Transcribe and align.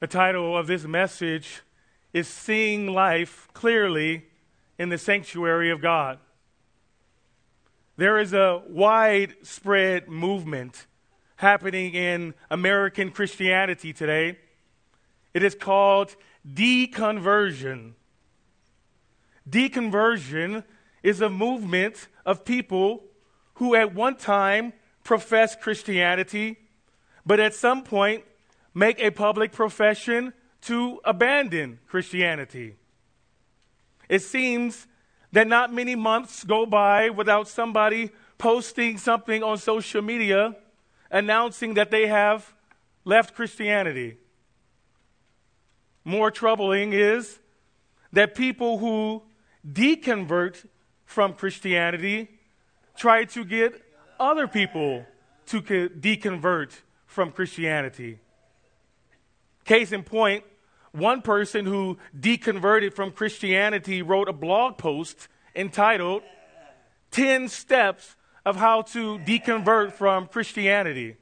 The 0.00 0.06
title 0.06 0.56
of 0.56 0.66
this 0.66 0.84
message 0.84 1.60
is 2.14 2.26
Seeing 2.26 2.86
Life 2.86 3.48
Clearly 3.52 4.24
in 4.78 4.88
the 4.88 4.96
Sanctuary 4.96 5.70
of 5.70 5.82
God. 5.82 6.18
There 7.98 8.18
is 8.18 8.32
a 8.32 8.62
widespread 8.66 10.08
movement 10.08 10.86
happening 11.36 11.92
in 11.92 12.32
American 12.50 13.10
Christianity 13.10 13.92
today. 13.92 14.38
It 15.34 15.42
is 15.42 15.54
called 15.54 16.16
deconversion. 16.50 17.92
Deconversion 19.50 20.64
is 21.02 21.20
a 21.20 21.28
movement 21.28 22.08
of 22.24 22.46
people 22.46 23.04
who 23.56 23.74
at 23.74 23.94
one 23.94 24.16
time 24.16 24.72
profess 25.04 25.54
Christianity, 25.54 26.56
but 27.26 27.38
at 27.38 27.52
some 27.52 27.82
point 27.82 28.24
make 28.74 29.00
a 29.00 29.10
public 29.10 29.52
profession 29.52 30.32
to 30.62 31.00
abandon 31.04 31.78
Christianity. 31.86 32.76
It 34.08 34.20
seems 34.22 34.86
that 35.32 35.46
not 35.46 35.72
many 35.72 35.94
months 35.94 36.44
go 36.44 36.66
by 36.66 37.10
without 37.10 37.48
somebody 37.48 38.10
posting 38.38 38.98
something 38.98 39.42
on 39.42 39.58
social 39.58 40.02
media 40.02 40.56
announcing 41.10 41.74
that 41.74 41.90
they 41.90 42.06
have 42.06 42.52
left 43.04 43.34
Christianity. 43.34 44.16
More 46.04 46.30
troubling 46.30 46.92
is 46.92 47.38
that 48.12 48.34
people 48.34 48.78
who 48.78 49.22
deconvert 49.66 50.66
from 51.04 51.34
Christianity 51.34 52.28
try 52.96 53.24
to 53.24 53.44
get 53.44 53.80
other 54.18 54.48
people 54.48 55.04
to 55.46 55.60
deconvert 55.60 56.72
from 57.06 57.32
Christianity. 57.32 58.18
Case 59.70 59.92
in 59.92 60.02
point, 60.02 60.42
one 60.90 61.22
person 61.22 61.64
who 61.64 61.96
deconverted 62.18 62.92
from 62.92 63.12
Christianity 63.12 64.02
wrote 64.02 64.28
a 64.28 64.32
blog 64.32 64.78
post 64.78 65.28
entitled 65.54 66.24
10 67.12 67.46
Steps 67.46 68.16
of 68.44 68.56
How 68.56 68.82
to 68.82 69.20
Deconvert 69.20 69.92
from 69.92 70.26
Christianity. 70.26 71.18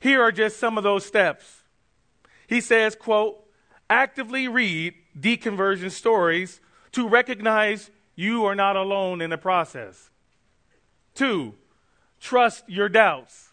Here 0.00 0.20
are 0.20 0.32
just 0.32 0.58
some 0.58 0.76
of 0.76 0.82
those 0.82 1.06
steps. 1.06 1.62
He 2.48 2.60
says, 2.60 2.96
quote, 2.96 3.38
actively 3.88 4.48
read 4.48 4.94
deconversion 5.16 5.92
stories 5.92 6.60
to 6.90 7.08
recognize 7.08 7.92
you 8.16 8.44
are 8.44 8.56
not 8.56 8.74
alone 8.74 9.20
in 9.20 9.30
the 9.30 9.38
process. 9.38 10.10
Two, 11.14 11.54
trust 12.18 12.64
your 12.68 12.88
doubts. 12.88 13.52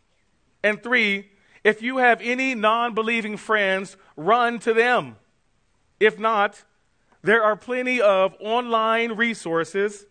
And 0.63 0.81
three, 0.81 1.29
if 1.63 1.81
you 1.81 1.97
have 1.97 2.21
any 2.21 2.55
non 2.55 2.93
believing 2.93 3.37
friends, 3.37 3.97
run 4.15 4.59
to 4.59 4.73
them. 4.73 5.15
If 5.99 6.19
not, 6.19 6.63
there 7.21 7.43
are 7.43 7.55
plenty 7.55 8.01
of 8.01 8.35
online 8.39 9.13
resources 9.13 10.05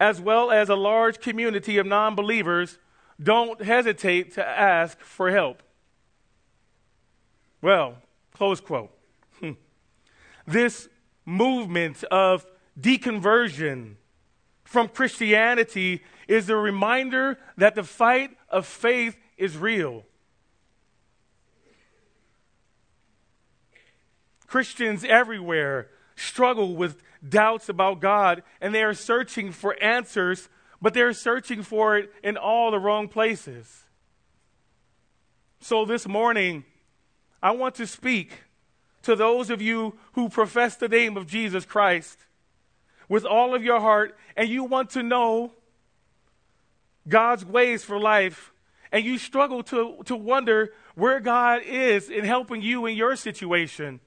as 0.00 0.20
well 0.20 0.50
as 0.50 0.68
a 0.68 0.76
large 0.76 1.20
community 1.20 1.78
of 1.78 1.86
non 1.86 2.14
believers. 2.14 2.78
Don't 3.20 3.62
hesitate 3.62 4.34
to 4.34 4.46
ask 4.46 5.00
for 5.00 5.30
help. 5.30 5.62
Well, 7.60 7.96
close 8.32 8.60
quote. 8.60 8.90
Hmm. 9.40 9.52
this 10.46 10.88
movement 11.24 12.04
of 12.04 12.46
deconversion 12.80 13.94
from 14.64 14.88
Christianity 14.88 16.02
is 16.28 16.48
a 16.48 16.56
reminder 16.56 17.38
that 17.56 17.74
the 17.74 17.82
fight 17.82 18.36
of 18.48 18.66
faith 18.66 19.16
is 19.36 19.56
real. 19.56 20.04
Christians 24.48 25.04
everywhere 25.04 25.88
struggle 26.16 26.74
with 26.74 27.02
doubts 27.26 27.68
about 27.68 28.00
God 28.00 28.42
and 28.60 28.74
they 28.74 28.82
are 28.82 28.94
searching 28.94 29.52
for 29.52 29.80
answers, 29.80 30.48
but 30.82 30.94
they're 30.94 31.12
searching 31.12 31.62
for 31.62 31.96
it 31.96 32.12
in 32.24 32.36
all 32.36 32.70
the 32.70 32.78
wrong 32.78 33.08
places. 33.08 33.84
So 35.60 35.84
this 35.84 36.08
morning, 36.08 36.64
I 37.42 37.50
want 37.52 37.74
to 37.76 37.86
speak 37.86 38.44
to 39.02 39.14
those 39.14 39.50
of 39.50 39.60
you 39.62 39.96
who 40.12 40.28
profess 40.28 40.76
the 40.76 40.88
name 40.88 41.16
of 41.16 41.26
Jesus 41.26 41.64
Christ 41.64 42.18
with 43.08 43.24
all 43.24 43.54
of 43.54 43.62
your 43.62 43.80
heart 43.80 44.16
and 44.36 44.48
you 44.48 44.64
want 44.64 44.90
to 44.90 45.02
know 45.02 45.52
God's 47.06 47.44
ways 47.44 47.84
for 47.84 47.98
life 47.98 48.52
and 48.90 49.04
you 49.04 49.18
struggle 49.18 49.62
to, 49.64 49.98
to 50.06 50.16
wonder 50.16 50.72
where 50.94 51.20
God 51.20 51.62
is 51.62 52.08
in 52.08 52.24
helping 52.24 52.62
you 52.62 52.86
in 52.86 52.96
your 52.96 53.14
situation. 53.14 54.00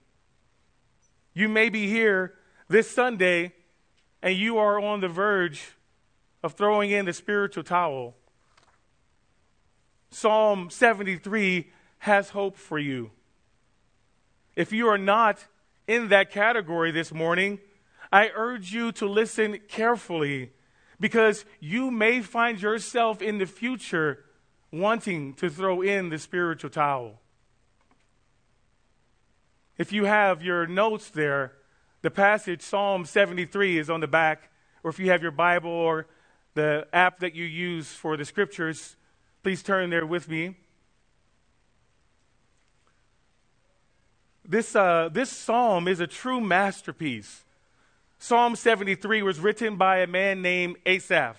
You 1.33 1.47
may 1.47 1.69
be 1.69 1.87
here 1.87 2.33
this 2.67 2.89
Sunday 2.89 3.53
and 4.21 4.35
you 4.35 4.57
are 4.57 4.79
on 4.79 4.99
the 4.99 5.07
verge 5.07 5.75
of 6.43 6.53
throwing 6.53 6.91
in 6.91 7.05
the 7.05 7.13
spiritual 7.13 7.63
towel. 7.63 8.15
Psalm 10.09 10.69
73 10.69 11.71
has 11.99 12.31
hope 12.31 12.57
for 12.57 12.77
you. 12.77 13.11
If 14.55 14.73
you 14.73 14.87
are 14.87 14.97
not 14.97 15.47
in 15.87 16.09
that 16.09 16.31
category 16.31 16.91
this 16.91 17.13
morning, 17.13 17.59
I 18.11 18.29
urge 18.35 18.73
you 18.73 18.91
to 18.93 19.07
listen 19.07 19.59
carefully 19.69 20.51
because 20.99 21.45
you 21.61 21.89
may 21.89 22.21
find 22.21 22.61
yourself 22.61 23.21
in 23.21 23.37
the 23.37 23.45
future 23.45 24.25
wanting 24.71 25.33
to 25.35 25.49
throw 25.49 25.81
in 25.81 26.09
the 26.09 26.19
spiritual 26.19 26.69
towel. 26.69 27.20
If 29.77 29.91
you 29.91 30.05
have 30.05 30.43
your 30.43 30.67
notes 30.67 31.09
there, 31.09 31.53
the 32.01 32.11
passage, 32.11 32.61
Psalm 32.61 33.05
73, 33.05 33.77
is 33.77 33.89
on 33.89 33.99
the 33.99 34.07
back. 34.07 34.49
Or 34.83 34.89
if 34.89 34.99
you 34.99 35.11
have 35.11 35.21
your 35.21 35.31
Bible 35.31 35.71
or 35.71 36.07
the 36.53 36.87
app 36.91 37.19
that 37.19 37.35
you 37.35 37.45
use 37.45 37.91
for 37.91 38.17
the 38.17 38.25
scriptures, 38.25 38.95
please 39.43 39.63
turn 39.63 39.89
there 39.89 40.05
with 40.05 40.27
me. 40.27 40.57
This, 44.43 44.75
uh, 44.75 45.09
this 45.11 45.29
psalm 45.29 45.87
is 45.87 45.99
a 45.99 46.07
true 46.07 46.41
masterpiece. 46.41 47.45
Psalm 48.17 48.55
73 48.55 49.23
was 49.23 49.39
written 49.39 49.77
by 49.77 49.99
a 49.99 50.07
man 50.07 50.41
named 50.41 50.75
Asaph. 50.85 51.37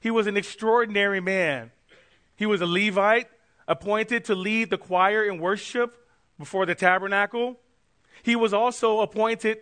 He 0.00 0.10
was 0.10 0.26
an 0.26 0.36
extraordinary 0.36 1.20
man. 1.20 1.70
He 2.36 2.44
was 2.44 2.60
a 2.60 2.66
Levite, 2.66 3.28
appointed 3.66 4.24
to 4.26 4.34
lead 4.34 4.70
the 4.70 4.78
choir 4.78 5.24
in 5.24 5.38
worship 5.38 6.05
before 6.38 6.66
the 6.66 6.74
tabernacle. 6.74 7.56
He 8.22 8.36
was 8.36 8.52
also 8.52 9.00
appointed 9.00 9.58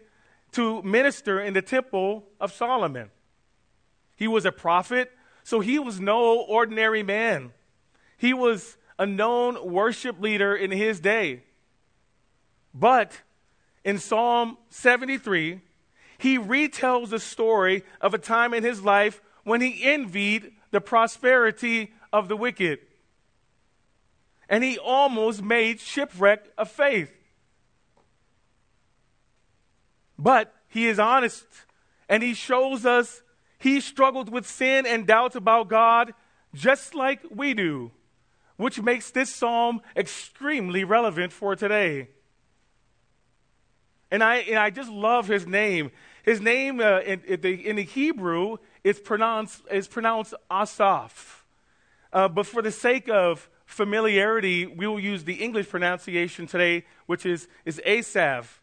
to 0.52 0.82
minister 0.82 1.40
in 1.40 1.54
the 1.54 1.62
temple 1.62 2.24
of 2.40 2.52
Solomon. 2.52 3.10
He 4.16 4.28
was 4.28 4.44
a 4.44 4.52
prophet, 4.52 5.12
so 5.42 5.60
he 5.60 5.78
was 5.78 6.00
no 6.00 6.40
ordinary 6.40 7.02
man. 7.02 7.52
He 8.16 8.32
was 8.32 8.76
a 8.98 9.06
known 9.06 9.72
worship 9.72 10.20
leader 10.20 10.54
in 10.54 10.70
his 10.70 11.00
day. 11.00 11.42
But 12.72 13.22
in 13.84 13.98
Psalm 13.98 14.56
73, 14.70 15.60
he 16.18 16.38
retells 16.38 17.10
the 17.10 17.20
story 17.20 17.84
of 18.00 18.14
a 18.14 18.18
time 18.18 18.54
in 18.54 18.62
his 18.62 18.82
life 18.82 19.20
when 19.42 19.60
he 19.60 19.84
envied 19.84 20.52
the 20.70 20.80
prosperity 20.80 21.92
of 22.12 22.28
the 22.28 22.36
wicked. 22.36 22.78
And 24.54 24.62
he 24.62 24.78
almost 24.78 25.42
made 25.42 25.80
shipwreck 25.80 26.44
of 26.56 26.70
faith. 26.70 27.10
But 30.16 30.54
he 30.68 30.86
is 30.86 31.00
honest 31.00 31.44
and 32.08 32.22
he 32.22 32.34
shows 32.34 32.86
us 32.86 33.24
he 33.58 33.80
struggled 33.80 34.28
with 34.28 34.46
sin 34.46 34.86
and 34.86 35.08
doubts 35.08 35.34
about 35.34 35.66
God 35.66 36.14
just 36.54 36.94
like 36.94 37.18
we 37.32 37.52
do, 37.52 37.90
which 38.56 38.80
makes 38.80 39.10
this 39.10 39.34
psalm 39.34 39.80
extremely 39.96 40.84
relevant 40.84 41.32
for 41.32 41.56
today. 41.56 42.10
And 44.08 44.22
I, 44.22 44.36
and 44.36 44.56
I 44.56 44.70
just 44.70 44.88
love 44.88 45.26
his 45.26 45.48
name. 45.48 45.90
His 46.22 46.40
name 46.40 46.78
uh, 46.78 47.00
in, 47.00 47.22
in, 47.26 47.40
the, 47.40 47.68
in, 47.70 47.74
the, 47.74 47.82
Hebrew 47.82 48.58
is 48.84 49.00
pronounced, 49.00 49.62
is 49.68 49.88
pronounced 49.88 50.32
Asaph. 50.48 51.44
Uh, 52.12 52.28
but 52.28 52.46
for 52.46 52.62
the 52.62 52.70
sake 52.70 53.08
of 53.08 53.48
familiarity, 53.66 54.66
we 54.66 54.86
will 54.86 55.00
use 55.00 55.24
the 55.24 55.34
English 55.34 55.68
pronunciation 55.68 56.46
today, 56.46 56.84
which 57.06 57.26
is, 57.26 57.48
is 57.64 57.80
Asaph. 57.84 58.60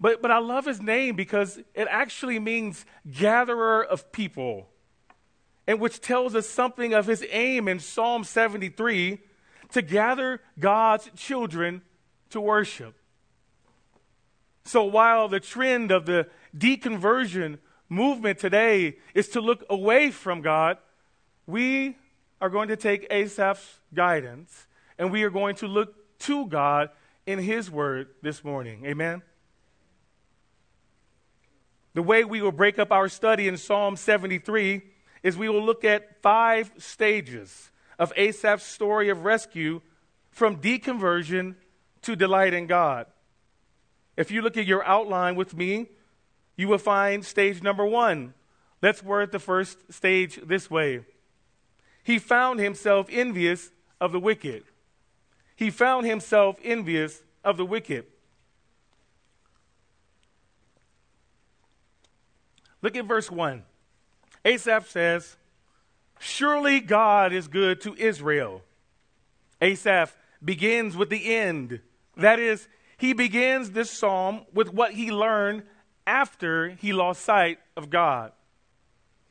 But, 0.00 0.22
but 0.22 0.30
I 0.30 0.38
love 0.38 0.66
his 0.66 0.80
name 0.80 1.14
because 1.14 1.58
it 1.74 1.86
actually 1.90 2.38
means 2.38 2.84
gatherer 3.10 3.84
of 3.84 4.12
people, 4.12 4.68
and 5.66 5.78
which 5.78 6.00
tells 6.00 6.34
us 6.34 6.48
something 6.48 6.94
of 6.94 7.06
his 7.06 7.24
aim 7.30 7.68
in 7.68 7.78
Psalm 7.78 8.24
73 8.24 9.18
to 9.72 9.82
gather 9.82 10.40
God's 10.58 11.10
children 11.16 11.82
to 12.30 12.40
worship. 12.40 12.94
So 14.64 14.84
while 14.84 15.28
the 15.28 15.40
trend 15.40 15.90
of 15.90 16.06
the 16.06 16.28
deconversion 16.56 17.58
movement 17.88 18.38
today 18.38 18.98
is 19.14 19.28
to 19.30 19.40
look 19.40 19.64
away 19.68 20.10
from 20.10 20.40
God, 20.40 20.78
we 21.46 21.96
are 22.40 22.48
going 22.48 22.68
to 22.68 22.76
take 22.76 23.08
Asaph's 23.10 23.80
guidance 23.92 24.66
and 24.98 25.10
we 25.10 25.22
are 25.22 25.30
going 25.30 25.56
to 25.56 25.66
look 25.66 26.18
to 26.20 26.46
God 26.46 26.90
in 27.26 27.38
His 27.38 27.70
Word 27.70 28.08
this 28.22 28.44
morning. 28.44 28.84
Amen. 28.86 29.22
The 31.94 32.02
way 32.02 32.24
we 32.24 32.40
will 32.40 32.52
break 32.52 32.78
up 32.78 32.92
our 32.92 33.08
study 33.08 33.48
in 33.48 33.56
Psalm 33.56 33.96
73 33.96 34.82
is 35.22 35.36
we 35.36 35.48
will 35.48 35.64
look 35.64 35.84
at 35.84 36.22
five 36.22 36.70
stages 36.78 37.70
of 37.98 38.12
Asaph's 38.16 38.64
story 38.64 39.08
of 39.10 39.24
rescue 39.24 39.80
from 40.30 40.60
deconversion 40.60 41.56
to 42.02 42.16
delight 42.16 42.54
in 42.54 42.66
God. 42.66 43.06
If 44.16 44.30
you 44.30 44.42
look 44.42 44.56
at 44.56 44.66
your 44.66 44.84
outline 44.84 45.34
with 45.34 45.54
me, 45.56 45.88
you 46.56 46.68
will 46.68 46.78
find 46.78 47.24
stage 47.24 47.62
number 47.62 47.84
one. 47.84 48.34
Let's 48.82 49.02
word 49.02 49.32
the 49.32 49.38
first 49.38 49.92
stage 49.92 50.40
this 50.44 50.70
way. 50.70 51.04
He 52.02 52.18
found 52.18 52.60
himself 52.60 53.06
envious 53.10 53.70
of 54.00 54.12
the 54.12 54.20
wicked. 54.20 54.64
He 55.56 55.70
found 55.70 56.06
himself 56.06 56.56
envious 56.64 57.22
of 57.44 57.56
the 57.56 57.66
wicked. 57.66 58.06
Look 62.82 62.96
at 62.96 63.04
verse 63.04 63.30
1. 63.30 63.62
Asaph 64.44 64.88
says, 64.88 65.36
Surely 66.18 66.80
God 66.80 67.32
is 67.32 67.48
good 67.48 67.80
to 67.82 67.94
Israel. 67.94 68.62
Asaph 69.60 70.16
begins 70.42 70.96
with 70.96 71.10
the 71.10 71.34
end. 71.34 71.80
That 72.16 72.38
is, 72.38 72.68
he 72.96 73.12
begins 73.12 73.70
this 73.70 73.90
psalm 73.90 74.42
with 74.52 74.72
what 74.72 74.92
he 74.92 75.10
learned 75.10 75.64
after 76.06 76.70
he 76.70 76.92
lost 76.92 77.22
sight 77.22 77.58
of 77.76 77.90
God. 77.90 78.32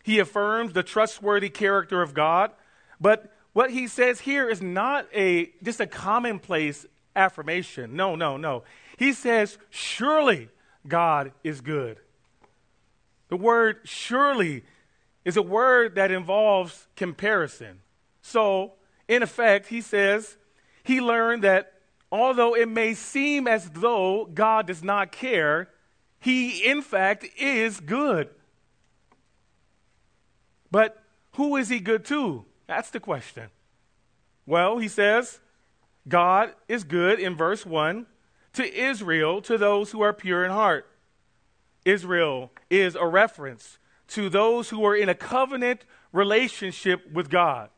He 0.04 0.20
affirms 0.20 0.74
the 0.74 0.84
trustworthy 0.84 1.50
character 1.50 2.02
of 2.02 2.14
God, 2.14 2.52
but 3.00 3.32
what 3.54 3.72
he 3.72 3.88
says 3.88 4.22
here 4.22 4.50
is 4.50 4.62
not 4.62 5.08
a 5.14 5.52
just 5.64 5.80
a 5.80 5.88
commonplace 5.88 6.86
affirmation. 7.16 7.96
No, 7.96 8.16
no, 8.16 8.38
no. 8.38 8.64
He 8.98 9.14
says, 9.14 9.58
"Surely 9.70 10.50
God 10.88 11.32
is 11.44 11.62
good." 11.62 12.00
The 13.30 13.38
word 13.38 13.82
surely 13.84 14.64
is 15.24 15.38
a 15.38 15.42
word 15.42 15.96
that 15.96 16.12
involves 16.12 16.88
comparison. 16.96 17.82
So, 18.22 18.74
in 19.08 19.24
effect, 19.24 19.68
he 19.68 19.82
says 19.82 20.38
he 20.84 21.02
learned 21.02 21.44
that 21.44 21.74
although 22.12 22.56
it 22.56 22.68
may 22.68 22.94
seem 22.94 23.48
as 23.48 23.70
though 23.70 24.26
God 24.26 24.68
does 24.68 24.84
not 24.84 25.12
care, 25.12 25.70
he 26.20 26.66
in 26.66 26.82
fact 26.82 27.26
is 27.38 27.80
good. 27.80 28.30
But 30.72 31.02
who 31.34 31.56
is 31.56 31.70
he 31.70 31.80
good 31.80 32.06
to? 32.06 32.46
That's 32.70 32.92
the 32.92 33.00
question. 33.00 33.50
Well, 34.46 34.78
he 34.78 34.88
says, 34.88 35.40
God 36.08 36.54
is 36.68 36.84
good 36.84 37.20
in 37.20 37.36
verse 37.36 37.66
1 37.66 38.06
to 38.54 38.80
Israel, 38.80 39.42
to 39.42 39.58
those 39.58 39.90
who 39.90 40.02
are 40.02 40.14
pure 40.14 40.46
in 40.46 40.52
heart. 40.52 40.86
Israel 41.84 42.52
is 42.70 42.94
a 42.94 43.08
reference 43.08 43.80
to 44.10 44.30
those 44.30 44.70
who 44.70 44.86
are 44.86 44.96
in 44.96 45.10
a 45.10 45.16
covenant 45.16 45.84
relationship 46.14 47.12
with 47.12 47.32
God. 47.32 47.72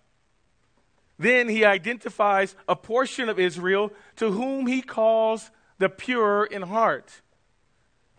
Then 1.18 1.48
he 1.48 1.64
identifies 1.64 2.58
a 2.68 2.76
portion 2.76 3.30
of 3.30 3.40
Israel 3.40 3.94
to 4.18 4.32
whom 4.32 4.68
he 4.68 4.82
calls 4.82 5.52
the 5.78 5.88
pure 5.88 6.44
in 6.44 6.64
heart. 6.64 7.22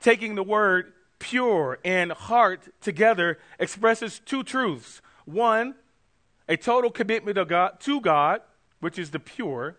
Taking 0.01 0.37
the 0.37 0.43
word 0.43 0.95
pure 1.19 1.79
and 1.85 2.13
heart 2.13 2.63
together 2.81 3.39
expresses 3.59 4.23
two 4.25 4.43
truths. 4.43 5.03
One, 5.27 5.75
a 6.49 6.57
total 6.57 6.91
commitment 6.91 7.39
of 7.39 7.49
God, 7.49 7.81
to 7.81 8.01
God, 8.01 8.41
which 8.81 8.99
is 8.99 9.11
the 9.11 9.19
pure, 9.19 9.77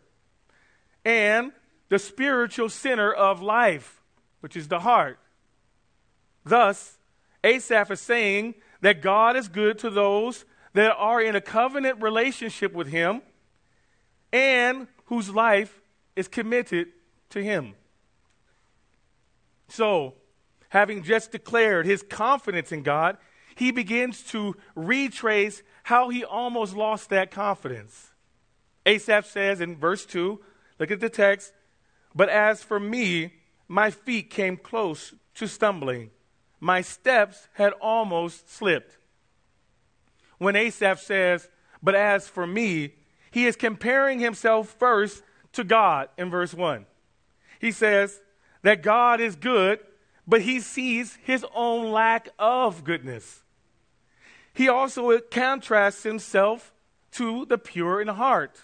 and 1.06 1.52
the 1.90 2.00
spiritual 2.00 2.70
center 2.70 3.12
of 3.12 3.42
life, 3.42 4.02
which 4.40 4.56
is 4.56 4.68
the 4.68 4.80
heart. 4.80 5.20
Thus, 6.46 6.98
Asaph 7.44 7.92
is 7.92 8.02
saying 8.02 8.56
that 8.82 9.02
God 9.02 9.36
is 9.36 9.48
good 9.48 9.78
to 9.80 9.90
those 9.90 10.46
that 10.74 10.96
are 10.98 11.22
in 11.22 11.36
a 11.36 11.42
covenant 11.42 12.02
relationship 12.02 12.74
with 12.74 12.88
Him 12.88 13.22
and 14.32 14.88
whose 15.06 15.30
life 15.30 15.82
is 16.16 16.28
committed 16.28 16.88
to 17.30 17.44
Him. 17.44 17.76
So, 19.68 20.16
having 20.74 21.04
just 21.04 21.32
declared 21.32 21.86
his 21.86 22.02
confidence 22.02 22.72
in 22.72 22.82
God, 22.82 23.18
he 23.56 23.72
begins 23.72 24.24
to 24.24 24.56
retrace 24.76 25.64
how 25.84 26.10
he 26.10 26.24
almost 26.24 26.76
lost 26.76 27.10
that 27.10 27.32
confidence. 27.32 28.12
Asaph 28.86 29.26
says 29.26 29.62
in 29.62 29.76
verse 29.76 30.06
2, 30.06 30.40
look 30.80 30.92
at 30.92 31.00
the 31.00 31.10
text, 31.10 31.54
but 32.16 32.30
as 32.30 32.64
for 32.64 32.80
me, 32.80 33.34
my 33.68 33.90
feet 33.90 34.30
came 34.30 34.58
close 34.58 35.14
to 35.36 35.48
stumbling 35.48 36.12
my 36.64 36.80
steps 36.80 37.50
had 37.56 37.74
almost 37.82 38.50
slipped. 38.50 38.98
When 40.38 40.56
Asaph 40.56 41.02
says, 41.02 41.50
But 41.82 41.94
as 41.94 42.30
for 42.30 42.48
me, 42.48 42.94
he 43.32 43.48
is 43.48 43.58
comparing 43.58 44.20
himself 44.20 44.70
first 44.80 45.24
to 45.52 45.66
God 45.66 46.08
in 46.18 46.30
verse 46.30 46.54
1. 46.54 46.86
He 47.60 47.74
says 47.74 48.22
that 48.62 48.82
God 48.82 49.20
is 49.20 49.36
good, 49.36 49.82
but 50.26 50.44
he 50.44 50.62
sees 50.62 51.18
his 51.24 51.46
own 51.54 51.92
lack 51.92 52.30
of 52.40 52.86
goodness. 52.86 53.43
He 54.54 54.70
also 54.70 55.20
contrasts 55.20 56.04
himself 56.04 56.74
to 57.14 57.46
the 57.46 57.58
pure 57.58 58.02
in 58.02 58.08
heart, 58.08 58.60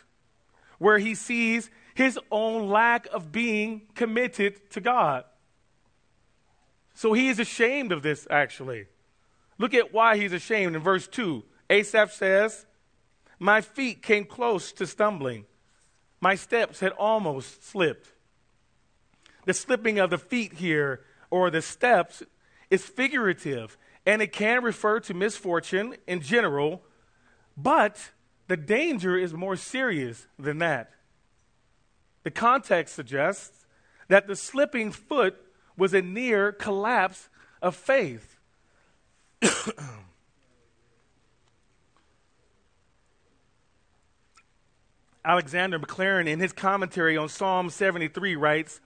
where 0.78 1.00
he 1.00 1.16
sees 1.16 1.70
his 1.94 2.20
own 2.32 2.70
lack 2.70 3.08
of 3.08 3.32
being 3.32 3.82
committed 3.96 4.70
to 4.72 4.82
God. 4.82 5.24
So 6.94 7.14
he 7.14 7.30
is 7.30 7.40
ashamed 7.40 7.92
of 7.92 8.02
this, 8.02 8.28
actually. 8.30 8.86
Look 9.58 9.74
at 9.74 9.94
why 9.94 10.18
he's 10.18 10.34
ashamed 10.34 10.76
in 10.76 10.82
verse 10.82 11.08
2. 11.08 11.44
Asaph 11.70 12.14
says, 12.14 12.66
My 13.40 13.62
feet 13.62 14.02
came 14.02 14.26
close 14.26 14.72
to 14.74 14.88
stumbling, 14.88 15.46
my 16.22 16.36
steps 16.36 16.80
had 16.80 16.92
almost 16.94 17.64
slipped. 17.64 18.12
The 19.46 19.54
slipping 19.54 20.00
of 20.00 20.10
the 20.10 20.18
feet 20.18 20.54
here, 20.54 21.02
or 21.30 21.50
the 21.50 21.62
steps, 21.62 22.24
is 22.70 22.86
figurative, 22.86 23.78
and 24.10 24.22
it 24.24 24.32
can 24.34 24.64
refer 24.64 25.00
to 25.00 25.14
misfortune 25.14 25.96
in 26.08 26.20
general, 26.20 26.82
but 27.56 28.10
the 28.48 28.58
danger 28.58 29.16
is 29.16 29.36
more 29.36 29.56
serious 29.56 30.26
than 30.40 30.58
that. 30.58 30.90
The 32.24 32.32
context 32.32 32.96
suggests 32.96 33.68
that 34.08 34.26
the 34.26 34.36
slipping 34.36 34.92
foot 34.92 35.36
was 35.78 35.94
a 35.94 36.02
near 36.02 36.52
collapse 36.52 37.30
of 37.62 37.76
faith. 37.76 38.40
Alexander 45.24 45.78
Maclaren, 45.78 46.26
in 46.26 46.40
his 46.40 46.52
commentary 46.52 47.16
on 47.16 47.30
Psalm 47.30 47.70
73, 47.70 48.36
writes 48.36 48.82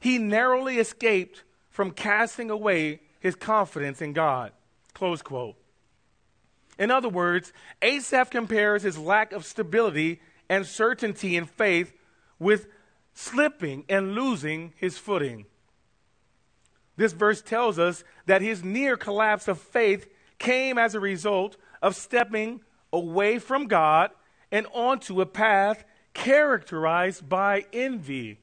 He 0.00 0.16
narrowly 0.16 0.78
escaped 0.78 1.44
from 1.68 1.90
casting 1.90 2.48
away 2.48 3.02
his 3.20 3.34
confidence 3.34 4.00
in 4.00 4.12
God. 4.12 4.52
Close 4.94 5.22
quote. 5.22 5.56
In 6.78 6.90
other 6.90 7.08
words, 7.08 7.52
Asaph 7.82 8.30
compares 8.30 8.82
his 8.82 8.98
lack 8.98 9.32
of 9.32 9.44
stability 9.44 10.20
and 10.48 10.64
certainty 10.64 11.36
in 11.36 11.46
faith 11.46 11.92
with 12.38 12.68
slipping 13.14 13.84
and 13.88 14.14
losing 14.14 14.72
his 14.76 14.96
footing. 14.96 15.46
This 16.96 17.12
verse 17.12 17.42
tells 17.42 17.78
us 17.78 18.04
that 18.26 18.42
his 18.42 18.64
near 18.64 18.96
collapse 18.96 19.48
of 19.48 19.60
faith 19.60 20.08
came 20.38 20.78
as 20.78 20.94
a 20.94 21.00
result 21.00 21.56
of 21.82 21.96
stepping 21.96 22.60
away 22.92 23.38
from 23.38 23.66
God 23.66 24.10
and 24.50 24.66
onto 24.72 25.20
a 25.20 25.26
path 25.26 25.84
characterized 26.14 27.28
by 27.28 27.66
envy. 27.72 28.38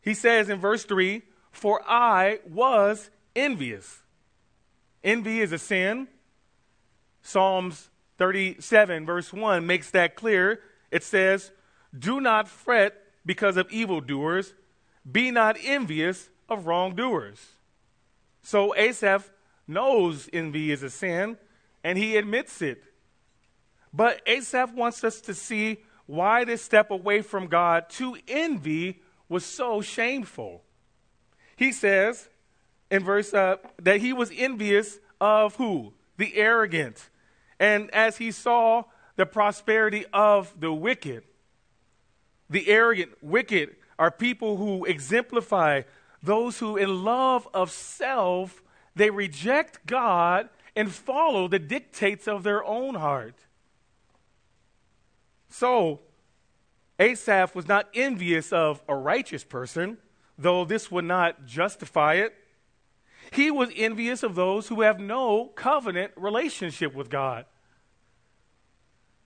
He 0.00 0.14
says 0.14 0.48
in 0.48 0.58
verse 0.58 0.84
3 0.84 1.22
For 1.54 1.80
I 1.88 2.40
was 2.50 3.10
envious. 3.36 4.02
Envy 5.04 5.40
is 5.40 5.52
a 5.52 5.58
sin. 5.58 6.08
Psalms 7.22 7.90
37, 8.18 9.06
verse 9.06 9.32
1, 9.32 9.64
makes 9.64 9.90
that 9.92 10.16
clear. 10.16 10.60
It 10.90 11.04
says, 11.04 11.52
Do 11.96 12.20
not 12.20 12.48
fret 12.48 13.00
because 13.24 13.56
of 13.56 13.70
evildoers, 13.70 14.54
be 15.10 15.30
not 15.30 15.56
envious 15.62 16.28
of 16.48 16.66
wrongdoers. 16.66 17.40
So 18.42 18.74
Asaph 18.74 19.30
knows 19.66 20.28
envy 20.32 20.72
is 20.72 20.82
a 20.82 20.90
sin 20.90 21.38
and 21.84 21.96
he 21.96 22.16
admits 22.16 22.60
it. 22.60 22.82
But 23.92 24.20
Asaph 24.26 24.74
wants 24.74 25.04
us 25.04 25.20
to 25.22 25.34
see 25.34 25.78
why 26.06 26.44
this 26.44 26.62
step 26.62 26.90
away 26.90 27.22
from 27.22 27.46
God 27.46 27.88
to 27.90 28.16
envy 28.26 29.02
was 29.28 29.46
so 29.46 29.80
shameful. 29.80 30.63
He 31.56 31.72
says 31.72 32.28
in 32.90 33.04
verse 33.04 33.32
uh, 33.34 33.56
that 33.82 34.00
he 34.00 34.12
was 34.12 34.30
envious 34.36 34.98
of 35.20 35.56
who? 35.56 35.92
The 36.16 36.36
arrogant. 36.36 37.08
And 37.58 37.90
as 37.92 38.18
he 38.18 38.30
saw 38.30 38.84
the 39.16 39.26
prosperity 39.26 40.04
of 40.12 40.52
the 40.58 40.72
wicked, 40.72 41.24
The 42.50 42.68
arrogant, 42.68 43.12
wicked 43.22 43.76
are 43.98 44.10
people 44.10 44.56
who 44.56 44.84
exemplify 44.84 45.82
those 46.22 46.58
who, 46.58 46.76
in 46.76 47.04
love 47.04 47.48
of 47.54 47.70
self, 47.70 48.62
they 48.94 49.10
reject 49.10 49.86
God 49.86 50.48
and 50.76 50.92
follow 50.92 51.48
the 51.48 51.58
dictates 51.58 52.26
of 52.28 52.42
their 52.42 52.64
own 52.64 52.94
heart. 52.96 53.34
So, 55.48 56.00
Asaph 56.98 57.54
was 57.54 57.68
not 57.68 57.88
envious 57.94 58.52
of 58.52 58.82
a 58.88 58.94
righteous 58.94 59.44
person, 59.44 59.98
though 60.38 60.64
this 60.64 60.90
would 60.90 61.04
not 61.04 61.46
justify 61.46 62.14
it. 62.14 62.34
He 63.32 63.50
was 63.50 63.70
envious 63.74 64.22
of 64.22 64.34
those 64.34 64.68
who 64.68 64.82
have 64.82 65.00
no 65.00 65.46
covenant 65.46 66.12
relationship 66.16 66.94
with 66.94 67.10
God. 67.10 67.46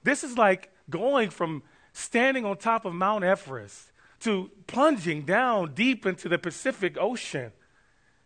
This 0.03 0.23
is 0.23 0.39
like 0.39 0.73
going 0.89 1.31
from 1.31 1.63
standing 1.93 2.45
on 2.45 2.57
top 2.57 2.85
of 2.85 2.95
Mount 2.95 3.25
Everest 3.25 3.91
to 4.21 4.51
plunging 4.67 5.23
down 5.23 5.75
deep 5.75 6.07
into 6.07 6.29
the 6.29 6.39
Pacific 6.39 6.97
Ocean. 6.99 7.53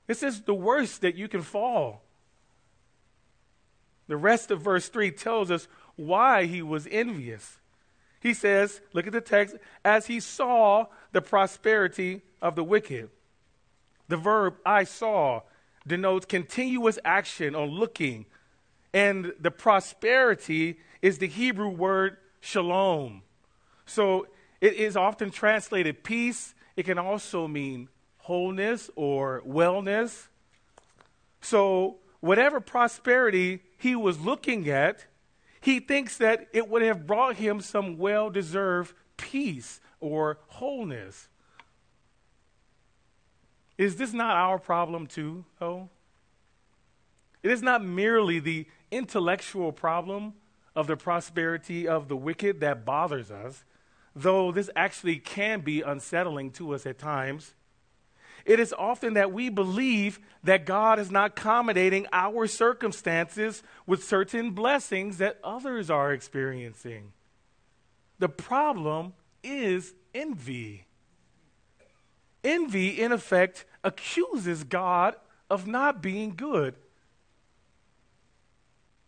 This 0.06 0.22
is 0.22 0.42
the 0.42 0.54
worst 0.54 1.00
that 1.00 1.14
you 1.14 1.28
can 1.28 1.42
fall. 1.42 2.02
The 4.08 4.16
rest 4.16 4.50
of 4.50 4.60
verse 4.60 4.88
3 4.88 5.10
tells 5.12 5.50
us 5.50 5.68
why 5.96 6.44
he 6.44 6.60
was 6.62 6.86
envious. 6.90 7.58
He 8.22 8.34
says, 8.34 8.80
look 8.92 9.08
at 9.08 9.12
the 9.12 9.20
text, 9.20 9.56
as 9.84 10.06
he 10.06 10.20
saw 10.20 10.86
the 11.10 11.20
prosperity 11.20 12.22
of 12.40 12.54
the 12.54 12.62
wicked. 12.62 13.10
The 14.06 14.16
verb 14.16 14.54
I 14.64 14.84
saw 14.84 15.42
denotes 15.86 16.26
continuous 16.26 17.00
action 17.04 17.56
on 17.56 17.70
looking, 17.70 18.26
and 18.94 19.32
the 19.40 19.50
prosperity 19.50 20.78
is 21.00 21.18
the 21.18 21.26
Hebrew 21.26 21.68
word 21.68 22.16
shalom. 22.40 23.22
So 23.86 24.28
it 24.60 24.74
is 24.74 24.96
often 24.96 25.32
translated 25.32 26.04
peace. 26.04 26.54
It 26.76 26.84
can 26.84 26.98
also 26.98 27.48
mean 27.48 27.88
wholeness 28.18 28.88
or 28.94 29.42
wellness. 29.44 30.28
So, 31.40 31.96
whatever 32.20 32.60
prosperity 32.60 33.62
he 33.76 33.96
was 33.96 34.20
looking 34.20 34.70
at, 34.70 35.06
he 35.62 35.78
thinks 35.78 36.18
that 36.18 36.48
it 36.52 36.68
would 36.68 36.82
have 36.82 37.06
brought 37.06 37.36
him 37.36 37.60
some 37.60 37.96
well 37.96 38.28
deserved 38.30 38.94
peace 39.16 39.80
or 40.00 40.38
wholeness. 40.48 41.28
Is 43.78 43.96
this 43.96 44.12
not 44.12 44.36
our 44.36 44.58
problem 44.58 45.06
too, 45.06 45.44
though? 45.60 45.88
It 47.44 47.50
is 47.52 47.62
not 47.62 47.84
merely 47.84 48.40
the 48.40 48.66
intellectual 48.90 49.72
problem 49.72 50.34
of 50.74 50.88
the 50.88 50.96
prosperity 50.96 51.86
of 51.86 52.08
the 52.08 52.16
wicked 52.16 52.60
that 52.60 52.84
bothers 52.84 53.30
us, 53.30 53.64
though 54.16 54.50
this 54.50 54.68
actually 54.74 55.18
can 55.18 55.60
be 55.60 55.80
unsettling 55.80 56.50
to 56.52 56.74
us 56.74 56.86
at 56.86 56.98
times. 56.98 57.54
It 58.44 58.58
is 58.58 58.74
often 58.76 59.14
that 59.14 59.32
we 59.32 59.48
believe 59.48 60.18
that 60.42 60.66
God 60.66 60.98
is 60.98 61.10
not 61.10 61.38
accommodating 61.38 62.06
our 62.12 62.46
circumstances 62.46 63.62
with 63.86 64.04
certain 64.04 64.50
blessings 64.50 65.18
that 65.18 65.38
others 65.44 65.90
are 65.90 66.12
experiencing. 66.12 67.12
The 68.18 68.28
problem 68.28 69.14
is 69.42 69.94
envy. 70.14 70.86
Envy, 72.44 73.00
in 73.00 73.12
effect, 73.12 73.64
accuses 73.84 74.64
God 74.64 75.14
of 75.48 75.66
not 75.66 76.02
being 76.02 76.34
good. 76.34 76.74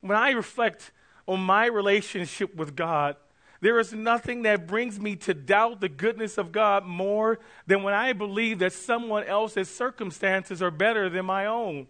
When 0.00 0.16
I 0.16 0.30
reflect 0.30 0.92
on 1.26 1.40
my 1.40 1.66
relationship 1.66 2.54
with 2.54 2.76
God, 2.76 3.16
there 3.64 3.80
is 3.80 3.94
nothing 3.94 4.42
that 4.42 4.66
brings 4.66 5.00
me 5.00 5.16
to 5.16 5.33
doubt 5.33 5.80
the 5.80 5.88
goodness 5.88 6.37
of 6.37 6.52
God 6.52 6.85
more 6.85 7.38
than 7.66 7.83
when 7.83 7.94
I 7.94 8.12
believe 8.12 8.59
that 8.59 8.75
someone 8.75 9.25
else's 9.25 9.71
circumstances 9.71 10.61
are 10.61 10.71
better 10.71 11.09
than 11.09 11.25
my 11.25 11.47
own. 11.47 11.87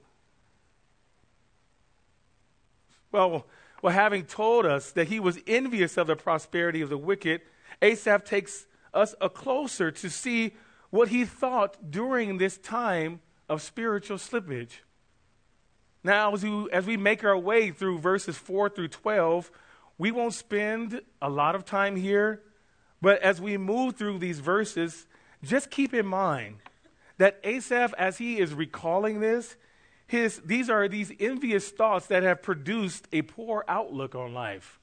Well, 3.10 3.44
well, 3.82 3.92
having 3.92 4.24
told 4.24 4.66
us 4.66 4.92
that 4.92 5.08
he 5.08 5.18
was 5.18 5.40
envious 5.48 5.96
of 5.96 6.06
the 6.06 6.14
prosperity 6.14 6.80
of 6.80 6.90
the 6.90 6.96
wicked, 6.96 7.40
Asaph 7.82 8.24
takes 8.24 8.66
us 8.94 9.16
a 9.20 9.28
closer 9.28 9.90
to 9.90 10.08
see 10.08 10.54
what 10.90 11.08
he 11.08 11.24
thought 11.24 11.90
during 11.90 12.38
this 12.38 12.56
time 12.56 13.18
of 13.48 13.60
spiritual 13.60 14.18
slippage. 14.18 14.82
Now, 16.04 16.34
as 16.34 16.44
we, 16.44 16.70
as 16.70 16.86
we 16.86 16.96
make 16.96 17.24
our 17.24 17.36
way 17.36 17.72
through 17.72 17.98
verses 17.98 18.38
4 18.38 18.68
through 18.68 18.88
12, 18.88 19.50
we 19.98 20.10
won't 20.10 20.34
spend 20.34 21.00
a 21.22 21.30
lot 21.30 21.54
of 21.54 21.64
time 21.64 21.96
here, 21.96 22.42
but 23.00 23.20
as 23.22 23.40
we 23.40 23.56
move 23.56 23.96
through 23.96 24.18
these 24.18 24.40
verses, 24.40 25.06
just 25.42 25.70
keep 25.70 25.94
in 25.94 26.06
mind 26.06 26.56
that 27.18 27.38
Asaph, 27.44 27.94
as 27.96 28.18
he 28.18 28.38
is 28.38 28.54
recalling 28.54 29.20
this, 29.20 29.56
his, 30.06 30.40
these 30.44 30.68
are 30.68 30.88
these 30.88 31.12
envious 31.20 31.70
thoughts 31.70 32.06
that 32.08 32.22
have 32.22 32.42
produced 32.42 33.08
a 33.12 33.22
poor 33.22 33.64
outlook 33.68 34.14
on 34.14 34.34
life. 34.34 34.80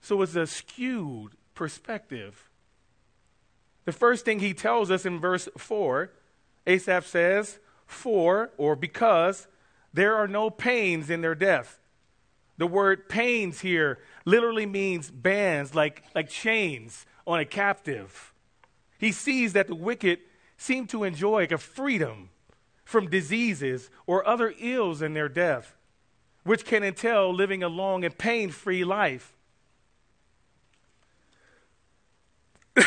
So 0.00 0.22
it's 0.22 0.36
a 0.36 0.46
skewed 0.46 1.32
perspective. 1.54 2.48
The 3.84 3.92
first 3.92 4.24
thing 4.24 4.40
he 4.40 4.54
tells 4.54 4.90
us 4.90 5.06
in 5.06 5.18
verse 5.18 5.48
4, 5.56 6.12
Asaph 6.66 7.06
says, 7.06 7.58
For 7.86 8.50
or 8.56 8.76
because 8.76 9.46
there 9.92 10.14
are 10.14 10.28
no 10.28 10.50
pains 10.50 11.10
in 11.10 11.22
their 11.22 11.34
death. 11.34 11.80
The 12.58 12.66
word 12.66 13.08
pains 13.08 13.60
here 13.60 14.00
literally 14.24 14.66
means 14.66 15.10
bands, 15.10 15.74
like, 15.74 16.02
like 16.14 16.28
chains 16.28 17.06
on 17.26 17.40
a 17.40 17.44
captive. 17.44 18.34
He 18.98 19.12
sees 19.12 19.52
that 19.54 19.68
the 19.68 19.76
wicked 19.76 20.18
seem 20.56 20.88
to 20.88 21.04
enjoy 21.04 21.46
a 21.50 21.56
freedom 21.56 22.30
from 22.84 23.08
diseases 23.08 23.90
or 24.06 24.26
other 24.26 24.52
ills 24.58 25.02
in 25.02 25.14
their 25.14 25.28
death, 25.28 25.76
which 26.42 26.64
can 26.64 26.82
entail 26.82 27.32
living 27.32 27.62
a 27.62 27.68
long 27.68 28.04
and 28.04 28.18
pain 28.18 28.50
free 28.50 28.82
life. 28.82 29.36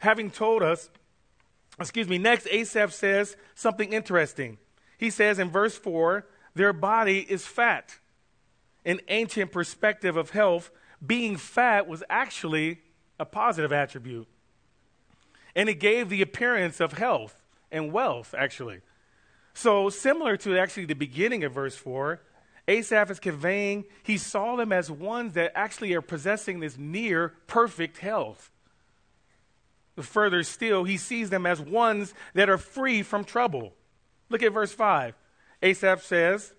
Having 0.00 0.30
told 0.30 0.62
us 0.62 0.90
excuse 1.78 2.08
me, 2.08 2.18
next, 2.18 2.46
Asaph 2.50 2.92
says 2.92 3.36
something 3.54 3.92
interesting. 3.92 4.58
He 4.98 5.10
says 5.10 5.38
in 5.38 5.50
verse 5.50 5.76
4 5.76 6.26
their 6.54 6.72
body 6.72 7.20
is 7.20 7.46
fat. 7.46 7.98
An 8.84 9.00
ancient 9.08 9.50
perspective 9.50 10.16
of 10.16 10.30
health, 10.30 10.70
being 11.04 11.36
fat 11.36 11.88
was 11.88 12.02
actually 12.08 12.80
a 13.18 13.24
positive 13.24 13.72
attribute. 13.72 14.28
And 15.56 15.68
it 15.68 15.74
gave 15.74 16.08
the 16.08 16.22
appearance 16.22 16.80
of 16.80 16.92
health 16.94 17.36
and 17.70 17.92
wealth, 17.92 18.34
actually. 18.36 18.80
So, 19.52 19.88
similar 19.88 20.36
to 20.38 20.58
actually 20.58 20.86
the 20.86 20.94
beginning 20.94 21.44
of 21.44 21.52
verse 21.52 21.76
4, 21.76 22.20
Asaph 22.66 23.10
is 23.10 23.20
conveying 23.20 23.84
he 24.02 24.16
saw 24.16 24.56
them 24.56 24.72
as 24.72 24.90
ones 24.90 25.34
that 25.34 25.52
actually 25.54 25.92
are 25.94 26.00
possessing 26.00 26.60
this 26.60 26.76
near 26.78 27.34
perfect 27.46 27.98
health. 27.98 28.50
Further 30.00 30.42
still, 30.42 30.84
he 30.84 30.96
sees 30.96 31.30
them 31.30 31.46
as 31.46 31.60
ones 31.60 32.14
that 32.34 32.48
are 32.48 32.58
free 32.58 33.02
from 33.02 33.24
trouble. 33.24 33.74
Look 34.28 34.42
at 34.42 34.52
verse 34.52 34.72
5. 34.72 35.14
Asaph 35.62 36.02
says, 36.02 36.54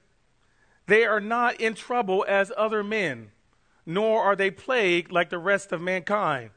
They 0.88 1.04
are 1.06 1.20
not 1.20 1.60
in 1.60 1.74
trouble 1.74 2.26
as 2.28 2.52
other 2.56 2.84
men, 2.84 3.32
nor 3.86 4.24
are 4.24 4.36
they 4.36 4.52
plagued 4.52 5.12
like 5.12 5.30
the 5.30 5.38
rest 5.38 5.72
of 5.72 5.82
mankind. 5.82 6.52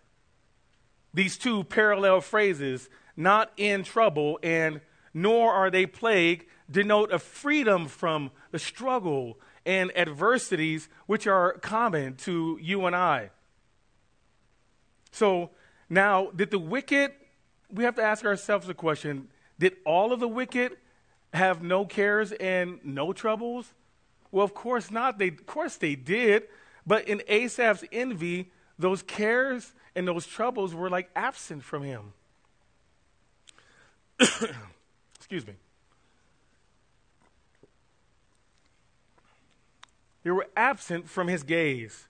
These 1.12 1.36
two 1.36 1.64
parallel 1.64 2.20
phrases, 2.20 2.88
not 3.16 3.50
in 3.56 3.82
trouble 3.82 4.38
and 4.42 4.80
nor 5.14 5.52
are 5.52 5.70
they 5.70 5.86
plagued, 5.86 6.44
denote 6.70 7.12
a 7.12 7.18
freedom 7.18 7.88
from 7.88 8.30
the 8.50 8.58
struggle 8.58 9.38
and 9.66 9.90
adversities 9.96 10.88
which 11.06 11.26
are 11.26 11.54
common 11.54 12.14
to 12.16 12.58
you 12.60 12.86
and 12.86 12.94
I. 12.94 13.30
So, 15.10 15.50
now, 15.88 16.30
did 16.34 16.50
the 16.50 16.58
wicked, 16.58 17.12
we 17.70 17.84
have 17.84 17.96
to 17.96 18.02
ask 18.02 18.24
ourselves 18.24 18.66
the 18.66 18.74
question 18.74 19.28
did 19.58 19.76
all 19.84 20.12
of 20.12 20.20
the 20.20 20.28
wicked 20.28 20.76
have 21.34 21.62
no 21.62 21.84
cares 21.84 22.32
and 22.32 22.78
no 22.84 23.12
troubles? 23.12 23.72
Well, 24.30 24.44
of 24.44 24.54
course 24.54 24.90
not. 24.90 25.18
They, 25.18 25.28
of 25.28 25.46
course 25.46 25.76
they 25.76 25.94
did. 25.94 26.44
But 26.86 27.08
in 27.08 27.22
Asaph's 27.28 27.84
envy, 27.90 28.50
those 28.78 29.02
cares 29.02 29.72
and 29.94 30.06
those 30.06 30.26
troubles 30.26 30.74
were 30.74 30.88
like 30.88 31.10
absent 31.16 31.64
from 31.64 31.82
him. 31.82 32.12
Excuse 35.16 35.46
me. 35.46 35.54
They 40.22 40.30
were 40.30 40.46
absent 40.56 41.08
from 41.08 41.28
his 41.28 41.42
gaze. 41.42 42.06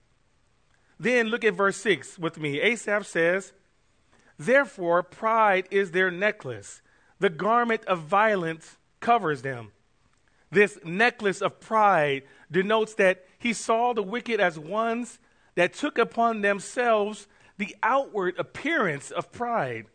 Then 1.00 1.28
look 1.28 1.44
at 1.44 1.54
verse 1.54 1.76
6 1.76 2.18
with 2.18 2.38
me. 2.38 2.60
Asaph 2.60 3.06
says, 3.06 3.52
Therefore, 4.38 5.02
pride 5.02 5.66
is 5.70 5.90
their 5.90 6.10
necklace. 6.10 6.80
The 7.18 7.30
garment 7.30 7.84
of 7.86 8.00
violence 8.00 8.76
covers 9.00 9.42
them. 9.42 9.72
This 10.50 10.78
necklace 10.84 11.42
of 11.42 11.60
pride 11.60 12.22
denotes 12.50 12.94
that 12.94 13.26
he 13.38 13.52
saw 13.52 13.92
the 13.92 14.02
wicked 14.02 14.40
as 14.40 14.58
ones 14.58 15.18
that 15.56 15.74
took 15.74 15.98
upon 15.98 16.40
themselves 16.40 17.26
the 17.58 17.76
outward 17.82 18.38
appearance 18.38 19.10
of 19.10 19.32
pride. 19.32 19.86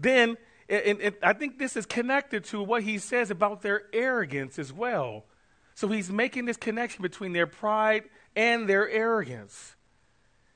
Then, 0.00 0.36
and, 0.68 1.14
I 1.22 1.34
think 1.34 1.58
this 1.58 1.76
is 1.76 1.86
connected 1.86 2.44
to 2.44 2.62
what 2.62 2.82
he 2.82 2.98
says 2.98 3.30
about 3.30 3.62
their 3.62 3.82
arrogance 3.92 4.58
as 4.58 4.72
well. 4.72 5.26
So 5.74 5.88
he's 5.88 6.10
making 6.10 6.46
this 6.46 6.56
connection 6.56 7.02
between 7.02 7.34
their 7.34 7.46
pride 7.46 8.04
and 8.34 8.68
their 8.68 8.88
arrogance. 8.88 9.76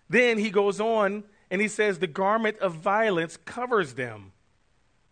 Then 0.08 0.38
he 0.38 0.50
goes 0.50 0.80
on 0.80 1.24
and 1.52 1.60
he 1.60 1.68
says, 1.68 1.98
The 1.98 2.06
garment 2.06 2.58
of 2.60 2.74
violence 2.74 3.36
covers 3.36 3.92
them. 3.92 4.32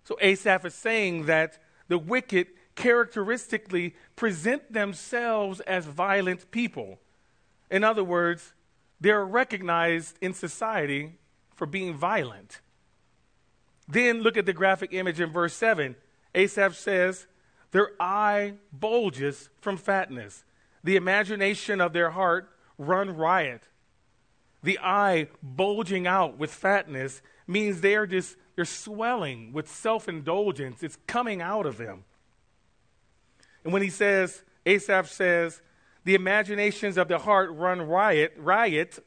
So 0.04 0.16
Asaph 0.22 0.64
is 0.64 0.74
saying 0.74 1.26
that 1.26 1.58
the 1.88 1.98
wicked 1.98 2.46
characteristically 2.74 3.94
present 4.16 4.72
themselves 4.72 5.60
as 5.60 5.84
violent 5.84 6.50
people. 6.50 6.98
In 7.70 7.84
other 7.84 8.02
words, 8.02 8.54
they're 8.98 9.24
recognized 9.24 10.16
in 10.22 10.32
society 10.32 11.18
for 11.54 11.66
being 11.66 11.94
violent. 11.94 12.60
Then 13.86 14.22
look 14.22 14.38
at 14.38 14.46
the 14.46 14.54
graphic 14.54 14.94
image 14.94 15.20
in 15.20 15.30
verse 15.30 15.52
7. 15.52 15.94
Asaph 16.34 16.74
says, 16.74 17.26
Their 17.72 17.90
eye 18.00 18.54
bulges 18.72 19.50
from 19.60 19.76
fatness. 19.76 20.42
The 20.82 20.96
imagination 20.96 21.82
of 21.82 21.92
their 21.92 22.10
heart 22.10 22.48
run 22.78 23.14
riot. 23.14 23.64
The 24.62 24.78
eye 24.78 25.28
bulging 25.42 26.06
out 26.06 26.38
with 26.38 26.52
fatness 26.52 27.22
means 27.46 27.80
they're 27.80 28.06
just 28.06 28.36
they're 28.56 28.64
swelling 28.64 29.52
with 29.52 29.70
self-indulgence. 29.70 30.82
It's 30.82 30.98
coming 31.06 31.40
out 31.40 31.64
of 31.64 31.78
them. 31.78 32.04
And 33.64 33.72
when 33.72 33.82
he 33.82 33.90
says, 33.90 34.44
Asaph 34.66 35.08
says, 35.08 35.62
the 36.04 36.14
imaginations 36.14 36.96
of 36.98 37.08
the 37.08 37.18
heart 37.18 37.50
run 37.52 37.82
riot, 37.82 38.34
riot, 38.36 39.04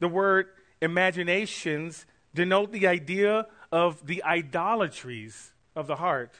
the 0.00 0.08
word 0.08 0.46
imaginations 0.80 2.06
denote 2.34 2.72
the 2.72 2.86
idea 2.86 3.46
of 3.70 4.06
the 4.06 4.22
idolatries 4.24 5.52
of 5.76 5.86
the 5.86 5.96
heart. 5.96 6.34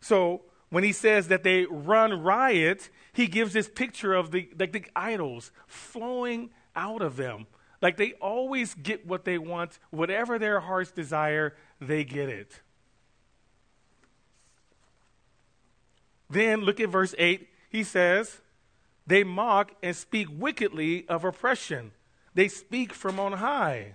So 0.00 0.42
when 0.70 0.84
he 0.84 0.92
says 0.92 1.28
that 1.28 1.42
they 1.42 1.64
run 1.64 2.22
riot, 2.22 2.90
he 3.12 3.26
gives 3.26 3.52
this 3.52 3.68
picture 3.68 4.14
of 4.14 4.30
the 4.30 4.48
like 4.58 4.72
the 4.72 4.84
idols 4.94 5.50
flowing 5.66 6.50
out 6.80 7.02
of 7.02 7.16
them. 7.16 7.46
Like 7.82 7.96
they 7.96 8.12
always 8.14 8.74
get 8.74 9.06
what 9.06 9.24
they 9.24 9.38
want, 9.38 9.78
whatever 9.90 10.38
their 10.38 10.60
hearts 10.60 10.90
desire, 10.90 11.54
they 11.80 12.02
get 12.04 12.28
it. 12.28 12.60
Then 16.28 16.62
look 16.62 16.80
at 16.80 16.88
verse 16.88 17.14
8. 17.18 17.48
He 17.68 17.84
says, 17.84 18.40
They 19.06 19.24
mock 19.24 19.72
and 19.82 19.94
speak 19.94 20.28
wickedly 20.30 21.06
of 21.08 21.24
oppression. 21.24 21.92
They 22.34 22.48
speak 22.48 22.92
from 22.92 23.20
on 23.20 23.32
high. 23.32 23.94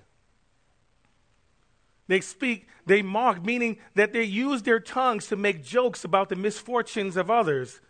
They 2.07 2.21
speak, 2.21 2.67
they 2.85 3.01
mock, 3.01 3.43
meaning 3.43 3.77
that 3.95 4.13
they 4.13 4.23
use 4.23 4.61
their 4.61 4.79
tongues 4.79 5.27
to 5.27 5.35
make 5.35 5.63
jokes 5.63 6.03
about 6.03 6.29
the 6.29 6.35
misfortunes 6.35 7.17
of 7.17 7.31
others. 7.31 7.81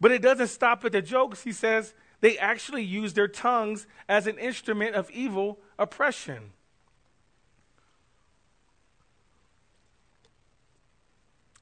But 0.00 0.10
it 0.10 0.20
doesn't 0.20 0.48
stop 0.48 0.84
at 0.84 0.92
the 0.92 1.00
jokes. 1.00 1.44
He 1.44 1.52
says 1.52 1.94
they 2.24 2.38
actually 2.38 2.82
use 2.82 3.12
their 3.12 3.28
tongues 3.28 3.86
as 4.08 4.26
an 4.26 4.38
instrument 4.38 4.94
of 4.94 5.10
evil 5.10 5.58
oppression. 5.78 6.54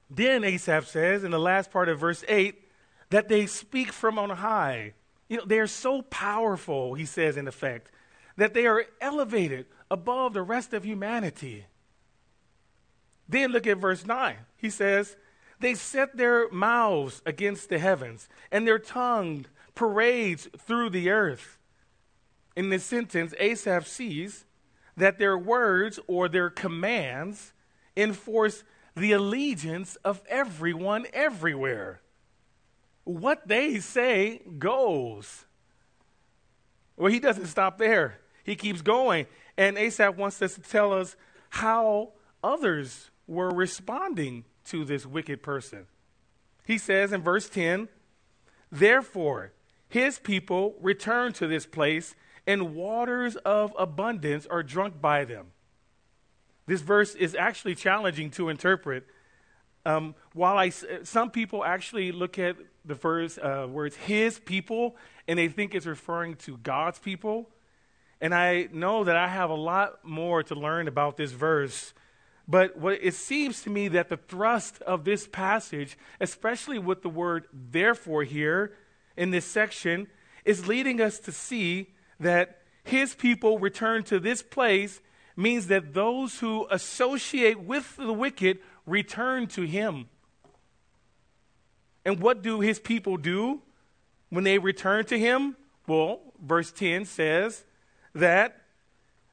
Then 0.09 0.45
Asaph 0.45 0.87
says 0.87 1.25
in 1.25 1.33
the 1.33 1.41
last 1.41 1.73
part 1.73 1.89
of 1.89 1.99
verse 1.99 2.23
8 2.29 2.55
that 3.11 3.27
they 3.27 3.47
speak 3.47 3.93
from 3.93 4.21
on 4.21 4.31
high. 4.31 4.93
You 5.29 5.39
know, 5.39 5.45
they 5.45 5.59
are 5.59 5.67
so 5.67 6.03
powerful, 6.03 6.95
he 6.95 7.07
says 7.07 7.37
in 7.37 7.49
effect, 7.49 7.91
that 8.37 8.55
they 8.55 8.67
are 8.67 8.85
elevated 9.01 9.67
above 9.91 10.33
the 10.33 10.43
rest 10.43 10.73
of 10.73 10.85
humanity. 10.85 11.67
Then 13.29 13.51
look 13.51 13.67
at 13.67 13.79
verse 13.79 14.07
9. 14.07 14.37
He 14.59 14.71
says, 14.71 15.17
They 15.59 15.75
set 15.75 16.17
their 16.17 16.49
mouths 16.51 17.21
against 17.27 17.69
the 17.69 17.81
heavens, 17.81 18.29
and 18.53 18.65
their 18.65 18.79
tongue 18.79 19.47
parades 19.75 20.49
through 20.59 20.91
the 20.91 21.11
earth. 21.11 21.59
In 22.57 22.69
this 22.69 22.85
sentence, 22.85 23.35
Asaph 23.39 23.87
sees 23.87 24.45
that 24.97 25.19
their 25.19 25.39
words 25.39 25.99
or 26.07 26.29
their 26.29 26.51
commands 26.51 27.53
enforce 27.97 28.65
the 28.95 29.13
allegiance 29.13 29.97
of 29.97 30.21
everyone 30.29 31.07
everywhere. 31.13 32.03
What 33.05 33.49
they 33.49 33.81
say 33.81 34.43
goes. 34.59 35.47
Well, 36.97 37.11
he 37.11 37.21
doesn't 37.21 37.47
stop 37.47 37.79
there. 37.79 38.19
He 38.45 38.55
keeps 38.55 38.83
going. 38.83 39.27
And 39.57 39.79
Asaph 39.79 40.17
wants 40.17 40.41
us 40.43 40.55
to 40.55 40.61
tell 40.61 40.93
us 40.93 41.17
how 41.51 42.13
others 42.43 43.11
were 43.27 43.51
responding 43.51 44.45
to 44.67 44.85
this 44.85 45.07
wicked 45.07 45.43
person. 45.43 45.87
He 46.67 46.79
says 46.79 47.13
in 47.13 47.23
verse 47.23 47.49
10 47.49 47.89
Therefore, 48.71 49.53
his 49.93 50.19
people 50.19 50.75
return 50.81 51.35
to 51.35 51.47
this 51.47 51.67
place, 51.67 52.15
and 52.47 52.75
waters 52.75 53.37
of 53.37 53.75
abundance 53.79 54.47
are 54.47 54.63
drunk 54.63 55.03
by 55.03 55.27
them. 55.27 55.49
This 56.67 56.81
verse 56.81 57.15
is 57.15 57.35
actually 57.35 57.75
challenging 57.75 58.31
to 58.31 58.49
interpret. 58.49 59.07
Um, 59.85 60.15
while 60.33 60.57
I, 60.57 60.71
some 60.71 61.31
people 61.31 61.63
actually 61.63 62.11
look 62.11 62.39
at 62.39 62.57
the 62.87 62.95
first 62.95 63.39
uh, 63.39 63.67
words 63.71 63.95
"his 63.97 64.39
people" 64.39 64.97
and 65.29 65.39
they 65.39 65.49
think 65.49 65.75
it's 65.75 65.85
referring 65.85 66.37
to 66.37 66.57
God's 66.57 66.99
people, 66.99 67.51
and 68.19 68.35
I 68.35 68.71
know 68.73 69.05
that 69.05 69.17
I 69.19 69.29
have 69.29 69.51
a 69.51 69.55
lot 69.55 70.07
more 70.07 70.43
to 70.45 70.55
learn 70.55 70.89
about 70.89 71.19
this 71.19 71.33
verse. 71.33 71.93
But 72.49 72.79
what 72.79 72.99
it 73.03 73.13
seems 73.13 73.61
to 73.65 73.71
me 73.71 73.89
that 73.89 74.09
the 74.09 74.17
thrust 74.17 74.81
of 74.83 75.05
this 75.05 75.29
passage, 75.29 75.99
especially 76.19 76.79
with 76.79 77.03
the 77.03 77.11
word 77.11 77.45
"therefore" 77.53 78.25
here 78.25 78.73
in 79.17 79.31
this 79.31 79.45
section, 79.45 80.07
is 80.45 80.67
leading 80.67 81.01
us 81.01 81.19
to 81.21 81.33
see 81.33 81.89
that 82.19 82.63
his 82.85 83.15
people 83.15 83.59
return 83.59 84.03
to 84.05 84.19
this 84.19 84.43
place 84.43 85.01
means 85.37 85.69
that 85.69 85.95
those 85.95 86.41
who 86.41 86.67
associate 86.71 87.61
with 87.61 87.97
the 87.97 88.13
wicked 88.13 88.59
return 88.87 89.47
to 89.47 89.63
him. 89.63 90.09
And 92.05 92.21
what 92.21 92.43
do 92.43 92.61
his 92.61 92.81
people 92.81 93.17
do 93.17 93.63
when 94.31 94.45
they 94.45 94.59
return 94.59 95.05
to 95.07 95.19
him? 95.19 95.57
Well, 95.87 96.21
verse 96.41 96.73
10 96.73 97.05
says 97.05 97.65
that 98.15 98.61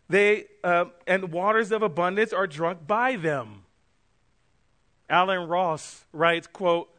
they, 0.08 0.46
uh, 0.64 0.86
and 1.06 1.32
waters 1.32 1.72
of 1.72 1.82
abundance 1.82 2.34
are 2.34 2.48
drunk 2.48 2.88
by 2.88 3.16
them. 3.16 3.64
Allen 5.10 5.48
Ross 5.48 6.06
writes, 6.14 6.48
quote, 6.48 6.90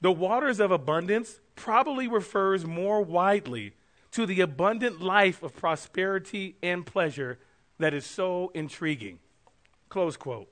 the 0.00 0.12
waters 0.12 0.60
of 0.60 0.70
abundance 0.70 1.40
probably 1.58 2.08
refers 2.08 2.64
more 2.64 3.02
widely 3.02 3.74
to 4.12 4.24
the 4.24 4.40
abundant 4.40 5.02
life 5.02 5.42
of 5.42 5.54
prosperity 5.54 6.56
and 6.62 6.86
pleasure 6.86 7.38
that 7.78 7.92
is 7.92 8.06
so 8.06 8.50
intriguing. 8.54 9.18
Close 9.88 10.16
quote. 10.16 10.48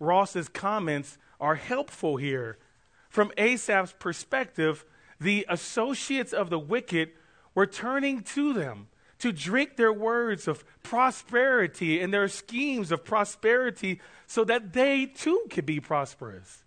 Ross's 0.00 0.48
comments 0.48 1.18
are 1.40 1.56
helpful 1.56 2.16
here. 2.16 2.58
From 3.10 3.32
Asaph's 3.36 3.94
perspective, 3.98 4.84
the 5.20 5.44
associates 5.48 6.32
of 6.32 6.50
the 6.50 6.58
wicked 6.58 7.10
were 7.54 7.66
turning 7.66 8.22
to 8.22 8.52
them 8.52 8.88
to 9.18 9.32
drink 9.32 9.76
their 9.76 9.92
words 9.92 10.46
of 10.46 10.64
prosperity 10.84 12.00
and 12.00 12.14
their 12.14 12.28
schemes 12.28 12.92
of 12.92 13.04
prosperity 13.04 14.00
so 14.26 14.44
that 14.44 14.72
they 14.72 15.06
too 15.06 15.46
could 15.50 15.66
be 15.66 15.80
prosperous. 15.80 16.62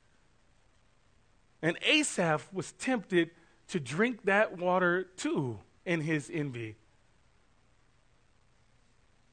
And 1.61 1.77
Asaph 1.83 2.47
was 2.51 2.71
tempted 2.73 3.31
to 3.69 3.79
drink 3.79 4.23
that 4.23 4.57
water 4.57 5.03
too 5.15 5.59
in 5.85 6.01
his 6.01 6.29
envy 6.33 6.75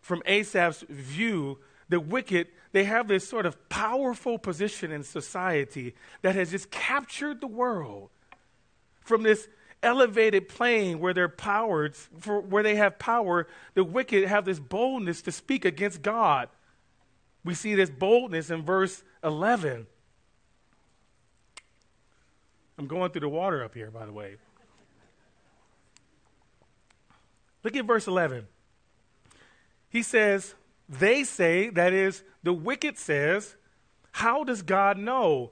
from 0.09 0.23
Asaph's 0.25 0.87
view, 0.88 1.59
the 1.91 2.01
wicked, 2.01 2.49
they 2.73 2.85
have 2.85 3.09
this 3.09 3.29
sort 3.29 3.45
of 3.45 3.69
powerful 3.69 4.38
position 4.38 4.91
in 4.91 5.03
society 5.03 5.95
that 6.23 6.35
has 6.35 6.51
just 6.51 6.71
captured 6.71 7.43
the 7.43 7.47
world. 7.47 8.09
From 9.03 9.23
this 9.23 9.49
elevated 9.83 10.49
plane 10.49 10.99
where 10.99 11.12
they're 11.12 11.29
powered, 11.29 11.95
for, 11.95 12.41
where 12.41 12.62
they 12.62 12.77
have 12.77 12.99
power, 12.99 13.47
the 13.75 13.85
wicked 13.85 14.27
have 14.27 14.47
this 14.47 14.59
boldness 14.59 15.21
to 15.23 15.31
speak 15.31 15.67
against 15.67 16.01
God. 16.01 16.49
We 17.45 17.53
see 17.53 17.75
this 17.75 17.91
boldness 17.91 18.49
in 18.49 18.62
verse 18.62 19.05
11. 19.23 19.87
I'm 22.79 22.87
going 22.87 23.11
through 23.11 23.23
the 23.23 23.29
water 23.29 23.64
up 23.64 23.75
here, 23.75 23.91
by 23.91 24.07
the 24.07 24.12
way. 24.12 24.37
Look 27.64 27.75
at 27.75 27.85
verse 27.85 28.07
11. 28.07 28.47
He 29.91 30.03
says, 30.03 30.55
they 30.88 31.25
say, 31.25 31.71
that 31.71 31.93
is, 31.93 32.23
the 32.43 32.53
wicked 32.53 32.97
says, 32.97 33.57
How 34.12 34.45
does 34.45 34.62
God 34.62 34.97
know? 34.97 35.51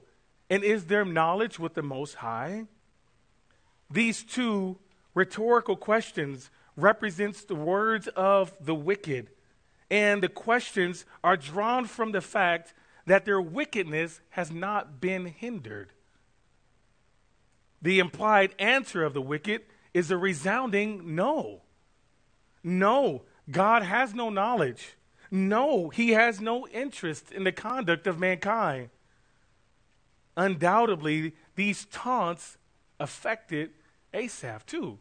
And 0.48 0.62
is 0.62 0.84
there 0.84 1.04
knowledge 1.04 1.58
with 1.58 1.74
the 1.74 1.82
Most 1.82 2.14
High? 2.14 2.66
These 3.90 4.22
two 4.22 4.78
rhetorical 5.14 5.76
questions 5.76 6.50
represents 6.76 7.44
the 7.44 7.54
words 7.54 8.06
of 8.08 8.54
the 8.60 8.74
wicked. 8.74 9.30
And 9.90 10.22
the 10.22 10.28
questions 10.28 11.04
are 11.24 11.36
drawn 11.36 11.86
from 11.86 12.12
the 12.12 12.20
fact 12.20 12.74
that 13.06 13.24
their 13.24 13.40
wickedness 13.40 14.20
has 14.30 14.50
not 14.50 15.00
been 15.00 15.26
hindered. 15.26 15.92
The 17.82 17.98
implied 17.98 18.54
answer 18.58 19.04
of 19.04 19.14
the 19.14 19.22
wicked 19.22 19.62
is 19.92 20.10
a 20.10 20.16
resounding 20.16 21.14
no. 21.14 21.62
No, 22.62 23.22
God 23.50 23.82
has 23.82 24.14
no 24.14 24.30
knowledge. 24.30 24.96
No, 25.30 25.88
he 25.88 26.10
has 26.10 26.40
no 26.40 26.66
interest 26.68 27.32
in 27.32 27.44
the 27.44 27.52
conduct 27.52 28.06
of 28.06 28.18
mankind. 28.18 28.90
Undoubtedly, 30.36 31.34
these 31.54 31.86
taunts 31.86 32.58
affected 33.00 33.70
Asaph 34.12 34.66
too. 34.66 34.98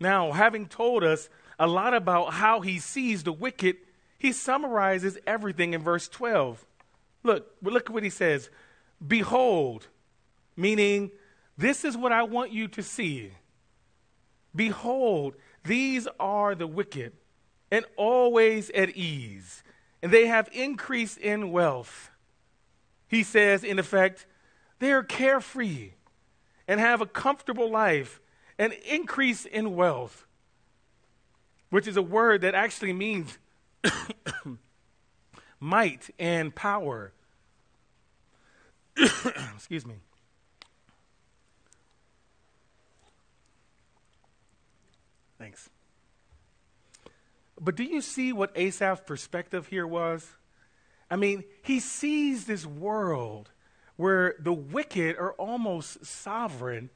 Now, 0.00 0.32
having 0.32 0.66
told 0.66 1.02
us 1.04 1.28
a 1.58 1.66
lot 1.66 1.94
about 1.94 2.34
how 2.34 2.60
he 2.60 2.78
sees 2.78 3.22
the 3.22 3.32
wicked, 3.32 3.76
he 4.18 4.32
summarizes 4.32 5.18
everything 5.26 5.72
in 5.72 5.82
verse 5.82 6.08
12. 6.08 6.66
Look, 7.22 7.52
look 7.62 7.88
what 7.88 8.02
he 8.02 8.10
says. 8.10 8.50
Behold, 9.06 9.88
meaning, 10.56 11.10
this 11.56 11.84
is 11.84 11.96
what 11.96 12.12
I 12.12 12.22
want 12.22 12.52
you 12.52 12.68
to 12.68 12.82
see. 12.82 13.30
Behold, 14.54 15.34
these 15.64 16.06
are 16.20 16.54
the 16.54 16.66
wicked, 16.66 17.12
and 17.70 17.84
always 17.96 18.70
at 18.70 18.90
ease, 18.90 19.62
and 20.02 20.12
they 20.12 20.26
have 20.26 20.48
increase 20.52 21.16
in 21.16 21.50
wealth. 21.50 22.10
He 23.08 23.22
says, 23.22 23.64
in 23.64 23.78
effect, 23.78 24.26
they 24.78 24.92
are 24.92 25.02
carefree 25.02 25.92
and 26.68 26.80
have 26.80 27.00
a 27.00 27.06
comfortable 27.06 27.70
life 27.70 28.20
and 28.58 28.72
increase 28.72 29.44
in 29.44 29.74
wealth, 29.74 30.26
which 31.70 31.88
is 31.88 31.96
a 31.96 32.02
word 32.02 32.42
that 32.42 32.54
actually 32.54 32.92
means 32.92 33.38
might 35.60 36.10
and 36.18 36.54
power. 36.54 37.12
Excuse 38.96 39.86
me. 39.86 39.96
But 47.60 47.76
do 47.76 47.84
you 47.84 48.00
see 48.00 48.32
what 48.32 48.54
Asaph's 48.56 49.02
perspective 49.06 49.68
here 49.68 49.86
was? 49.86 50.28
I 51.10 51.16
mean, 51.16 51.44
he 51.62 51.80
sees 51.80 52.46
this 52.46 52.66
world 52.66 53.50
where 53.96 54.34
the 54.38 54.52
wicked 54.52 55.16
are 55.16 55.32
almost 55.34 56.04
sovereign 56.04 56.90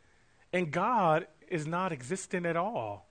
and 0.52 0.70
God 0.70 1.26
is 1.48 1.66
not 1.66 1.92
existent 1.92 2.46
at 2.46 2.56
all. 2.56 3.08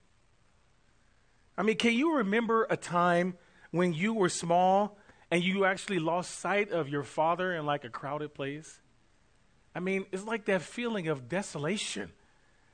I 1.58 1.64
mean, 1.64 1.78
can 1.78 1.94
you 1.94 2.18
remember 2.18 2.68
a 2.70 2.78
time 2.78 3.36
when 3.72 3.94
you 3.94 4.14
were 4.14 4.30
small 4.30 4.98
and 5.32 5.44
you 5.44 5.66
actually 5.66 6.00
lost 6.00 6.40
sight 6.40 6.72
of 6.72 6.90
your 6.90 7.04
father 7.04 7.54
in 7.54 7.66
like 7.66 7.84
a 7.84 7.90
crowded 7.90 8.34
place? 8.34 8.80
I 9.74 9.80
mean, 9.80 10.06
it's 10.12 10.26
like 10.26 10.46
that 10.46 10.62
feeling 10.62 11.08
of 11.08 11.30
desolation. 11.30 12.12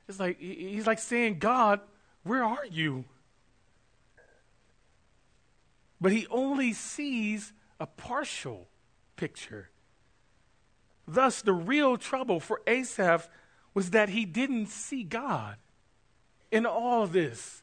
It's 0.08 0.20
like 0.20 0.38
he's 0.38 0.86
like 0.86 0.98
saying, 0.98 1.38
God, 1.38 1.80
where 2.24 2.42
are 2.42 2.66
you? 2.70 3.04
But 6.04 6.12
he 6.12 6.26
only 6.30 6.74
sees 6.74 7.54
a 7.80 7.86
partial 7.86 8.68
picture. 9.16 9.70
Thus, 11.08 11.40
the 11.40 11.54
real 11.54 11.96
trouble 11.96 12.40
for 12.40 12.60
Asaph 12.66 13.26
was 13.72 13.88
that 13.92 14.10
he 14.10 14.26
didn't 14.26 14.66
see 14.66 15.02
God 15.02 15.56
in 16.50 16.66
all 16.66 17.06
this. 17.06 17.62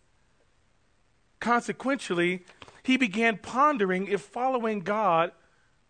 Consequently, 1.40 2.44
he 2.82 2.98
began 2.98 3.38
pondering 3.38 4.08
if 4.08 4.22
following 4.22 4.80
God 4.80 5.34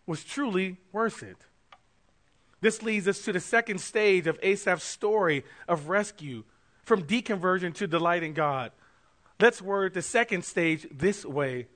was 0.04 0.22
truly 0.22 0.76
worth 0.92 1.22
it. 1.22 1.38
This 2.60 2.82
leads 2.82 3.08
us 3.08 3.22
to 3.22 3.32
the 3.32 3.40
second 3.40 3.80
stage 3.80 4.26
of 4.26 4.38
Asaph's 4.42 4.84
story 4.84 5.46
of 5.66 5.88
rescue 5.88 6.44
from 6.82 7.04
deconversion 7.04 7.72
to 7.76 7.86
delight 7.86 8.22
in 8.22 8.34
God. 8.34 8.72
Let's 9.40 9.62
word 9.62 9.94
the 9.94 10.02
second 10.02 10.44
stage 10.44 10.86
this 10.90 11.24
way. 11.24 11.68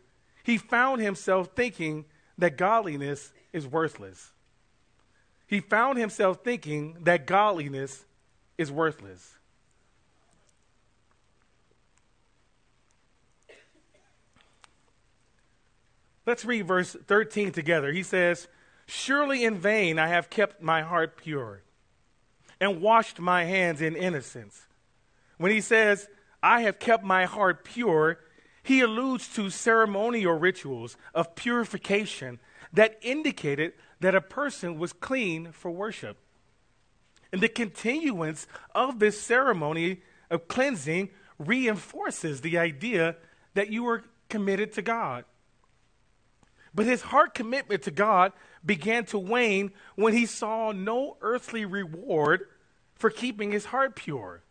He 0.46 0.58
found 0.58 1.02
himself 1.02 1.50
thinking 1.56 2.04
that 2.38 2.56
godliness 2.56 3.32
is 3.52 3.66
worthless. 3.66 4.30
He 5.48 5.58
found 5.58 5.98
himself 5.98 6.44
thinking 6.44 6.98
that 7.00 7.26
godliness 7.26 8.04
is 8.56 8.70
worthless. 8.70 9.34
Let's 16.24 16.44
read 16.44 16.68
verse 16.68 16.94
13 16.94 17.50
together. 17.50 17.90
He 17.90 18.04
says, 18.04 18.46
Surely 18.86 19.42
in 19.42 19.58
vain 19.58 19.98
I 19.98 20.06
have 20.06 20.30
kept 20.30 20.62
my 20.62 20.82
heart 20.82 21.16
pure 21.16 21.62
and 22.60 22.80
washed 22.80 23.18
my 23.18 23.42
hands 23.42 23.82
in 23.82 23.96
innocence. 23.96 24.62
When 25.38 25.50
he 25.50 25.60
says, 25.60 26.08
I 26.40 26.60
have 26.60 26.78
kept 26.78 27.02
my 27.02 27.24
heart 27.24 27.64
pure, 27.64 28.20
he 28.66 28.80
alludes 28.80 29.28
to 29.28 29.48
ceremonial 29.48 30.32
rituals 30.32 30.96
of 31.14 31.36
purification 31.36 32.40
that 32.72 32.98
indicated 33.00 33.74
that 34.00 34.16
a 34.16 34.20
person 34.20 34.76
was 34.76 34.92
clean 34.92 35.52
for 35.52 35.70
worship. 35.70 36.16
And 37.30 37.40
the 37.40 37.48
continuance 37.48 38.48
of 38.74 38.98
this 38.98 39.20
ceremony 39.20 40.02
of 40.30 40.48
cleansing 40.48 41.10
reinforces 41.38 42.40
the 42.40 42.58
idea 42.58 43.14
that 43.54 43.70
you 43.70 43.84
were 43.84 44.02
committed 44.28 44.72
to 44.72 44.82
God. 44.82 45.24
But 46.74 46.86
his 46.86 47.02
heart 47.02 47.34
commitment 47.34 47.82
to 47.84 47.92
God 47.92 48.32
began 48.64 49.04
to 49.06 49.18
wane 49.18 49.70
when 49.94 50.12
he 50.12 50.26
saw 50.26 50.72
no 50.72 51.18
earthly 51.20 51.64
reward 51.64 52.48
for 52.96 53.10
keeping 53.10 53.52
his 53.52 53.66
heart 53.66 53.94
pure. 53.94 54.42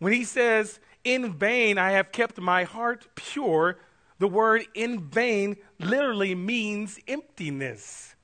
When 0.00 0.12
he 0.12 0.24
says, 0.24 0.80
In 1.04 1.32
vain 1.32 1.78
I 1.78 1.92
have 1.92 2.12
kept 2.12 2.38
my 2.38 2.64
heart 2.64 3.08
pure, 3.14 3.78
the 4.18 4.28
word 4.28 4.66
in 4.74 5.00
vain 5.00 5.56
literally 5.80 6.34
means 6.34 6.98
emptiness. 7.08 8.14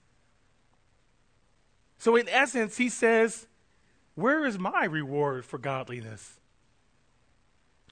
So, 1.98 2.14
in 2.14 2.28
essence, 2.28 2.76
he 2.76 2.88
says, 2.88 3.48
Where 4.14 4.44
is 4.44 4.58
my 4.58 4.84
reward 4.84 5.44
for 5.44 5.58
godliness? 5.58 6.38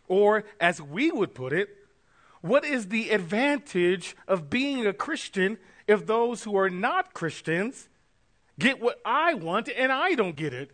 Or, 0.06 0.44
as 0.60 0.80
we 0.80 1.10
would 1.10 1.34
put 1.34 1.52
it, 1.52 1.68
what 2.40 2.64
is 2.64 2.88
the 2.88 3.10
advantage 3.10 4.14
of 4.28 4.48
being 4.48 4.86
a 4.86 4.92
Christian 4.92 5.58
if 5.88 6.06
those 6.06 6.44
who 6.44 6.56
are 6.56 6.70
not 6.70 7.12
Christians 7.12 7.88
get 8.56 8.80
what 8.80 9.00
I 9.04 9.34
want 9.34 9.68
and 9.68 9.90
I 9.90 10.14
don't 10.14 10.36
get 10.36 10.54
it? 10.54 10.70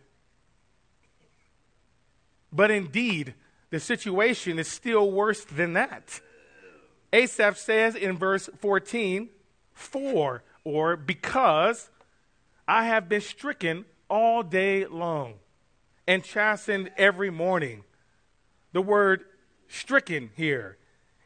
But 2.51 2.69
indeed, 2.69 3.33
the 3.73 3.79
situation 3.79 4.59
is 4.59 4.67
still 4.67 5.09
worse 5.09 5.43
than 5.45 5.73
that. 5.73 6.21
Asaph 7.11 7.57
says 7.57 7.95
in 7.95 8.19
verse 8.19 8.47
14, 8.59 9.29
For 9.73 10.43
or 10.63 10.95
because 10.95 11.89
I 12.67 12.85
have 12.85 13.09
been 13.09 13.21
stricken 13.21 13.85
all 14.07 14.43
day 14.43 14.85
long 14.85 15.39
and 16.05 16.23
chastened 16.23 16.91
every 16.97 17.31
morning. 17.31 17.83
The 18.73 18.81
word 18.83 19.25
stricken 19.67 20.29
here 20.35 20.77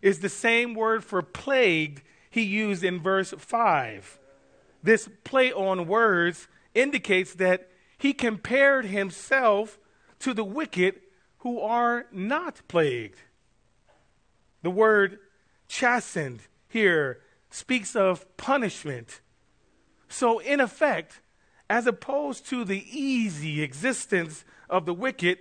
is 0.01 0.21
the 0.21 0.29
same 0.29 0.73
word 0.73 1.03
for 1.03 1.21
plagued 1.21 2.01
he 2.29 2.43
used 2.43 2.81
in 2.81 3.01
verse 3.01 3.33
5. 3.38 4.19
This 4.81 5.10
play 5.25 5.51
on 5.51 5.86
words 5.86 6.47
indicates 6.73 7.33
that 7.33 7.69
he 7.97 8.13
compared 8.13 8.86
himself 8.86 9.77
to 10.19 10.33
the 10.33 10.45
wicked 10.45 11.01
who 11.39 11.60
are 11.60 12.08
not 12.12 12.62
plagued. 12.67 13.19
The 14.63 14.71
word 14.71 15.19
chastened 15.67 16.41
here 16.67 17.21
speaks 17.50 17.95
of 17.95 18.38
punishment. 18.38 19.21
So, 20.10 20.39
in 20.39 20.60
effect, 20.60 21.21
as 21.69 21.86
opposed 21.86 22.47
to 22.47 22.63
the 22.63 22.84
easy 22.97 23.62
existence 23.62 24.45
of 24.69 24.86
the 24.86 24.93
wicked, 24.93 25.39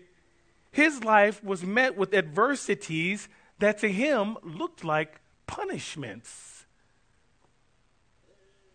his 0.70 1.04
life 1.04 1.42
was 1.42 1.62
met 1.64 1.96
with 1.96 2.12
adversities 2.12 3.28
that 3.58 3.78
to 3.78 3.88
him 3.90 4.36
looked 4.42 4.84
like 4.84 5.20
punishments. 5.46 6.66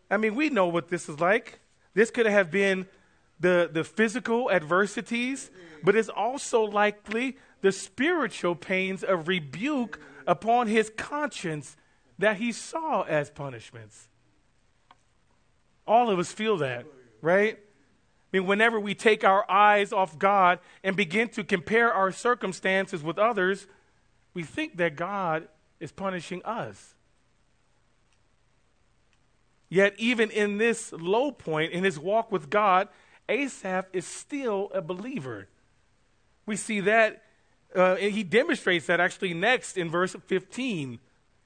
I 0.09 0.17
mean, 0.17 0.35
we 0.35 0.49
know 0.49 0.67
what 0.67 0.89
this 0.89 1.07
is 1.07 1.19
like. 1.19 1.59
This 1.93 2.11
could 2.11 2.25
have 2.25 2.51
been 2.51 2.87
the, 3.41 3.69
the 3.71 3.83
physical 3.83 4.49
adversities, 4.51 5.51
but 5.83 5.95
it's 5.95 6.09
also 6.09 6.63
likely 6.63 7.37
the 7.61 7.71
spiritual 7.71 8.55
pains 8.55 9.03
of 9.03 9.27
rebuke 9.27 9.99
upon 10.27 10.67
his 10.67 10.91
conscience 10.95 11.75
that 12.19 12.37
he 12.37 12.51
saw 12.51 13.01
as 13.01 13.29
punishments. 13.31 14.07
All 15.87 16.09
of 16.09 16.19
us 16.19 16.31
feel 16.31 16.57
that, 16.57 16.85
right? 17.21 17.57
I 17.57 18.37
mean, 18.37 18.47
whenever 18.47 18.79
we 18.79 18.93
take 18.93 19.23
our 19.23 19.49
eyes 19.49 19.91
off 19.91 20.17
God 20.17 20.59
and 20.83 20.95
begin 20.95 21.27
to 21.29 21.43
compare 21.43 21.91
our 21.91 22.11
circumstances 22.11 23.03
with 23.03 23.17
others, 23.17 23.67
we 24.33 24.43
think 24.43 24.77
that 24.77 24.95
God 24.95 25.47
is 25.79 25.91
punishing 25.91 26.41
us. 26.45 26.95
Yet, 29.67 29.95
even 29.97 30.29
in 30.29 30.57
this 30.57 30.91
low 30.91 31.31
point 31.31 31.71
in 31.71 31.83
his 31.83 31.97
walk 31.97 32.31
with 32.31 32.49
God, 32.49 32.89
Asaph 33.29 33.87
is 33.93 34.05
still 34.05 34.69
a 34.73 34.81
believer. 34.81 35.47
We 36.45 36.55
see 36.55 36.81
that, 36.81 37.23
uh, 37.75 37.95
he 37.95 38.23
demonstrates 38.23 38.87
that 38.87 38.99
actually 38.99 39.33
next 39.33 39.77
in 39.77 39.89
verse 39.89 40.15
15. 40.25 40.99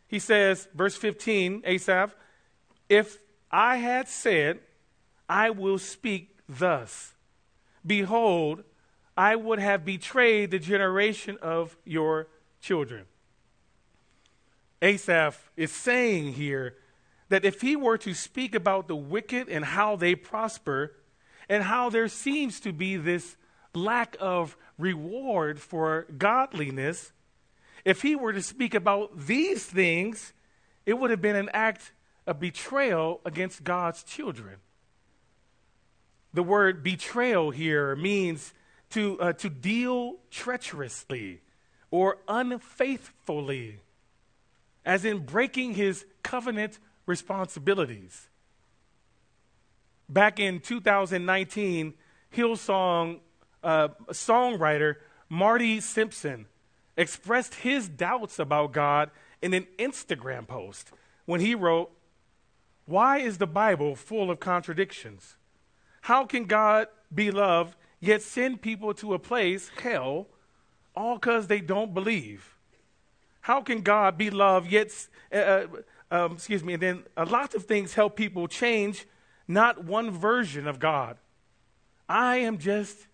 He 0.08 0.20
says, 0.20 0.68
verse 0.74 0.96
15, 0.96 1.64
Asaph, 1.66 2.16
if 2.90 3.20
I 3.52 3.78
had 3.78 4.08
said, 4.08 4.60
I 5.28 5.50
will 5.50 5.80
speak 5.80 6.38
thus, 6.48 7.14
behold, 7.86 8.64
I 9.18 9.36
would 9.36 9.60
have 9.60 9.86
betrayed 9.86 10.52
the 10.52 10.60
generation 10.60 11.38
of 11.42 11.78
your 11.86 12.28
children. 12.62 13.06
Asaph 14.82 15.52
is 15.56 15.72
saying 15.72 16.34
here 16.34 16.76
that 17.30 17.46
if 17.46 17.62
he 17.62 17.76
were 17.76 17.98
to 18.00 18.14
speak 18.14 18.54
about 18.54 18.88
the 18.88 18.96
wicked 18.96 19.50
and 19.50 19.66
how 19.66 19.96
they 19.96 20.16
prosper, 20.16 20.94
and 21.50 21.64
how 21.64 21.90
there 21.90 22.08
seems 22.08 22.60
to 22.62 22.74
be 22.74 22.98
this 22.98 23.38
lack 23.74 24.16
of 24.20 24.58
reward 24.78 25.60
for 25.60 26.08
godliness, 26.18 27.12
if 27.84 28.02
he 28.02 28.16
were 28.16 28.34
to 28.34 28.42
speak 28.42 28.74
about 28.74 29.28
these 29.28 29.66
things, 29.66 30.34
it 30.86 30.94
would 30.94 31.12
have 31.12 31.22
been 31.22 31.36
an 31.36 31.50
act 31.54 31.92
of 32.26 32.40
betrayal 32.40 33.22
against 33.26 33.64
God's 33.64 34.04
children. 34.04 34.58
The 36.34 36.44
word 36.44 36.84
betrayal 36.84 37.52
here 37.52 37.96
means 37.96 38.54
to, 38.92 39.20
uh, 39.20 39.34
to 39.34 39.50
deal 39.50 40.18
treacherously 40.32 41.42
or 41.92 42.18
unfaithfully, 42.28 43.80
as 44.86 45.06
in 45.06 45.20
breaking 45.20 45.76
his 45.76 46.06
covenant 46.24 46.80
responsibilities. 47.06 48.30
Back 50.08 50.40
in 50.40 50.60
2019, 50.60 51.94
Hillsong 52.36 53.20
uh, 53.64 53.88
songwriter 54.12 54.96
Marty 55.30 55.80
Sampson 55.80 56.46
expressed 56.96 57.56
his 57.56 57.90
doubts 57.90 58.40
about 58.40 58.72
God 58.72 59.10
in 59.42 59.54
an 59.54 59.68
Instagram 59.80 60.48
post 60.48 60.92
when 61.26 61.42
he 61.42 61.56
wrote, 61.56 61.92
Why 62.86 63.18
is 63.20 63.38
the 63.38 63.48
Bible 63.48 63.96
full 63.96 64.30
of 64.30 64.40
contradictions? 64.40 65.38
How 66.02 66.26
can 66.26 66.46
God 66.46 66.88
be 67.14 67.32
love 67.32 67.76
yet 68.00 68.22
send 68.22 68.62
people 68.62 68.94
to 68.96 69.16
a 69.16 69.20
place, 69.20 69.72
hell, 69.82 70.28
all 70.96 71.16
because 71.16 71.48
they 71.48 71.62
don't 71.62 71.94
believe? 71.94 72.56
How 73.42 73.62
can 73.62 73.82
God 73.82 74.18
be 74.18 74.30
love 74.30 74.68
yet, 74.68 74.92
uh, 75.32 75.36
uh, 75.36 75.68
um, 76.12 76.34
excuse 76.34 76.64
me, 76.64 76.74
and 76.74 76.82
then 76.82 77.04
a 77.18 77.26
lot 77.26 77.56
of 77.56 77.66
things 77.66 77.94
help 77.94 78.16
people 78.16 78.48
change, 78.48 79.06
not 79.48 79.84
one 79.84 80.12
version 80.12 80.68
of 80.68 80.80
God. 80.80 81.18
I 82.08 82.38
am 82.38 82.58
just 82.58 83.08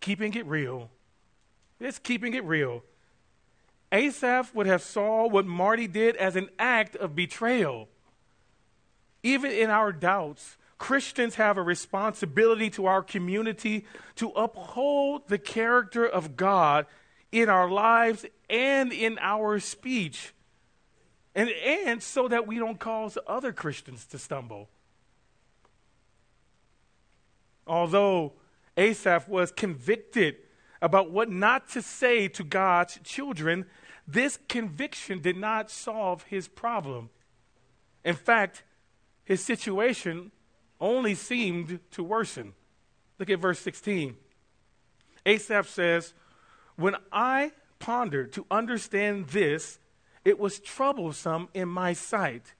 keeping 0.00 0.34
it 0.34 0.46
real. 0.46 0.90
Just 1.80 2.02
keeping 2.02 2.34
it 2.34 2.44
real. 2.44 2.82
Asaph 3.92 4.54
would 4.54 4.66
have 4.66 4.82
saw 4.82 5.28
what 5.28 5.46
Marty 5.46 5.86
did 5.86 6.16
as 6.16 6.36
an 6.36 6.48
act 6.58 6.96
of 6.96 7.14
betrayal. 7.14 7.88
Even 9.22 9.50
in 9.50 9.70
our 9.70 9.92
doubts, 9.92 10.56
Christians 10.78 11.36
have 11.36 11.56
a 11.56 11.62
responsibility 11.62 12.70
to 12.70 12.86
our 12.86 13.02
community 13.02 13.86
to 14.16 14.30
uphold 14.30 15.28
the 15.28 15.38
character 15.38 16.06
of 16.06 16.36
God 16.36 16.86
in 17.32 17.48
our 17.48 17.70
lives 17.70 18.26
and 18.50 18.92
in 18.92 19.18
our 19.20 19.58
speech. 19.60 20.34
And, 21.34 21.48
and 21.48 22.02
so 22.02 22.28
that 22.28 22.46
we 22.46 22.58
don't 22.58 22.78
cause 22.78 23.16
other 23.26 23.52
Christians 23.52 24.06
to 24.06 24.18
stumble. 24.18 24.68
Although 27.66 28.32
Asaph 28.76 29.28
was 29.28 29.50
convicted 29.50 30.36
about 30.82 31.10
what 31.10 31.30
not 31.30 31.68
to 31.70 31.82
say 31.82 32.28
to 32.28 32.44
God's 32.44 32.98
children, 33.02 33.66
this 34.06 34.38
conviction 34.48 35.20
did 35.20 35.36
not 35.36 35.70
solve 35.70 36.24
his 36.24 36.48
problem. 36.48 37.10
In 38.04 38.14
fact, 38.14 38.64
his 39.24 39.42
situation 39.42 40.30
only 40.80 41.14
seemed 41.14 41.80
to 41.92 42.02
worsen. 42.02 42.52
Look 43.18 43.30
at 43.30 43.38
verse 43.38 43.58
16. 43.60 44.16
Asaph 45.24 45.68
says, 45.68 46.12
When 46.76 46.96
I 47.10 47.52
pondered 47.78 48.32
to 48.34 48.44
understand 48.50 49.28
this, 49.28 49.78
it 50.24 50.38
was 50.38 50.58
troublesome 50.58 51.48
in 51.54 51.68
my 51.68 51.92
sight. 51.92 52.54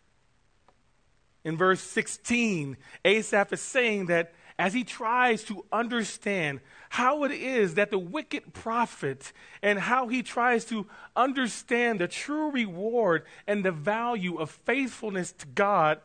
In 1.44 1.58
verse 1.58 1.80
16, 1.80 2.76
Asaph 3.04 3.52
is 3.52 3.60
saying 3.60 4.06
that 4.06 4.32
as 4.58 4.72
he 4.72 4.84
tries 4.84 5.42
to 5.44 5.64
understand 5.72 6.60
how 6.90 7.24
it 7.24 7.32
is 7.32 7.74
that 7.74 7.90
the 7.90 7.98
wicked 7.98 8.52
profit 8.52 9.32
and 9.62 9.78
how 9.78 10.06
he 10.06 10.22
tries 10.22 10.64
to 10.66 10.86
understand 11.16 12.00
the 12.00 12.06
true 12.06 12.50
reward 12.50 13.24
and 13.46 13.64
the 13.64 13.72
value 13.72 14.36
of 14.36 14.50
faithfulness 14.50 15.32
to 15.32 15.46
God, 15.46 16.00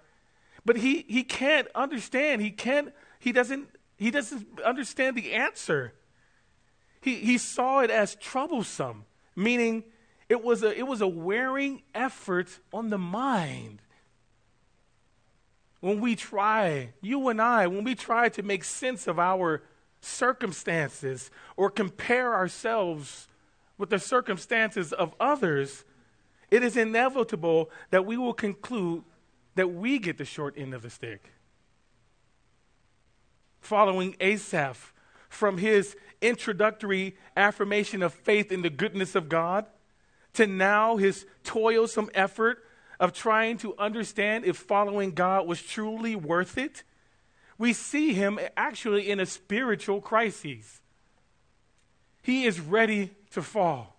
but 0.66 0.78
he, 0.78 1.06
he 1.08 1.24
can't 1.24 1.68
understand. 1.76 2.42
He 2.42 2.50
can't, 2.50 2.92
he 3.20 3.32
doesn't, 3.32 3.70
he 3.98 4.10
doesn't 4.10 4.62
understand 4.62 5.16
the 5.16 5.34
answer. 5.34 5.94
He, 7.02 7.16
he 7.16 7.38
saw 7.38 7.80
it 7.82 7.92
as 7.92 8.16
troublesome, 8.16 9.06
meaning 9.36 9.84
it 10.28 10.44
was 10.44 10.64
a, 10.64 10.76
it 10.76 10.88
was 10.88 11.02
a 11.02 11.08
wearing 11.08 11.84
effort 11.94 12.60
on 12.74 12.90
the 12.90 12.98
mind 12.98 13.82
when 15.80 16.02
we 16.02 16.16
try, 16.16 16.90
you 17.02 17.30
and 17.30 17.42
I, 17.42 17.68
when 17.68 17.84
we 17.84 17.96
try 17.96 18.30
to 18.30 18.44
make 18.44 18.64
sense 18.64 19.08
of 19.08 19.18
our 19.20 19.64
circumstances 20.02 21.32
or 21.56 21.70
compare 21.70 22.34
ourselves 22.34 23.28
with 23.78 23.90
the 23.90 24.00
circumstances 24.00 24.92
of 24.92 25.14
others, 25.20 25.86
it 26.52 26.64
is 26.64 26.76
inevitable 26.76 27.70
that 27.92 28.06
we 28.06 28.18
will 28.18 28.34
conclude 28.34 29.04
that 29.56 29.68
we 29.68 30.00
get 30.00 30.18
the 30.18 30.26
short 30.26 30.58
end 30.58 30.74
of 30.74 30.82
the 30.82 30.90
stick. 30.90 31.32
Following 33.62 34.16
Asaph 34.20 34.94
from 35.30 35.58
his 35.60 35.96
introductory 36.22 37.16
affirmation 37.38 38.02
of 38.02 38.14
faith 38.14 38.52
in 38.52 38.62
the 38.62 38.70
goodness 38.70 39.16
of 39.16 39.30
God 39.30 39.66
to 40.34 40.48
now 40.48 40.98
his 40.98 41.26
toilsome 41.44 42.10
effort 42.14 42.64
of 43.00 43.14
trying 43.14 43.58
to 43.60 43.76
understand 43.78 44.46
if 44.46 44.58
following 44.58 45.12
God 45.12 45.48
was 45.48 45.62
truly 45.62 46.16
worth 46.16 46.58
it, 46.58 46.84
we 47.58 47.74
see 47.74 48.14
him 48.14 48.40
actually 48.58 49.10
in 49.10 49.20
a 49.20 49.26
spiritual 49.26 50.02
crisis. 50.02 50.82
He 52.22 52.46
is 52.46 52.60
ready 52.60 53.12
to 53.32 53.42
fall. 53.42 53.96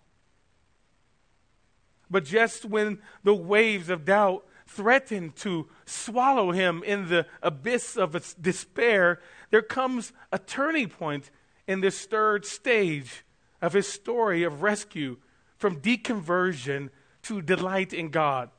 But 2.09 2.25
just 2.25 2.65
when 2.65 2.99
the 3.23 3.33
waves 3.33 3.89
of 3.89 4.05
doubt 4.05 4.45
threaten 4.67 5.31
to 5.31 5.67
swallow 5.85 6.51
him 6.51 6.83
in 6.83 7.09
the 7.09 7.25
abyss 7.41 7.97
of 7.97 8.35
despair, 8.41 9.19
there 9.49 9.61
comes 9.61 10.13
a 10.31 10.39
turning 10.39 10.89
point 10.89 11.29
in 11.67 11.81
this 11.81 12.05
third 12.05 12.45
stage 12.45 13.23
of 13.61 13.73
his 13.73 13.87
story 13.87 14.43
of 14.43 14.61
rescue 14.61 15.17
from 15.57 15.79
deconversion 15.79 16.89
to 17.23 17.41
delight 17.41 17.93
in 17.93 18.09
God. 18.09 18.49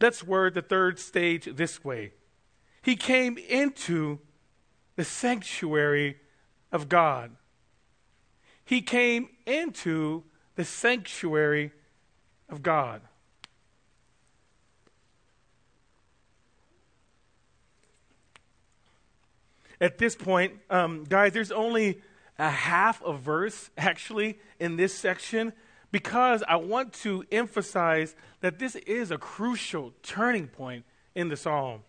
Let's 0.00 0.22
word 0.22 0.54
the 0.54 0.62
third 0.62 0.98
stage 0.98 1.48
this 1.56 1.84
way 1.84 2.12
He 2.82 2.96
came 2.96 3.38
into 3.38 4.18
the 4.96 5.04
sanctuary 5.04 6.16
of 6.72 6.88
God. 6.88 7.36
He 8.64 8.82
came 8.82 9.28
into 9.46 10.24
the 10.56 10.64
sanctuary 10.64 11.72
of 12.48 12.62
God. 12.62 13.00
At 19.80 19.98
this 19.98 20.16
point, 20.16 20.54
um, 20.70 21.04
guys, 21.04 21.32
there's 21.32 21.52
only 21.52 22.02
a 22.38 22.50
half 22.50 23.02
a 23.02 23.12
verse 23.12 23.70
actually 23.78 24.38
in 24.58 24.76
this 24.76 24.92
section 24.92 25.52
because 25.90 26.42
I 26.46 26.56
want 26.56 26.92
to 26.94 27.24
emphasize 27.32 28.14
that 28.40 28.58
this 28.58 28.76
is 28.76 29.10
a 29.10 29.18
crucial 29.18 29.94
turning 30.02 30.48
point 30.48 30.84
in 31.14 31.28
the 31.28 31.36
psalm. 31.36 31.82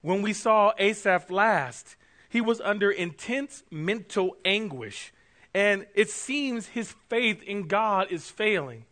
When 0.00 0.22
we 0.22 0.32
saw 0.32 0.72
Asaph 0.78 1.30
last, 1.30 1.96
he 2.28 2.40
was 2.40 2.60
under 2.60 2.90
intense 2.90 3.62
mental 3.70 4.36
anguish, 4.44 5.12
and 5.54 5.86
it 5.94 6.10
seems 6.10 6.68
his 6.68 6.94
faith 7.08 7.42
in 7.42 7.66
God 7.66 8.08
is 8.10 8.30
failing. 8.30 8.84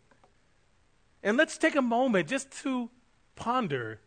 And 1.23 1.37
let's 1.37 1.57
take 1.57 1.75
a 1.75 1.81
moment 1.81 2.27
just 2.27 2.51
to 2.63 2.89
ponder 3.35 3.99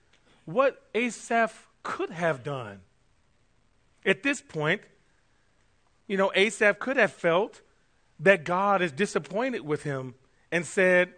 what 0.45 0.83
Asaph 0.95 1.67
could 1.83 2.11
have 2.11 2.43
done 2.43 2.81
At 4.05 4.23
this 4.23 4.41
point, 4.41 4.83
you 6.07 6.17
know, 6.17 6.33
Asaph 6.35 6.79
could 6.79 6.97
have 6.97 7.13
felt 7.13 7.61
that 8.21 8.45
God 8.45 8.83
is 8.83 8.93
disappointed 8.93 9.61
with 9.61 9.83
him 9.83 10.15
and 10.51 10.67
said, 10.67 11.15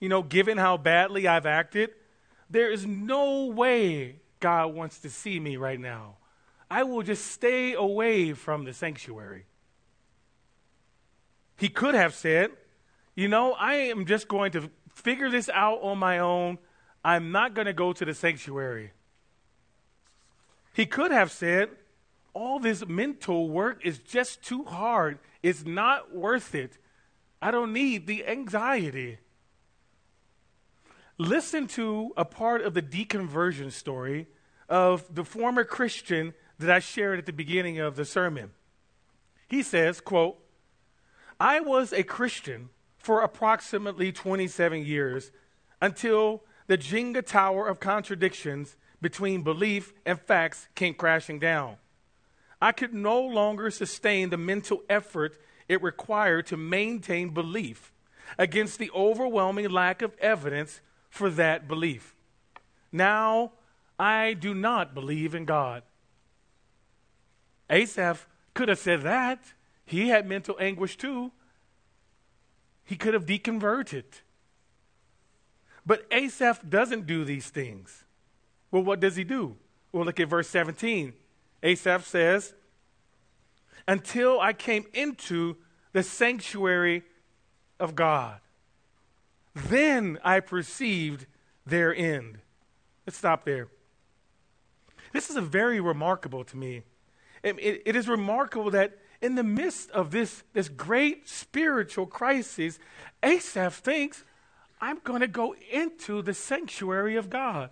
you 0.00 0.08
know, 0.08 0.22
given 0.22 0.58
how 0.58 0.76
badly 0.76 1.26
I've 1.26 1.46
acted, 1.46 1.90
there 2.50 2.70
is 2.70 2.86
no 2.86 3.46
way 3.46 4.16
God 4.40 4.74
wants 4.74 4.98
to 5.00 5.10
see 5.10 5.40
me 5.40 5.56
right 5.56 5.80
now. 5.80 6.16
I 6.70 6.82
will 6.82 7.02
just 7.02 7.26
stay 7.26 7.74
away 7.74 8.32
from 8.32 8.64
the 8.64 8.72
sanctuary. 8.72 9.46
He 11.56 11.68
could 11.68 11.94
have 11.94 12.14
said, 12.14 12.50
you 13.14 13.28
know, 13.28 13.52
I 13.52 13.74
am 13.74 14.04
just 14.04 14.28
going 14.28 14.52
to 14.52 14.70
figure 14.94 15.30
this 15.30 15.48
out 15.48 15.80
on 15.82 15.98
my 15.98 16.18
own. 16.18 16.58
I'm 17.04 17.32
not 17.32 17.54
going 17.54 17.66
to 17.66 17.72
go 17.72 17.92
to 17.92 18.04
the 18.04 18.14
sanctuary. 18.14 18.92
He 20.74 20.84
could 20.84 21.12
have 21.12 21.30
said, 21.30 21.70
all 22.34 22.58
this 22.58 22.86
mental 22.86 23.48
work 23.48 23.80
is 23.86 23.98
just 23.98 24.42
too 24.42 24.64
hard. 24.64 25.18
It's 25.46 25.64
not 25.64 26.12
worth 26.12 26.56
it. 26.56 26.76
I 27.40 27.52
don't 27.52 27.72
need 27.72 28.08
the 28.08 28.26
anxiety. 28.26 29.18
Listen 31.18 31.68
to 31.68 32.12
a 32.16 32.24
part 32.24 32.62
of 32.62 32.74
the 32.74 32.82
deconversion 32.82 33.70
story 33.70 34.26
of 34.68 35.14
the 35.14 35.22
former 35.22 35.62
Christian 35.62 36.34
that 36.58 36.68
I 36.68 36.80
shared 36.80 37.20
at 37.20 37.26
the 37.26 37.32
beginning 37.32 37.78
of 37.78 37.94
the 37.94 38.04
sermon. 38.04 38.50
He 39.46 39.62
says, 39.62 40.00
quote, 40.00 40.36
I 41.38 41.60
was 41.60 41.92
a 41.92 42.02
Christian 42.02 42.70
for 42.98 43.20
approximately 43.20 44.10
27 44.10 44.84
years 44.84 45.30
until 45.80 46.42
the 46.66 46.76
Jenga 46.76 47.24
tower 47.24 47.68
of 47.68 47.78
contradictions 47.78 48.76
between 49.00 49.44
belief 49.44 49.92
and 50.04 50.20
facts 50.20 50.66
came 50.74 50.94
crashing 50.94 51.38
down. 51.38 51.76
I 52.60 52.72
could 52.72 52.94
no 52.94 53.20
longer 53.20 53.70
sustain 53.70 54.30
the 54.30 54.36
mental 54.36 54.82
effort 54.88 55.38
it 55.68 55.82
required 55.82 56.46
to 56.46 56.56
maintain 56.56 57.30
belief 57.30 57.92
against 58.38 58.78
the 58.78 58.90
overwhelming 58.92 59.68
lack 59.68 60.02
of 60.02 60.16
evidence 60.18 60.80
for 61.10 61.30
that 61.30 61.68
belief. 61.68 62.14
Now, 62.92 63.52
I 63.98 64.34
do 64.34 64.54
not 64.54 64.94
believe 64.94 65.34
in 65.34 65.44
God. 65.44 65.82
Asaph 67.68 68.26
could 68.54 68.68
have 68.68 68.78
said 68.78 69.02
that. 69.02 69.40
He 69.84 70.08
had 70.08 70.26
mental 70.26 70.56
anguish 70.60 70.96
too. 70.96 71.32
He 72.84 72.96
could 72.96 73.14
have 73.14 73.26
deconverted. 73.26 74.04
But 75.84 76.06
Asaph 76.10 76.68
doesn't 76.68 77.06
do 77.06 77.24
these 77.24 77.48
things. 77.48 78.04
Well, 78.70 78.82
what 78.82 79.00
does 79.00 79.16
he 79.16 79.24
do? 79.24 79.56
Well, 79.92 80.04
look 80.04 80.20
at 80.20 80.28
verse 80.28 80.48
17. 80.48 81.12
Asaph 81.66 82.06
says, 82.06 82.54
Until 83.88 84.40
I 84.40 84.52
came 84.52 84.86
into 84.94 85.56
the 85.92 86.04
sanctuary 86.04 87.02
of 87.80 87.96
God, 87.96 88.38
then 89.54 90.18
I 90.22 90.40
perceived 90.40 91.26
their 91.66 91.94
end. 91.94 92.38
Let's 93.04 93.18
stop 93.18 93.44
there. 93.44 93.66
This 95.12 95.28
is 95.28 95.36
a 95.36 95.42
very 95.42 95.80
remarkable 95.80 96.44
to 96.44 96.56
me. 96.56 96.82
It, 97.42 97.56
it, 97.58 97.82
it 97.84 97.96
is 97.96 98.06
remarkable 98.06 98.70
that 98.70 98.98
in 99.20 99.34
the 99.34 99.42
midst 99.42 99.90
of 99.90 100.12
this, 100.12 100.44
this 100.52 100.68
great 100.68 101.28
spiritual 101.28 102.06
crisis, 102.06 102.78
Asaph 103.24 103.74
thinks, 103.74 104.22
I'm 104.80 105.00
going 105.02 105.20
to 105.20 105.26
go 105.26 105.56
into 105.72 106.22
the 106.22 106.34
sanctuary 106.34 107.16
of 107.16 107.28
God. 107.28 107.70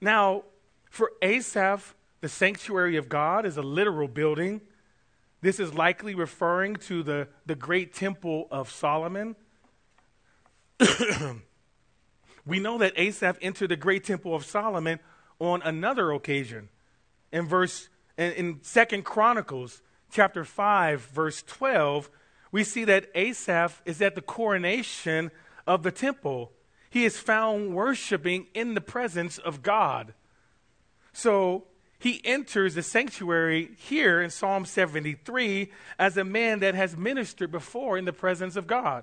Now, 0.00 0.44
for 0.90 1.12
Asaph, 1.22 1.94
the 2.20 2.28
sanctuary 2.28 2.96
of 2.96 3.08
God 3.08 3.44
is 3.46 3.56
a 3.56 3.62
literal 3.62 4.08
building. 4.08 4.60
This 5.40 5.60
is 5.60 5.74
likely 5.74 6.14
referring 6.14 6.76
to 6.76 7.02
the, 7.02 7.28
the 7.44 7.54
great 7.54 7.94
temple 7.94 8.48
of 8.50 8.70
Solomon. 8.70 9.36
we 12.46 12.58
know 12.58 12.78
that 12.78 12.92
Asaph 12.96 13.38
entered 13.42 13.68
the 13.68 13.76
great 13.76 14.04
temple 14.04 14.34
of 14.34 14.44
Solomon 14.44 14.98
on 15.38 15.62
another 15.62 16.12
occasion. 16.12 16.68
In 17.32 17.46
verse 17.46 17.88
in, 18.16 18.32
in 18.32 18.58
Second 18.62 19.04
Chronicles 19.04 19.82
chapter 20.10 20.44
5, 20.44 21.00
verse 21.00 21.42
12, 21.42 22.08
we 22.52 22.64
see 22.64 22.84
that 22.84 23.10
Asaph 23.14 23.82
is 23.84 24.00
at 24.00 24.14
the 24.14 24.22
coronation 24.22 25.30
of 25.66 25.82
the 25.82 25.90
temple. 25.90 26.52
He 26.88 27.04
is 27.04 27.18
found 27.18 27.74
worshiping 27.74 28.46
in 28.54 28.74
the 28.74 28.80
presence 28.80 29.38
of 29.38 29.62
God. 29.62 30.14
So 31.16 31.64
he 31.98 32.20
enters 32.26 32.74
the 32.74 32.82
sanctuary 32.82 33.70
here 33.78 34.20
in 34.20 34.28
Psalm 34.28 34.66
73 34.66 35.72
as 35.98 36.18
a 36.18 36.24
man 36.24 36.60
that 36.60 36.74
has 36.74 36.94
ministered 36.94 37.50
before 37.50 37.96
in 37.96 38.04
the 38.04 38.12
presence 38.12 38.54
of 38.54 38.66
God. 38.66 39.02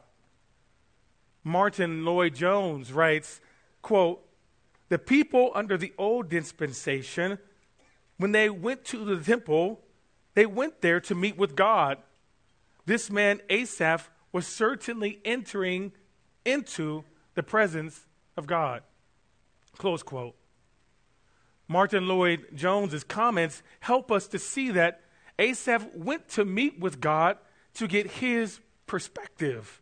Martyn 1.43 2.05
Lloyd-Jones 2.05 2.93
writes, 2.93 3.41
quote, 3.81 4.23
the 4.89 4.99
people 4.99 5.51
under 5.55 5.75
the 5.75 5.91
old 5.97 6.29
dispensation 6.29 7.39
when 8.17 8.31
they 8.31 8.47
went 8.47 8.85
to 8.85 9.03
the 9.03 9.17
temple, 9.17 9.81
they 10.35 10.45
went 10.45 10.81
there 10.81 10.99
to 10.99 11.15
meet 11.15 11.35
with 11.35 11.55
God. 11.55 11.97
This 12.85 13.09
man, 13.09 13.41
Asaph, 13.49 14.11
was 14.31 14.45
certainly 14.45 15.19
entering 15.25 15.93
into 16.45 17.05
the 17.33 17.41
presence 17.41 18.05
of 18.37 18.45
God. 18.45 18.83
Close 19.79 20.03
quote. 20.03 20.35
Martyn 21.73 22.07
Lloyd-Jones's 22.07 23.03
comments 23.03 23.63
help 23.79 24.11
us 24.11 24.27
to 24.27 24.37
see 24.37 24.69
that 24.71 25.01
Asaph 25.39 25.87
went 25.95 26.29
to 26.29 26.45
meet 26.45 26.79
with 26.79 27.01
God 27.01 27.39
to 27.73 27.87
get 27.87 28.11
his 28.11 28.59
perspective. 28.85 29.81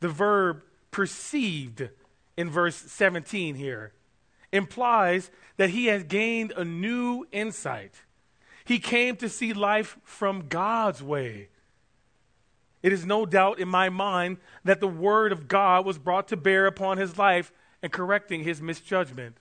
The 0.00 0.08
verb 0.08 0.64
perceived 0.90 1.88
in 2.36 2.50
verse 2.50 2.74
17 2.74 3.54
here 3.54 3.92
implies 4.50 5.30
that 5.58 5.70
he 5.70 5.86
has 5.86 6.02
gained 6.02 6.52
a 6.56 6.64
new 6.64 7.24
insight. 7.30 7.94
He 8.64 8.80
came 8.80 9.14
to 9.16 9.28
see 9.28 9.52
life 9.52 9.98
from 10.02 10.48
God's 10.48 11.04
way. 11.04 11.50
It 12.82 12.92
is 12.92 13.06
no 13.06 13.26
doubt 13.26 13.60
in 13.60 13.68
my 13.68 13.90
mind 13.90 14.38
that 14.64 14.80
the 14.80 14.88
word 14.88 15.30
of 15.30 15.46
God 15.46 15.86
was 15.86 15.98
brought 15.98 16.26
to 16.28 16.36
bear 16.36 16.66
upon 16.66 16.98
his 16.98 17.16
life 17.16 17.52
and 17.80 17.92
correcting 17.92 18.42
his 18.42 18.60
misjudgment. 18.60 19.36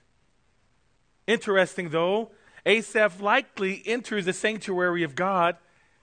Interesting, 1.28 1.90
though, 1.90 2.32
Asaph 2.66 3.20
likely 3.22 3.82
enters 3.86 4.26
the 4.26 4.34
sanctuary 4.34 5.04
of 5.04 5.16
God 5.16 5.58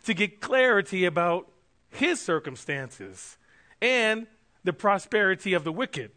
to 0.04 0.14
get 0.14 0.40
clarity 0.40 1.04
about 1.04 1.48
his 1.90 2.20
circumstances 2.20 3.36
and 3.80 4.26
the 4.64 4.72
prosperity 4.72 5.54
of 5.54 5.64
the 5.64 5.72
wicked. 5.72 6.10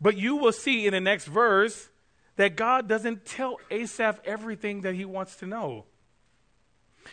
But 0.00 0.16
you 0.16 0.36
will 0.36 0.52
see 0.52 0.86
in 0.86 0.92
the 0.92 1.00
next 1.00 1.26
verse 1.26 1.90
that 2.36 2.56
God 2.56 2.88
doesn't 2.88 3.24
tell 3.24 3.58
Asaph 3.70 4.20
everything 4.24 4.82
that 4.82 4.94
he 4.94 5.04
wants 5.04 5.36
to 5.36 5.46
know. 5.46 5.86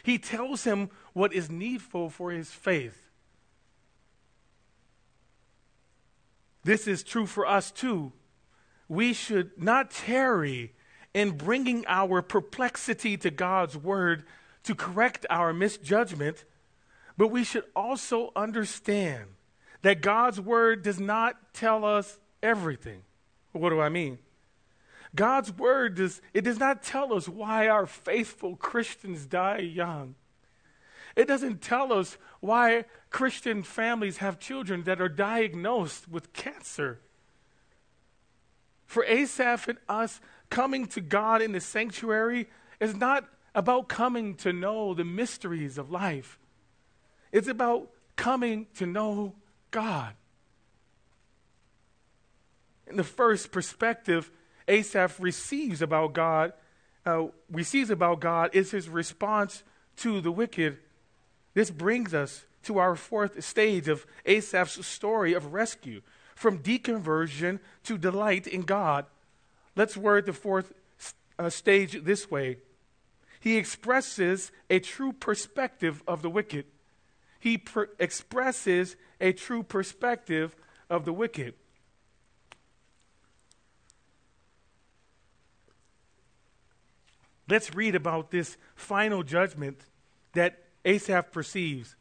He 0.02 0.17
tells 0.17 0.63
him 0.63 0.89
what 1.13 1.34
is 1.34 1.50
needful 1.50 2.10
for 2.10 2.32
his 2.32 2.52
faith. 2.52 3.10
This 6.63 6.88
is 6.88 7.04
true 7.04 7.26
for 7.26 7.46
us 7.46 7.72
too. 7.72 8.12
We 8.88 9.13
should 9.13 9.62
not 9.62 9.91
tarry 9.91 10.74
in 11.13 11.38
bringing 11.38 11.86
our 11.88 12.22
perplexity 12.22 13.17
to 13.17 13.32
God's 13.32 13.78
word 13.78 14.24
to 14.63 14.76
correct 14.76 15.26
our 15.30 15.54
misjudgment, 15.54 16.46
but 17.17 17.28
we 17.28 17.43
should 17.43 17.65
also 17.76 18.32
understand 18.36 19.26
that 19.82 20.02
God's 20.02 20.39
word 20.39 20.82
does 20.82 21.00
not 21.00 21.54
tell 21.54 21.86
us 21.86 22.17
everything. 22.41 23.02
What 23.52 23.69
do 23.69 23.80
I 23.80 23.89
mean? 23.89 24.17
God's 25.15 25.52
word 25.52 25.96
does 25.96 26.22
it 26.34 26.41
does 26.41 26.60
not 26.60 26.82
tell 26.82 27.13
us 27.13 27.30
why 27.30 27.68
our 27.68 27.86
faithful 27.86 28.55
Christians 28.55 29.26
die 29.26 29.60
young. 29.60 30.16
It 31.16 31.28
doesn't 31.28 31.62
tell 31.62 31.93
us 31.93 32.18
why 32.39 32.86
Christian 33.12 33.62
families 33.62 34.18
have 34.18 34.39
children 34.39 34.84
that 34.84 34.99
are 34.99 35.10
diagnosed 35.10 36.10
with 36.10 36.34
cancer. 36.34 36.99
For 38.94 39.04
Asaph 39.06 39.68
and 39.70 39.80
us, 39.89 40.22
coming 40.52 40.86
to 40.89 41.02
God 41.02 41.41
in 41.41 41.52
the 41.52 41.60
sanctuary 41.60 42.48
is 42.80 42.94
not 42.94 43.28
about 43.56 43.88
coming 43.88 44.36
to 44.36 44.54
know 44.54 44.94
the 44.94 45.04
mysteries 45.04 45.80
of 45.80 45.89
life. 45.89 46.38
It's 47.32 47.48
about 47.48 47.89
coming 48.16 48.68
to 48.76 48.86
know 48.86 49.34
God. 49.72 50.14
In 52.86 52.96
the 52.96 53.04
first 53.04 53.52
perspective 53.52 54.30
Asaph 54.68 55.20
receives 55.20 55.82
about 55.82 56.14
God, 56.14 56.54
uh, 57.04 57.30
receives 57.50 57.89
about 57.89 58.20
God 58.20 58.52
is 58.54 58.70
his 58.70 58.89
response 58.89 59.64
to 59.98 60.22
the 60.22 60.32
wicked. 60.32 60.78
This 61.56 61.72
brings 61.72 62.14
us 62.14 62.46
to 62.66 62.78
our 62.78 62.96
fourth 62.96 63.44
stage 63.44 63.88
of 63.88 64.06
Asaph's 64.24 64.86
story 64.86 65.34
of 65.34 65.52
rescue 65.52 66.04
from 66.36 66.60
deconversion 66.60 67.60
to 67.84 67.98
delight 67.98 68.48
in 68.48 68.62
God. 68.62 69.06
Let's 69.76 69.98
word 69.98 70.26
the 70.26 70.34
fourth 70.34 70.74
uh, 71.40 71.50
stage 71.50 72.04
this 72.04 72.30
way 72.30 72.58
he 73.44 73.58
expresses 73.58 74.54
a 74.70 74.80
true 74.80 75.12
perspective 75.12 76.02
of 76.08 76.22
the 76.22 76.30
wicked. 76.30 76.64
He 77.42 77.62
expresses 78.00 78.96
a 79.20 79.34
true 79.34 79.64
perspective 79.64 80.56
of 80.90 81.04
the 81.04 81.12
wicked. 81.12 81.54
Let's 87.50 87.76
read 87.76 87.96
about 87.96 88.32
this 88.32 88.56
final 88.76 89.24
judgment 89.24 89.82
that 90.32 90.64
Asaph 90.86 91.34
perceives. 91.34 91.98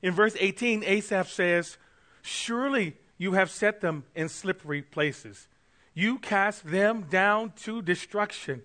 In 0.00 0.14
verse 0.14 0.34
18, 0.40 0.82
Asaph 0.82 1.28
says, 1.28 1.76
Surely 2.22 2.96
you 3.18 3.32
have 3.32 3.50
set 3.50 3.80
them 3.80 4.04
in 4.14 4.28
slippery 4.28 4.80
places. 4.80 5.48
You 5.92 6.18
cast 6.18 6.64
them 6.64 7.02
down 7.10 7.52
to 7.64 7.82
destruction. 7.82 8.62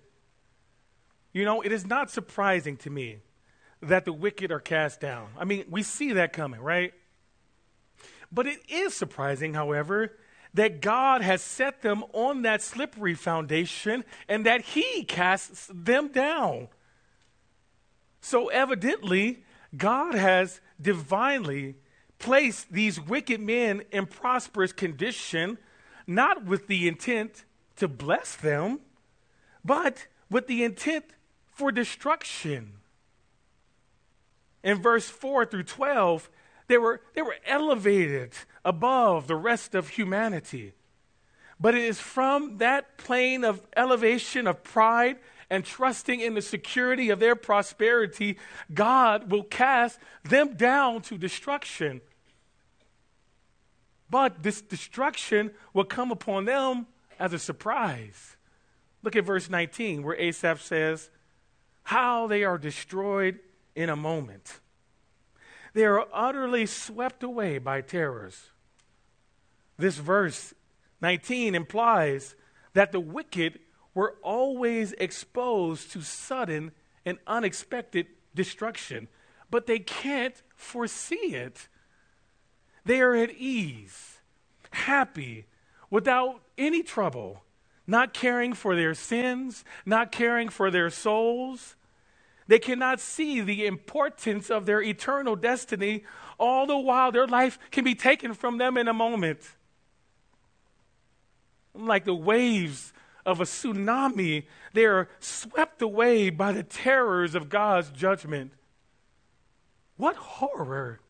You 1.32 1.44
know, 1.44 1.60
it 1.60 1.72
is 1.72 1.84
not 1.84 2.10
surprising 2.10 2.76
to 2.78 2.90
me 2.90 3.18
that 3.82 4.04
the 4.04 4.12
wicked 4.12 4.52
are 4.52 4.60
cast 4.60 5.00
down. 5.00 5.28
I 5.36 5.44
mean, 5.44 5.64
we 5.68 5.82
see 5.82 6.12
that 6.12 6.32
coming, 6.32 6.60
right? 6.60 6.94
But 8.30 8.46
it 8.46 8.60
is 8.68 8.94
surprising, 8.94 9.54
however, 9.54 10.16
that 10.54 10.80
God 10.80 11.22
has 11.22 11.42
set 11.42 11.82
them 11.82 12.04
on 12.12 12.42
that 12.42 12.62
slippery 12.62 13.14
foundation 13.14 14.04
and 14.28 14.46
that 14.46 14.60
He 14.60 15.02
casts 15.02 15.68
them 15.72 16.08
down. 16.08 16.68
So, 18.20 18.48
evidently, 18.48 19.44
God 19.76 20.14
has 20.14 20.60
divinely 20.80 21.74
placed 22.24 22.72
these 22.72 22.98
wicked 22.98 23.38
men 23.38 23.82
in 23.92 24.06
prosperous 24.06 24.72
condition, 24.72 25.58
not 26.06 26.46
with 26.46 26.68
the 26.68 26.88
intent 26.88 27.44
to 27.76 27.86
bless 27.86 28.34
them, 28.34 28.80
but 29.62 30.06
with 30.30 30.46
the 30.46 30.64
intent 30.64 31.04
for 31.52 31.70
destruction. 31.70 32.72
In 34.62 34.80
verse 34.80 35.06
4 35.06 35.44
through 35.44 35.64
12, 35.64 36.30
they 36.66 36.78
were, 36.78 37.02
they 37.14 37.20
were 37.20 37.36
elevated 37.46 38.32
above 38.64 39.26
the 39.26 39.36
rest 39.36 39.74
of 39.74 39.90
humanity. 39.90 40.72
But 41.60 41.74
it 41.74 41.82
is 41.82 42.00
from 42.00 42.56
that 42.56 42.96
plane 42.96 43.44
of 43.44 43.60
elevation, 43.76 44.46
of 44.46 44.64
pride, 44.64 45.18
and 45.50 45.62
trusting 45.62 46.20
in 46.20 46.32
the 46.32 46.40
security 46.40 47.10
of 47.10 47.20
their 47.20 47.36
prosperity, 47.36 48.38
God 48.72 49.30
will 49.30 49.44
cast 49.44 49.98
them 50.22 50.54
down 50.54 51.02
to 51.02 51.18
destruction. 51.18 52.00
But 54.14 54.44
this 54.44 54.62
destruction 54.62 55.50
will 55.72 55.82
come 55.82 56.12
upon 56.12 56.44
them 56.44 56.86
as 57.18 57.32
a 57.32 57.38
surprise. 57.40 58.36
Look 59.02 59.16
at 59.16 59.24
verse 59.24 59.50
19, 59.50 60.04
where 60.04 60.14
Asaph 60.14 60.62
says, 60.62 61.10
How 61.82 62.28
they 62.28 62.44
are 62.44 62.56
destroyed 62.56 63.40
in 63.74 63.90
a 63.90 63.96
moment. 63.96 64.60
They 65.72 65.84
are 65.84 66.06
utterly 66.12 66.64
swept 66.66 67.24
away 67.24 67.58
by 67.58 67.80
terrors. 67.80 68.50
This 69.78 69.96
verse 69.96 70.54
19 71.00 71.56
implies 71.56 72.36
that 72.72 72.92
the 72.92 73.00
wicked 73.00 73.58
were 73.94 74.14
always 74.22 74.92
exposed 74.92 75.90
to 75.90 76.02
sudden 76.02 76.70
and 77.04 77.18
unexpected 77.26 78.06
destruction, 78.32 79.08
but 79.50 79.66
they 79.66 79.80
can't 79.80 80.40
foresee 80.54 81.34
it. 81.34 81.66
They 82.84 83.00
are 83.00 83.14
at 83.14 83.30
ease, 83.32 84.18
happy, 84.70 85.46
without 85.90 86.42
any 86.58 86.82
trouble, 86.82 87.42
not 87.86 88.12
caring 88.12 88.52
for 88.52 88.76
their 88.76 88.94
sins, 88.94 89.64
not 89.86 90.12
caring 90.12 90.48
for 90.48 90.70
their 90.70 90.90
souls. 90.90 91.76
They 92.46 92.58
cannot 92.58 93.00
see 93.00 93.40
the 93.40 93.66
importance 93.66 94.50
of 94.50 94.66
their 94.66 94.82
eternal 94.82 95.34
destiny, 95.34 96.04
all 96.38 96.66
the 96.66 96.78
while 96.78 97.10
their 97.10 97.26
life 97.26 97.58
can 97.70 97.84
be 97.84 97.94
taken 97.94 98.34
from 98.34 98.58
them 98.58 98.76
in 98.76 98.88
a 98.88 98.92
moment. 98.92 99.40
Like 101.74 102.04
the 102.04 102.14
waves 102.14 102.92
of 103.24 103.40
a 103.40 103.44
tsunami, 103.44 104.44
they 104.74 104.84
are 104.84 105.08
swept 105.20 105.80
away 105.80 106.28
by 106.28 106.52
the 106.52 106.62
terrors 106.62 107.34
of 107.34 107.48
God's 107.48 107.90
judgment. 107.90 108.52
What 109.96 110.16
horror! 110.16 111.00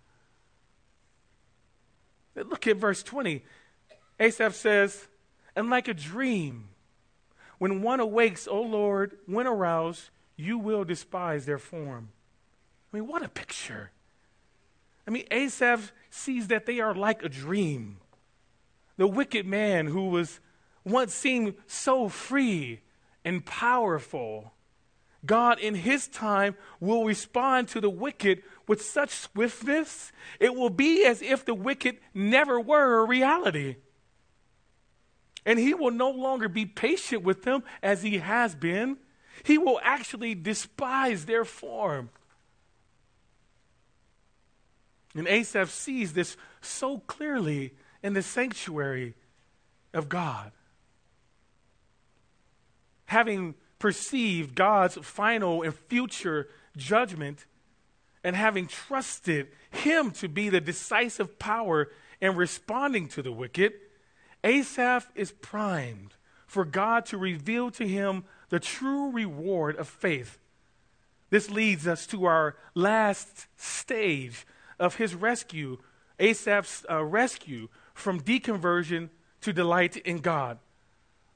Look 2.35 2.66
at 2.66 2.76
verse 2.76 3.03
20. 3.03 3.45
Asaph 4.18 4.55
says, 4.55 5.09
And 5.55 5.70
like 5.70 5.89
a 5.89 5.95
dream, 5.95 6.68
when 7.59 7.82
one 7.82 8.01
awakes, 8.01 8.49
O 8.49 8.61
Lord, 8.61 9.16
when 9.26 9.47
aroused, 9.47 10.11
you 10.37 10.59
will 10.59 10.85
despise 10.85 11.47
their 11.47 11.59
form. 11.59 12.11
I 12.93 12.97
mean, 12.97 13.07
what 13.07 13.22
a 13.22 13.28
picture. 13.28 13.91
I 15.07 15.11
mean, 15.11 15.26
Asaph 15.30 15.93
sees 16.11 16.49
that 16.49 16.66
they 16.66 16.80
are 16.80 16.95
like 16.95 17.22
a 17.22 17.28
dream. 17.28 17.99
The 18.97 19.07
wicked 19.07 19.47
man 19.47 19.87
who 19.87 20.09
was 20.09 20.41
once 20.85 21.14
seemed 21.14 21.55
so 21.66 22.09
free 22.09 22.80
and 23.24 23.45
powerful. 23.45 24.53
God, 25.26 25.59
in 25.59 25.74
his 25.74 26.07
time, 26.09 26.57
will 26.80 27.05
respond 27.05 27.68
to 27.68 27.80
the 27.80 27.91
wicked 27.91 28.43
with 28.67 28.83
such 28.83 29.11
swiftness, 29.11 30.12
it 30.41 30.55
will 30.55 30.71
be 30.71 31.05
as 31.05 31.23
if 31.23 31.45
the 31.45 31.55
wicked 31.55 31.99
never 32.12 32.59
were 32.59 33.01
a 33.01 33.05
reality. 33.07 33.77
And 35.47 35.59
he 35.59 35.75
will 35.75 35.91
no 35.91 36.11
longer 36.11 36.49
be 36.49 36.65
patient 36.65 37.23
with 37.23 37.43
them 37.43 37.62
as 37.83 38.03
he 38.03 38.19
has 38.19 38.55
been. 38.55 38.97
He 39.43 39.59
will 39.59 39.79
actually 39.83 40.35
despise 40.35 41.27
their 41.27 41.45
form. 41.45 42.11
And 45.15 45.29
Asaph 45.29 45.71
sees 45.71 46.12
this 46.12 46.37
so 46.61 46.99
clearly 46.99 47.75
in 48.03 48.15
the 48.15 48.23
sanctuary 48.23 49.15
of 49.93 50.09
God. 50.09 50.51
Having 53.07 53.55
perceived 53.79 54.55
God's 54.55 54.97
final 55.03 55.62
and 55.62 55.75
future 55.75 56.49
judgment, 56.77 57.45
and 58.25 58.35
having 58.35 58.66
trusted 58.66 59.49
Him 59.70 60.11
to 60.12 60.29
be 60.29 60.49
the 60.49 60.61
decisive 60.61 61.39
power 61.39 61.91
in 62.20 62.35
responding 62.35 63.07
to 63.09 63.22
the 63.22 63.33
wicked, 63.33 63.75
Asaph 64.43 65.07
is 65.14 65.31
primed 65.31 66.14
for 66.47 66.64
God 66.64 67.07
to 67.07 67.18
reveal 67.18 67.70
to 67.72 67.87
him 67.87 68.25
the 68.49 68.61
true 68.61 69.11
reward 69.11 69.77
of 69.77 69.89
faith. 69.89 70.39
This 71.31 71.51
leads 71.51 71.87
us 71.89 72.07
to 72.09 72.27
our 72.27 72.57
last 72.75 73.49
stage 73.57 74.47
of 74.79 74.97
his 74.97 75.14
rescue, 75.14 75.79
Asaph's 76.20 76.87
uh, 76.89 77.03
rescue 77.03 77.68
from 77.93 78.20
deconversion 78.20 79.09
to 79.41 79.53
delight 79.53 79.97
in 79.97 80.18
God. 80.18 80.59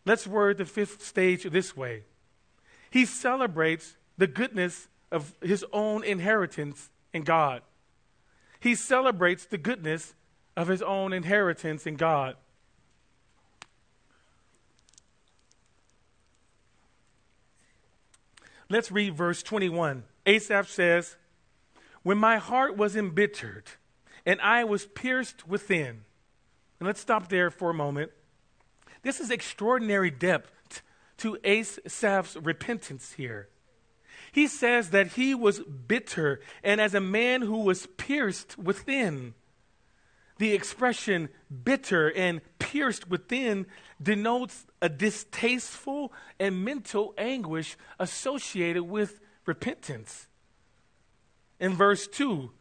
Let's 0.06 0.26
word 0.26 0.58
the 0.58 0.64
fifth 0.64 1.04
stage 1.04 1.42
this 1.42 1.76
way 1.76 2.04
He 2.90 3.04
celebrates 3.04 3.96
the 4.16 4.26
goodness 4.26 4.88
of 5.10 5.34
his 5.42 5.64
own 5.72 6.04
inheritance 6.04 6.90
in 7.12 7.22
God. 7.22 7.62
He 8.60 8.74
celebrates 8.74 9.44
the 9.44 9.58
goodness 9.58 10.14
of 10.56 10.68
his 10.68 10.82
own 10.82 11.12
inheritance 11.12 11.86
in 11.86 11.96
God. 11.96 12.36
Let's 18.70 18.92
read 18.92 19.16
verse 19.16 19.42
21. 19.42 20.04
Asaph 20.26 20.68
says, 20.68 21.16
When 22.02 22.18
my 22.18 22.36
heart 22.36 22.76
was 22.76 22.96
embittered 22.96 23.64
and 24.26 24.40
I 24.42 24.64
was 24.64 24.84
pierced 24.84 25.48
within. 25.48 26.04
And 26.78 26.86
let's 26.86 27.00
stop 27.00 27.28
there 27.28 27.50
for 27.50 27.70
a 27.70 27.74
moment. 27.74 28.10
This 29.02 29.20
is 29.20 29.30
extraordinary 29.30 30.10
depth 30.10 30.82
to 31.18 31.38
Asaph's 31.44 32.36
repentance 32.36 33.12
here. 33.12 33.48
He 34.32 34.46
says 34.46 34.90
that 34.90 35.12
he 35.12 35.34
was 35.34 35.60
bitter 35.60 36.40
and 36.62 36.80
as 36.80 36.94
a 36.94 37.00
man 37.00 37.42
who 37.42 37.62
was 37.62 37.86
pierced 37.96 38.58
within. 38.58 39.34
The 40.38 40.52
expression 40.52 41.28
bitter 41.64 42.12
and 42.12 42.40
pierced 42.58 43.10
within 43.10 43.66
denotes 44.00 44.66
a 44.80 44.88
distasteful 44.88 46.12
and 46.38 46.64
mental 46.64 47.14
anguish 47.18 47.76
associated 47.98 48.84
with 48.84 49.20
repentance. 49.46 50.28
In 51.58 51.74
verse 51.74 52.06
2, 52.06 52.52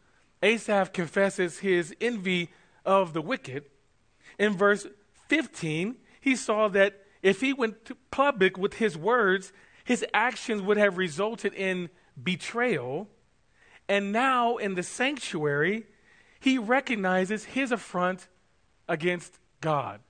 Asaph 0.42 0.92
confesses 0.94 1.60
his 1.60 1.96
envy 2.02 2.52
of 2.86 3.14
the 3.14 3.22
wicked. 3.22 3.66
In 4.40 4.58
verse 4.58 4.88
15, 5.28 5.98
he 6.20 6.36
saw 6.36 6.68
that 6.70 7.04
if 7.22 7.42
he 7.42 7.54
went 7.54 7.92
public 8.12 8.58
with 8.58 8.76
his 8.76 8.98
words, 8.98 9.52
his 9.88 10.06
actions 10.14 10.62
would 10.62 10.76
have 10.76 10.98
resulted 10.98 11.54
in 11.54 11.90
betrayal. 12.22 13.08
And 13.88 14.12
now 14.12 14.58
in 14.58 14.76
the 14.76 14.84
sanctuary, 14.84 15.86
he 16.42 16.58
recognizes 16.58 17.46
his 17.46 17.72
affront 17.72 18.28
against 18.90 19.40
God. 19.62 20.02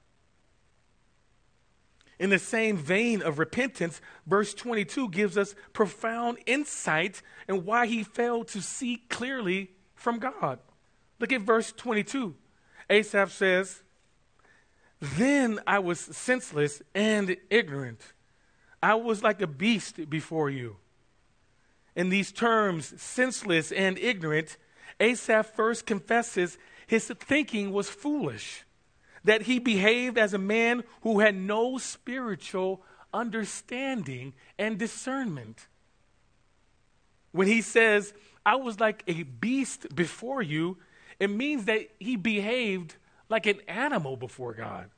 In 2.18 2.32
the 2.32 2.40
same 2.40 2.76
vein 2.76 3.22
of 3.22 3.38
repentance, 3.38 4.02
verse 4.26 4.56
22 4.56 5.10
gives 5.10 5.38
us 5.38 5.54
profound 5.74 6.40
insight 6.48 7.22
in 7.48 7.64
why 7.64 7.86
he 7.86 8.02
failed 8.02 8.48
to 8.48 8.64
see 8.64 9.04
clearly 9.10 9.74
from 9.94 10.18
God. 10.18 10.58
Look 11.20 11.32
at 11.32 11.42
verse 11.42 11.72
22. 11.72 12.34
Asaph 12.90 13.32
says, 13.32 13.84
Then 15.00 15.60
I 15.68 15.78
was 15.78 16.00
senseless 16.00 16.82
and 16.96 17.38
ignorant. 17.52 18.02
I 18.88 18.96
was 18.96 19.22
like 19.22 19.42
a 19.42 19.48
beast 19.48 20.10
before 20.10 20.50
you. 20.50 20.78
In 21.94 22.08
these 22.08 22.32
terms, 22.32 22.94
senseless 23.02 23.74
and 23.74 23.98
ignorant, 23.98 24.56
Asaph 25.02 25.54
first 25.58 25.86
confesses 25.86 26.58
his 26.88 27.10
thinking 27.20 27.74
was 27.74 27.90
foolish 27.90 28.64
that 29.26 29.42
he 29.42 29.60
behaved 29.60 30.18
as 30.18 30.34
a 30.34 30.38
man 30.38 30.86
who 31.02 31.20
had 31.20 31.36
no 31.36 31.78
spiritual 31.78 32.82
understanding 33.14 34.34
and 34.58 34.78
discernment. 34.78 35.68
When 37.34 37.50
he 37.50 37.62
says, 37.62 38.14
I 38.46 38.56
was 38.56 38.80
like 38.80 39.04
a 39.06 39.24
beast 39.24 39.94
before 39.94 40.42
you, 40.42 40.78
it 41.20 41.30
means 41.30 41.66
that 41.66 41.90
he 42.00 42.16
behaved 42.16 42.96
like 43.28 43.48
an 43.48 43.60
animal 43.68 44.16
before 44.16 44.54
God. 44.54 44.90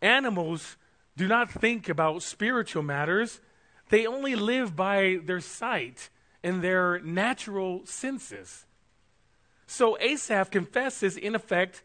Animals 0.00 0.78
do 1.16 1.28
not 1.28 1.50
think 1.50 1.88
about 1.88 2.22
spiritual 2.22 2.82
matters, 2.82 3.40
they 3.90 4.06
only 4.06 4.34
live 4.34 4.74
by 4.74 5.18
their 5.24 5.40
sight 5.40 6.08
and 6.42 6.62
their 6.62 6.98
natural 7.00 7.84
senses. 7.84 8.64
So 9.66 9.98
Asaph 10.00 10.50
confesses, 10.50 11.16
in 11.16 11.34
effect, 11.34 11.82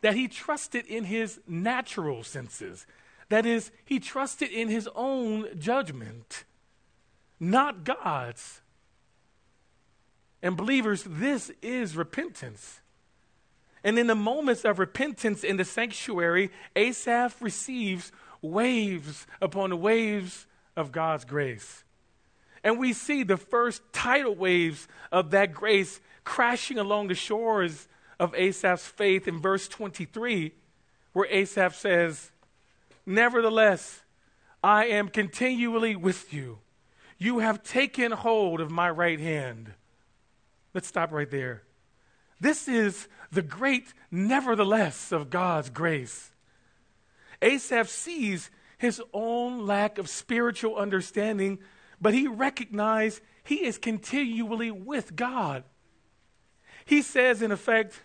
that 0.00 0.14
he 0.14 0.28
trusted 0.28 0.86
in 0.86 1.04
his 1.04 1.40
natural 1.46 2.24
senses. 2.24 2.86
That 3.28 3.46
is, 3.46 3.70
he 3.84 4.00
trusted 4.00 4.50
in 4.50 4.68
his 4.68 4.88
own 4.94 5.46
judgment, 5.58 6.44
not 7.38 7.84
God's. 7.84 8.60
And 10.42 10.56
believers, 10.56 11.04
this 11.06 11.50
is 11.62 11.96
repentance. 11.96 12.80
And 13.84 13.98
in 13.98 14.06
the 14.06 14.14
moments 14.14 14.64
of 14.64 14.78
repentance 14.78 15.44
in 15.44 15.56
the 15.56 15.64
sanctuary, 15.64 16.50
Asaph 16.76 17.40
receives 17.40 18.12
waves 18.42 19.26
upon 19.40 19.80
waves 19.80 20.46
of 20.76 20.92
God's 20.92 21.24
grace. 21.24 21.84
And 22.62 22.78
we 22.78 22.92
see 22.92 23.22
the 23.22 23.36
first 23.36 23.82
tidal 23.92 24.34
waves 24.34 24.86
of 25.10 25.30
that 25.30 25.52
grace 25.54 26.00
crashing 26.24 26.78
along 26.78 27.08
the 27.08 27.14
shores 27.14 27.88
of 28.18 28.34
Asaph's 28.34 28.86
faith 28.86 29.26
in 29.26 29.40
verse 29.40 29.66
23, 29.66 30.52
where 31.12 31.26
Asaph 31.30 31.74
says, 31.74 32.30
Nevertheless, 33.06 34.02
I 34.62 34.86
am 34.86 35.08
continually 35.08 35.96
with 35.96 36.32
you. 36.32 36.58
You 37.18 37.38
have 37.38 37.62
taken 37.62 38.12
hold 38.12 38.60
of 38.60 38.70
my 38.70 38.90
right 38.90 39.18
hand. 39.18 39.72
Let's 40.74 40.88
stop 40.88 41.12
right 41.12 41.30
there. 41.30 41.62
This 42.40 42.68
is 42.68 43.08
the 43.32 43.42
great 43.42 43.92
nevertheless 44.10 45.12
of 45.12 45.30
God's 45.30 45.70
grace. 45.70 46.30
Asaph 47.42 47.88
sees 47.88 48.50
his 48.78 49.02
own 49.12 49.66
lack 49.66 49.98
of 49.98 50.08
spiritual 50.08 50.76
understanding, 50.76 51.58
but 52.00 52.14
he 52.14 52.26
recognizes 52.26 53.20
he 53.42 53.66
is 53.66 53.78
continually 53.78 54.70
with 54.70 55.16
God. 55.16 55.64
He 56.84 57.02
says, 57.02 57.42
in 57.42 57.52
effect, 57.52 58.02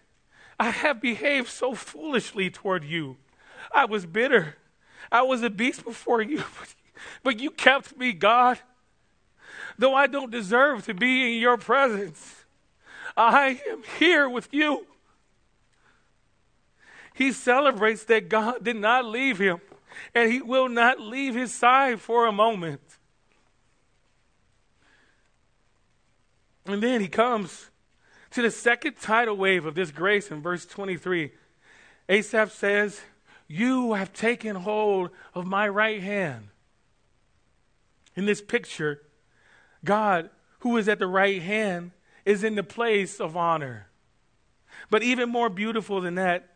I 0.59 0.69
have 0.69 1.01
behaved 1.01 1.47
so 1.47 1.73
foolishly 1.73 2.49
toward 2.49 2.83
you. 2.83 3.17
I 3.73 3.85
was 3.85 4.05
bitter. 4.05 4.55
I 5.11 5.21
was 5.21 5.43
a 5.43 5.49
beast 5.49 5.83
before 5.83 6.21
you, 6.21 6.43
but, 7.23 7.39
you 7.39 7.51
kept 7.51 7.97
me, 7.97 8.13
God. 8.13 8.59
Though 9.77 9.93
I 9.93 10.07
don't 10.07 10.31
deserve 10.31 10.85
to 10.85 10.93
be 10.93 11.35
in 11.35 11.41
your 11.41 11.57
presence, 11.57 12.45
I 13.15 13.61
am 13.69 13.83
here 13.99 14.29
with 14.29 14.49
you. 14.51 14.85
He 17.15 17.31
celebrates 17.31 18.03
that 18.03 18.27
God 18.27 18.61
did 18.61 18.75
not 18.75 19.05
leave 19.05 19.39
him, 19.39 19.61
and 20.13 20.29
he 20.29 20.41
will 20.41 20.67
not 20.67 20.99
leave 20.99 21.33
his 21.33 21.55
side 21.55 22.01
for 22.01 22.25
a 22.25 22.31
moment. 22.31 22.81
And 26.65 26.83
then 26.83 26.99
he 26.99 27.07
comes 27.07 27.69
to 28.31 28.41
the 28.41 28.51
second 28.51 28.97
tidal 28.99 29.37
wave 29.37 29.65
of 29.65 29.75
this 29.75 29.91
grace 29.91 30.29
in 30.29 30.41
verse 30.41 30.65
23. 30.65 31.31
Asaph 32.09 32.51
says, 32.51 32.99
You 33.47 33.93
have 33.93 34.11
taken 34.11 34.57
hold 34.57 35.09
of 35.33 35.47
my 35.47 35.69
right 35.69 36.01
hand. 36.01 36.49
In 38.17 38.25
this 38.25 38.41
picture, 38.41 39.01
God, 39.85 40.29
who 40.59 40.75
is 40.75 40.89
at 40.89 40.99
the 40.99 41.07
right 41.07 41.41
hand, 41.41 41.91
is 42.25 42.43
in 42.43 42.55
the 42.55 42.63
place 42.63 43.21
of 43.21 43.37
honor. 43.37 43.87
But 44.89 45.01
even 45.01 45.29
more 45.29 45.49
beautiful 45.49 46.01
than 46.01 46.15
that, 46.15 46.54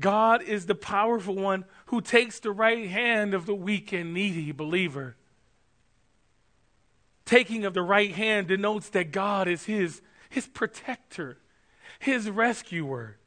God 0.00 0.42
is 0.42 0.66
the 0.66 0.74
powerful 0.74 1.34
one 1.34 1.64
who 1.86 2.00
takes 2.00 2.40
the 2.40 2.50
right 2.50 2.88
hand 2.88 3.34
of 3.34 3.46
the 3.46 3.54
weak 3.54 3.92
and 3.92 4.12
needy 4.14 4.52
believer. 4.52 5.16
Taking 7.24 7.64
of 7.64 7.74
the 7.74 7.82
right 7.82 8.12
hand 8.12 8.48
denotes 8.48 8.88
that 8.90 9.12
God 9.12 9.46
is 9.46 9.64
his 9.64 10.02
his 10.30 10.46
protector, 10.46 11.38
his 11.98 12.30
rescuer. 12.30 13.18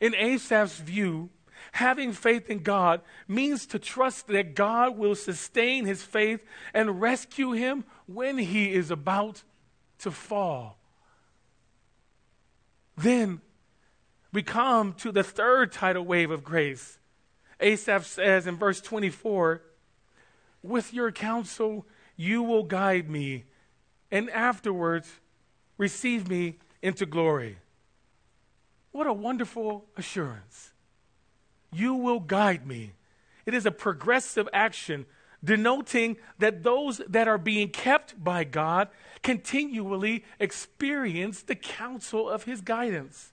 In 0.00 0.14
Asaph's 0.14 0.78
view, 0.78 1.30
having 1.72 2.12
faith 2.12 2.50
in 2.50 2.62
God 2.62 3.00
means 3.26 3.66
to 3.66 3.78
trust 3.78 4.28
that 4.28 4.54
God 4.54 4.96
will 4.98 5.14
sustain 5.14 5.86
his 5.86 6.02
faith 6.02 6.44
and 6.74 7.00
rescue 7.00 7.52
him 7.52 7.84
when 8.06 8.38
he 8.38 8.72
is 8.72 8.90
about 8.90 9.42
to 9.98 10.10
fall. 10.10 10.78
Then 12.96 13.40
we 14.34 14.42
come 14.42 14.92
to 14.94 15.12
the 15.12 15.22
third 15.22 15.70
tidal 15.70 16.04
wave 16.04 16.32
of 16.32 16.42
grace. 16.42 16.98
Asaph 17.60 18.04
says 18.04 18.48
in 18.48 18.56
verse 18.56 18.80
24, 18.80 19.62
With 20.60 20.92
your 20.92 21.12
counsel 21.12 21.86
you 22.16 22.42
will 22.42 22.64
guide 22.64 23.08
me, 23.08 23.44
and 24.10 24.28
afterwards 24.30 25.08
receive 25.78 26.28
me 26.28 26.58
into 26.82 27.06
glory. 27.06 27.58
What 28.90 29.06
a 29.06 29.12
wonderful 29.12 29.86
assurance. 29.96 30.72
You 31.72 31.94
will 31.94 32.20
guide 32.20 32.66
me. 32.66 32.94
It 33.46 33.54
is 33.54 33.66
a 33.66 33.70
progressive 33.70 34.48
action 34.52 35.06
denoting 35.42 36.16
that 36.40 36.64
those 36.64 37.00
that 37.08 37.28
are 37.28 37.38
being 37.38 37.68
kept 37.68 38.22
by 38.22 38.42
God 38.42 38.88
continually 39.22 40.24
experience 40.40 41.42
the 41.42 41.54
counsel 41.54 42.28
of 42.28 42.44
his 42.44 42.60
guidance. 42.60 43.32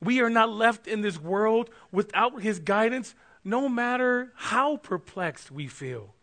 We 0.00 0.20
are 0.20 0.30
not 0.30 0.50
left 0.50 0.86
in 0.86 1.00
this 1.00 1.20
world 1.20 1.70
without 1.90 2.42
his 2.42 2.58
guidance, 2.60 3.14
no 3.44 3.68
matter 3.68 4.32
how 4.36 4.76
perplexed 4.76 5.50
we 5.50 5.66
feel. 5.66 6.14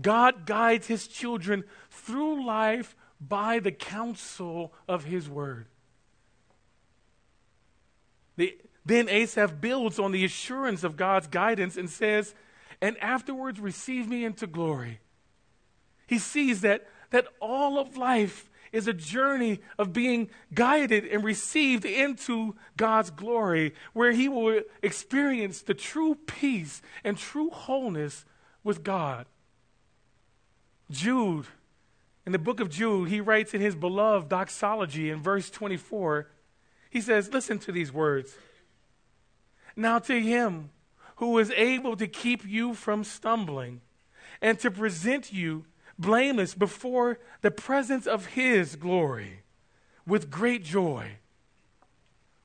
God 0.00 0.46
guides 0.46 0.86
his 0.86 1.06
children 1.06 1.64
through 1.90 2.46
life 2.46 2.96
by 3.20 3.58
the 3.58 3.72
counsel 3.72 4.72
of 4.88 5.04
his 5.04 5.28
word. 5.28 5.66
The, 8.36 8.56
then 8.84 9.08
Asaph 9.08 9.60
builds 9.60 9.98
on 9.98 10.12
the 10.12 10.24
assurance 10.24 10.84
of 10.84 10.96
God's 10.96 11.26
guidance 11.26 11.76
and 11.76 11.88
says, 11.88 12.34
and 12.80 12.96
afterwards 12.98 13.58
receive 13.58 14.08
me 14.08 14.24
into 14.24 14.46
glory. 14.46 15.00
He 16.06 16.18
sees 16.18 16.60
that, 16.60 16.86
that 17.10 17.26
all 17.40 17.78
of 17.78 17.96
life 17.96 18.50
is 18.76 18.86
a 18.86 18.92
journey 18.92 19.60
of 19.78 19.94
being 19.94 20.28
guided 20.52 21.06
and 21.06 21.24
received 21.24 21.86
into 21.86 22.54
God's 22.76 23.10
glory, 23.10 23.72
where 23.94 24.12
he 24.12 24.28
will 24.28 24.60
experience 24.82 25.62
the 25.62 25.72
true 25.72 26.14
peace 26.26 26.82
and 27.02 27.16
true 27.16 27.48
wholeness 27.48 28.26
with 28.62 28.84
God. 28.84 29.24
Jude, 30.90 31.46
in 32.26 32.32
the 32.32 32.38
book 32.38 32.60
of 32.60 32.68
Jude, 32.68 33.08
he 33.08 33.22
writes 33.22 33.54
in 33.54 33.62
his 33.62 33.74
beloved 33.74 34.28
doxology 34.28 35.08
in 35.08 35.22
verse 35.22 35.48
24, 35.48 36.28
he 36.90 37.00
says, 37.00 37.32
Listen 37.32 37.58
to 37.60 37.72
these 37.72 37.90
words. 37.90 38.36
Now 39.74 39.98
to 40.00 40.20
him 40.20 40.68
who 41.16 41.38
is 41.38 41.50
able 41.52 41.96
to 41.96 42.06
keep 42.06 42.46
you 42.46 42.74
from 42.74 43.04
stumbling 43.04 43.80
and 44.42 44.58
to 44.58 44.70
present 44.70 45.32
you 45.32 45.64
blameless 45.98 46.54
before 46.54 47.18
the 47.42 47.50
presence 47.50 48.06
of 48.06 48.26
his 48.26 48.76
glory 48.76 49.42
with 50.06 50.30
great 50.30 50.64
joy. 50.64 51.16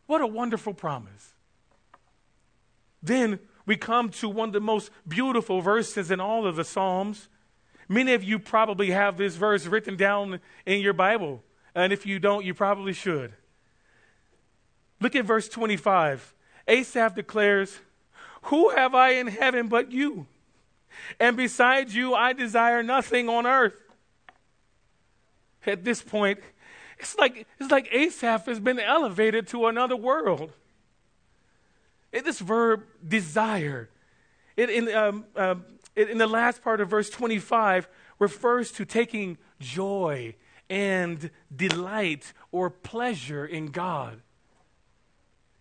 What 0.08 0.22
a 0.22 0.28
wonderful 0.28 0.74
promise. 0.74 1.34
Then 3.02 3.40
we 3.66 3.78
come 3.78 4.10
to 4.10 4.30
one 4.30 4.50
of 4.50 4.54
the 4.54 4.60
most 4.60 4.92
beautiful 5.08 5.62
verses 5.62 6.12
in 6.12 6.20
all 6.20 6.46
of 6.46 6.56
the 6.56 6.64
Psalms. 6.64 7.30
Many 7.88 8.14
of 8.14 8.24
you 8.24 8.40
probably 8.40 8.92
have 8.92 9.18
this 9.18 9.36
verse 9.36 9.66
written 9.66 9.96
down 9.96 10.40
in 10.66 10.82
your 10.82 10.94
Bible. 10.94 11.44
And 11.74 11.94
if 11.94 12.06
you 12.06 12.20
don't, 12.20 12.46
you 12.46 12.54
probably 12.54 12.94
should. 12.94 13.34
Look 15.00 15.16
at 15.16 15.26
verse 15.26 15.48
25. 15.48 16.34
Asaph 16.68 17.16
declares, 17.16 17.80
Who 18.44 18.70
have 18.70 18.94
I 18.94 19.12
in 19.12 19.28
heaven 19.28 19.68
but 19.68 19.92
you? 19.92 20.28
And 21.20 21.38
besides 21.38 21.96
you, 21.96 22.14
I 22.14 22.34
desire 22.34 22.84
nothing 22.84 23.30
on 23.30 23.46
earth. 23.46 23.76
At 25.66 25.84
this 25.84 26.02
point, 26.02 26.40
it's 27.00 27.18
like, 27.18 27.48
it's 27.60 27.72
like 27.72 27.92
Asaph 27.92 28.46
has 28.46 28.60
been 28.60 28.80
elevated 28.80 29.48
to 29.48 29.68
another 29.68 29.96
world. 29.96 30.52
In 32.14 32.24
this 32.24 32.40
verb, 32.40 32.84
desire, 33.08 33.90
it, 34.58 34.70
in, 34.70 34.94
um, 34.94 35.26
um, 35.36 35.66
it, 35.96 36.10
in 36.10 36.18
the 36.18 36.28
last 36.28 36.62
part 36.62 36.82
of 36.82 36.90
verse 36.90 37.10
25, 37.10 37.88
refers 38.20 38.72
to 38.74 38.86
taking 38.86 39.38
joy 39.60 40.36
and 40.70 41.30
delight 41.54 42.34
or 42.52 42.70
pleasure 42.70 43.46
in 43.46 43.68
God. 43.68 44.22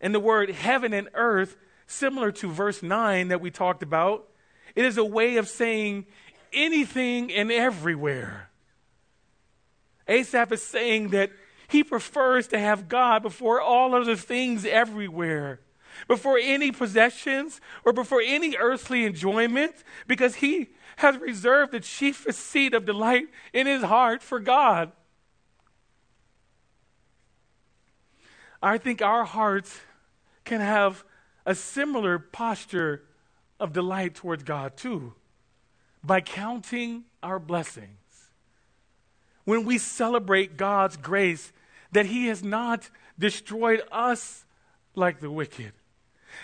And 0.00 0.14
the 0.14 0.20
word 0.20 0.50
heaven 0.50 0.92
and 0.92 1.08
earth, 1.14 1.56
similar 1.86 2.32
to 2.32 2.50
verse 2.50 2.82
9 2.82 3.28
that 3.28 3.40
we 3.40 3.50
talked 3.50 3.82
about, 3.82 4.29
it 4.74 4.84
is 4.84 4.98
a 4.98 5.04
way 5.04 5.36
of 5.36 5.48
saying 5.48 6.06
anything 6.52 7.32
and 7.32 7.50
everywhere. 7.50 8.50
Asaph 10.08 10.52
is 10.52 10.62
saying 10.62 11.10
that 11.10 11.30
he 11.68 11.84
prefers 11.84 12.48
to 12.48 12.58
have 12.58 12.88
God 12.88 13.22
before 13.22 13.60
all 13.60 13.94
other 13.94 14.16
things 14.16 14.64
everywhere, 14.64 15.60
before 16.08 16.36
any 16.36 16.72
possessions 16.72 17.60
or 17.84 17.92
before 17.92 18.20
any 18.20 18.56
earthly 18.56 19.04
enjoyment, 19.04 19.74
because 20.08 20.36
he 20.36 20.70
has 20.96 21.16
reserved 21.18 21.72
the 21.72 21.80
chiefest 21.80 22.40
seat 22.40 22.74
of 22.74 22.84
delight 22.84 23.28
in 23.52 23.66
his 23.66 23.82
heart 23.84 24.22
for 24.22 24.40
God. 24.40 24.90
I 28.62 28.76
think 28.76 29.00
our 29.00 29.24
hearts 29.24 29.80
can 30.44 30.60
have 30.60 31.04
a 31.46 31.54
similar 31.54 32.18
posture 32.18 33.04
of 33.60 33.72
delight 33.72 34.14
towards 34.14 34.42
God 34.42 34.76
too 34.76 35.14
by 36.02 36.20
counting 36.20 37.04
our 37.22 37.38
blessings. 37.38 38.30
When 39.44 39.64
we 39.64 39.78
celebrate 39.78 40.56
God's 40.56 40.96
grace, 40.96 41.52
that 41.92 42.06
He 42.06 42.26
has 42.26 42.42
not 42.42 42.88
destroyed 43.18 43.82
us 43.92 44.44
like 44.94 45.20
the 45.20 45.30
wicked, 45.30 45.72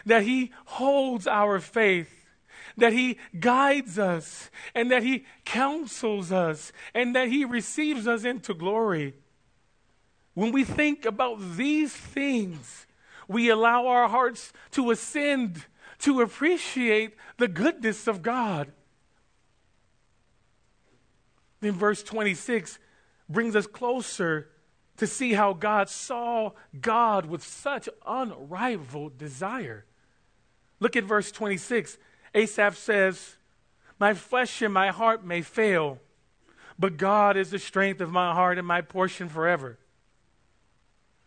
that 0.04 0.22
He 0.22 0.52
holds 0.66 1.26
our 1.26 1.60
faith, 1.60 2.26
that 2.76 2.92
He 2.92 3.18
guides 3.38 3.98
us, 3.98 4.50
and 4.74 4.90
that 4.90 5.02
He 5.02 5.24
counsels 5.44 6.32
us, 6.32 6.72
and 6.94 7.14
that 7.14 7.28
He 7.28 7.44
receives 7.44 8.06
us 8.06 8.24
into 8.24 8.54
glory. 8.54 9.14
When 10.34 10.52
we 10.52 10.64
think 10.64 11.06
about 11.06 11.56
these 11.56 11.94
things, 11.94 12.86
we 13.28 13.48
allow 13.48 13.86
our 13.86 14.08
hearts 14.08 14.52
to 14.72 14.90
ascend 14.90 15.64
to 16.00 16.20
appreciate 16.20 17.14
the 17.38 17.48
goodness 17.48 18.06
of 18.06 18.22
God. 18.22 18.72
Then 21.60 21.72
verse 21.72 22.02
26 22.02 22.78
brings 23.28 23.56
us 23.56 23.66
closer 23.66 24.50
to 24.96 25.06
see 25.06 25.34
how 25.34 25.52
God 25.52 25.88
saw 25.88 26.52
God 26.80 27.26
with 27.26 27.42
such 27.42 27.88
unrivaled 28.06 29.18
desire. 29.18 29.84
Look 30.80 30.96
at 30.96 31.04
verse 31.04 31.30
26. 31.32 31.98
Asaph 32.34 32.76
says, 32.76 33.36
My 33.98 34.14
flesh 34.14 34.62
and 34.62 34.72
my 34.72 34.90
heart 34.90 35.24
may 35.24 35.42
fail, 35.42 35.98
but 36.78 36.96
God 36.96 37.36
is 37.36 37.50
the 37.50 37.58
strength 37.58 38.00
of 38.00 38.10
my 38.10 38.32
heart 38.32 38.58
and 38.58 38.66
my 38.66 38.80
portion 38.80 39.28
forever. 39.28 39.78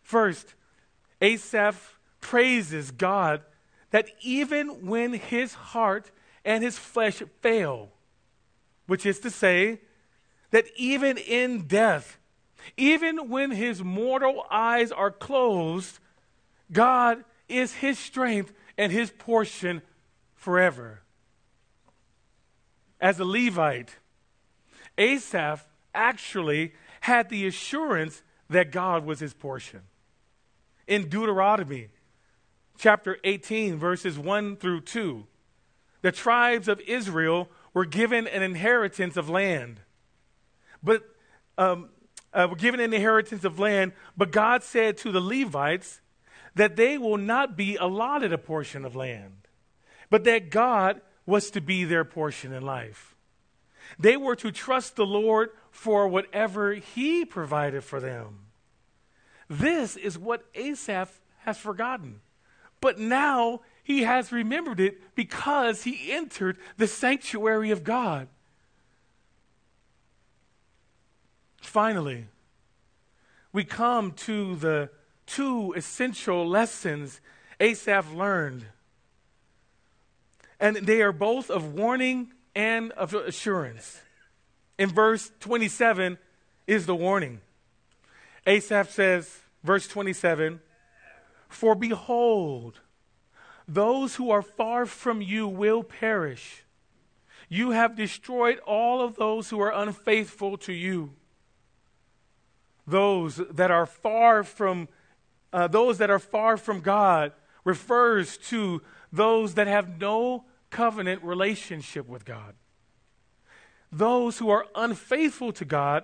First, 0.02 0.56
Asaph 1.22 2.00
praises 2.22 2.92
God 2.92 3.42
that 3.92 4.10
even 4.22 4.86
when 4.86 5.14
his 5.14 5.54
heart 5.54 6.12
and 6.46 6.64
his 6.64 6.78
flesh 6.78 7.22
fail, 7.42 7.90
which 8.88 9.06
is 9.06 9.20
to 9.20 9.30
say, 9.30 9.80
that 10.52 10.66
even 10.76 11.18
in 11.18 11.68
death, 11.68 12.18
even 12.78 13.30
when 13.30 13.52
his 13.52 13.84
mortal 13.84 14.46
eyes 14.50 14.92
are 14.92 15.12
closed, 15.12 16.00
God 16.72 17.24
is 17.48 17.74
his 17.74 17.98
strength 17.98 18.54
and 18.78 18.92
his 18.92 19.12
portion 19.12 19.82
forever. 20.36 21.02
As 23.02 23.20
a 23.20 23.26
Levite, 23.26 23.98
Asaph 24.98 25.66
actually 25.96 26.74
had 27.02 27.30
the 27.30 27.48
assurance 27.48 28.22
that 28.50 28.72
God 28.72 29.06
was 29.06 29.20
his 29.20 29.34
portion. 29.34 29.82
In 30.88 31.08
Deuteronomy 31.08 31.90
chapter 32.80 33.18
18, 33.24 33.78
verses 33.78 34.18
1 34.18 34.56
through 34.56 34.82
2, 34.82 35.28
the 36.02 36.12
tribes 36.12 36.68
of 36.68 36.80
Israel 36.82 37.50
were 37.74 37.86
given 37.86 38.26
an 38.26 38.42
inheritance 38.42 39.18
of 39.18 39.30
land. 39.30 39.82
But 40.82 41.04
um, 41.58 41.90
uh, 42.34 42.48
were 42.50 42.56
given 42.56 42.80
an 42.80 42.94
inheritance 42.94 43.44
of 43.44 43.60
land, 43.60 43.92
but 44.16 44.32
God 44.32 44.64
said 44.64 44.98
to 45.00 45.12
the 45.12 45.20
Levites 45.20 46.00
that 46.56 46.78
they 46.78 46.98
will 46.98 47.18
not 47.18 47.58
be 47.58 47.76
allotted 47.76 48.32
a 48.32 48.38
portion 48.38 48.86
of 48.86 48.96
land, 48.96 49.48
but 50.10 50.24
that 50.24 50.50
God 50.50 51.02
was 51.26 51.52
to 51.52 51.62
be 51.62 51.84
their 51.84 52.06
portion 52.06 52.54
in 52.54 52.64
life. 52.64 53.16
They 54.00 54.16
were 54.16 54.36
to 54.38 54.52
trust 54.52 54.96
the 54.96 55.06
Lord 55.06 55.50
for 55.70 56.08
whatever 56.08 56.74
He 56.74 57.26
provided 57.26 57.84
for 57.84 58.00
them. 58.00 58.46
This 59.50 59.98
is 59.98 60.18
what 60.18 60.46
Asaph 60.56 61.20
has 61.40 61.58
forgotten. 61.58 62.22
But 62.82 63.00
now 63.00 63.62
he 63.84 64.04
has 64.04 64.32
remembered 64.32 64.80
it 64.80 65.16
because 65.16 65.84
he 65.84 66.12
entered 66.12 66.58
the 66.78 66.88
sanctuary 66.88 67.72
of 67.72 67.84
God. 67.84 68.28
Finally, 71.62 72.28
we 73.52 73.64
come 73.64 74.12
to 74.12 74.56
the 74.56 74.90
two 75.26 75.74
essential 75.76 76.48
lessons 76.48 77.22
Asaph 77.60 78.14
learned. 78.14 78.66
And 80.60 80.78
they 80.78 81.02
are 81.02 81.12
both 81.12 81.50
of 81.50 81.74
warning 81.74 82.34
and 82.56 82.92
of 82.94 83.14
assurance. 83.14 84.02
In 84.78 84.90
verse 84.90 85.32
27 85.40 86.18
is 86.68 86.86
the 86.86 86.96
warning. 86.96 87.42
Asaph 88.48 88.90
says, 88.90 89.40
verse 89.64 89.88
27 89.88 90.62
For 91.50 91.76
behold, 91.76 92.80
those 93.68 94.16
who 94.16 94.32
are 94.32 94.42
far 94.42 94.86
from 94.86 95.22
you 95.22 95.48
will 95.48 95.84
perish. 95.84 96.64
You 97.50 97.72
have 97.72 97.96
destroyed 97.96 98.60
all 98.60 99.02
of 99.02 99.16
those 99.18 99.50
who 99.50 99.60
are 99.60 99.74
unfaithful 99.74 100.58
to 100.60 100.74
you 100.74 101.16
those 102.90 103.38
that 103.52 103.72
are 103.72 103.86
far 103.86 104.44
from 104.44 104.88
uh, 105.52 105.68
those 105.68 105.98
that 105.98 106.10
are 106.10 106.20
far 106.20 106.58
from 106.58 106.80
God 106.80 107.32
refers 107.64 108.38
to 108.38 108.82
those 109.12 109.56
that 109.56 109.68
have 109.68 110.00
no 110.00 110.46
covenant 110.70 111.24
relationship 111.24 112.08
with 112.08 112.24
God. 112.24 112.54
Those 113.92 114.38
who 114.38 114.50
are 114.50 114.68
unfaithful 114.76 115.52
to 115.54 115.66
God 115.66 116.04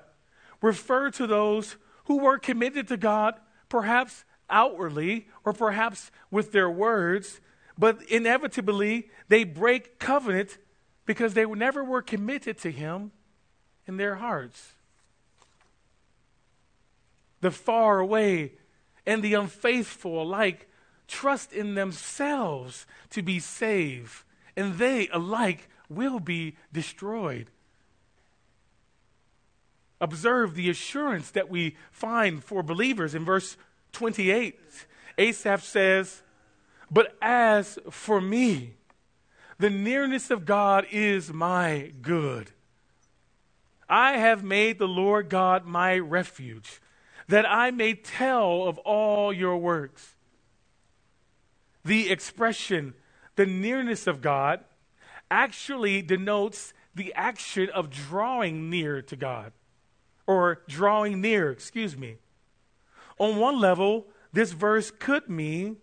refer 0.62 1.12
to 1.12 1.28
those 1.28 1.78
who 2.06 2.18
were 2.18 2.40
committed 2.40 2.88
to 2.88 2.98
God, 2.98 3.36
perhaps 3.70 4.26
outwardly 4.50 5.28
or 5.44 5.54
perhaps 5.54 6.12
with 6.32 6.52
their 6.52 6.70
words, 6.70 7.40
but 7.78 8.02
inevitably 8.10 9.10
they 9.28 9.44
break 9.44 10.00
covenant 10.00 10.58
because 11.06 11.34
they 11.34 11.46
never 11.46 11.84
were 11.84 12.02
committed 12.02 12.58
to 12.60 12.72
Him 12.72 13.12
in 13.88 13.98
their 13.98 14.16
hearts 14.16 14.76
the 17.46 17.52
far 17.52 18.00
away, 18.00 18.54
and 19.06 19.22
the 19.22 19.36
unfaithful 19.36 20.24
alike 20.24 20.68
trust 21.08 21.54
in 21.54 21.76
themselves 21.76 22.88
to 23.12 23.22
be 23.22 23.38
saved, 23.38 24.24
and 24.58 24.80
they 24.80 25.08
alike 25.10 25.70
will 25.88 26.20
be 26.20 26.58
destroyed. 26.74 27.52
Observe 30.02 30.56
the 30.56 30.72
assurance 30.72 31.30
that 31.30 31.48
we 31.48 31.76
find 31.92 32.44
for 32.44 32.64
believers 32.64 33.14
in 33.14 33.24
verse 33.24 33.58
28. 33.96 34.60
Asaph 35.18 35.64
says, 35.64 36.22
But 36.92 37.16
as 37.22 37.80
for 37.90 38.22
me, 38.22 38.74
the 39.58 39.70
nearness 39.70 40.30
of 40.30 40.46
God 40.46 40.86
is 40.92 41.32
my 41.32 41.94
good. 42.02 42.52
I 43.88 44.18
have 44.18 44.44
made 44.44 44.80
the 44.80 44.88
Lord 44.88 45.30
God 45.30 45.66
my 45.66 45.98
refuge 45.98 46.82
that 47.28 47.46
I 47.50 47.72
may 47.72 47.94
tell 47.94 48.64
of 48.64 48.78
all 48.80 49.32
your 49.32 49.58
works. 49.58 50.16
The 51.84 52.12
expression, 52.12 52.96
the 53.36 53.46
nearness 53.46 54.08
of 54.08 54.22
God, 54.22 54.60
actually 55.32 56.02
denotes 56.02 56.74
the 56.94 57.14
action 57.14 57.70
of 57.70 57.90
drawing 57.90 58.70
near 58.70 59.02
to 59.04 59.16
God, 59.16 59.54
or 60.28 60.62
drawing 60.68 61.22
near, 61.22 61.52
excuse 61.52 61.96
me. 61.96 62.18
On 63.18 63.38
one 63.38 63.60
level, 63.60 64.08
this 64.34 64.52
verse 64.52 64.92
could 64.92 65.30
mean, 65.30 65.78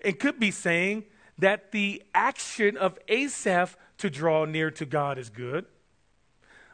and 0.00 0.18
could 0.18 0.38
be 0.38 0.50
saying, 0.50 1.04
that 1.38 1.72
the 1.72 2.02
action 2.14 2.76
of 2.76 2.98
Asaph 3.08 3.76
to 3.98 4.10
draw 4.10 4.44
near 4.44 4.70
to 4.70 4.86
God 4.86 5.18
is 5.18 5.28
good. 5.28 5.66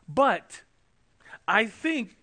But 0.09 0.63
I 1.49 1.67
think 1.67 2.17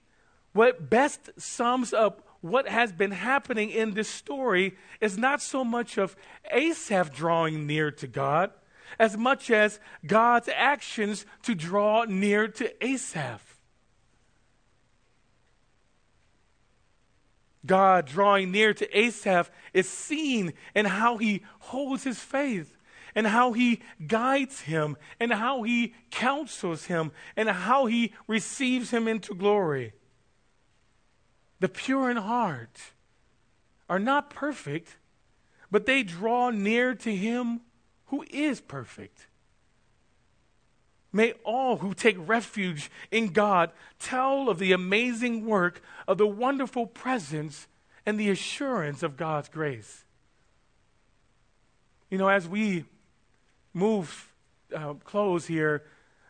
what 0.54 0.90
best 0.90 1.30
sums 1.38 1.94
up 1.94 2.26
what 2.42 2.70
has 2.70 2.94
been 2.94 3.12
happening 3.12 3.70
in 3.70 3.94
this 3.94 4.10
story 4.10 4.78
is 5.02 5.18
not 5.18 5.42
so 5.42 5.64
much 5.66 5.98
of 5.98 6.16
Asaph 6.52 7.12
drawing 7.14 7.68
near 7.68 7.92
to 7.92 8.08
God 8.08 8.52
as 8.98 9.18
much 9.18 9.52
as 9.52 9.80
God's 10.06 10.50
actions 10.54 11.26
to 11.44 11.54
draw 11.54 12.06
near 12.06 12.48
to 12.48 12.86
Asaph. 12.86 13.49
God 17.66 18.06
drawing 18.06 18.52
near 18.52 18.74
to 18.74 18.98
Asaph 18.98 19.52
is 19.74 19.90
seen 19.90 20.54
in 20.74 20.86
how 20.86 21.18
he 21.18 21.44
holds 21.60 22.04
his 22.04 22.20
faith 22.20 22.78
and 23.16 23.28
how 23.28 23.54
he 23.54 23.82
guides 24.06 24.62
him 24.62 24.96
and 25.20 25.34
how 25.34 25.64
he 25.64 25.94
counsels 26.12 26.86
him 26.86 27.12
and 27.36 27.50
how 27.50 27.86
he 27.86 28.14
receives 28.28 28.92
him 28.92 29.08
into 29.08 29.34
glory. 29.34 29.94
The 31.60 31.70
pure 31.70 32.10
in 32.10 32.18
heart 32.18 32.94
are 33.90 34.00
not 34.00 34.30
perfect, 34.30 34.98
but 35.70 35.86
they 35.86 36.04
draw 36.04 36.52
near 36.52 36.96
to 36.96 37.16
him 37.16 37.62
who 38.06 38.24
is 38.30 38.62
perfect. 38.62 39.28
May 41.12 41.34
all 41.44 41.78
who 41.78 41.94
take 41.94 42.16
refuge 42.20 42.92
in 43.12 43.30
God 43.30 43.72
tell 43.98 44.50
of 44.50 44.60
the 44.60 44.72
amazing 44.72 45.46
work 45.46 45.82
of 46.08 46.18
the 46.18 46.28
wonderful 46.28 46.86
presence 46.86 47.68
and 48.06 48.20
the 48.20 48.30
assurance 48.30 49.02
of 49.02 49.18
God's 49.18 49.50
grace. 49.50 50.04
You 52.10 52.18
know, 52.18 52.28
as 52.28 52.48
we 52.48 52.86
move, 53.74 54.32
uh, 54.76 54.94
close 55.04 55.48
here, 55.48 55.84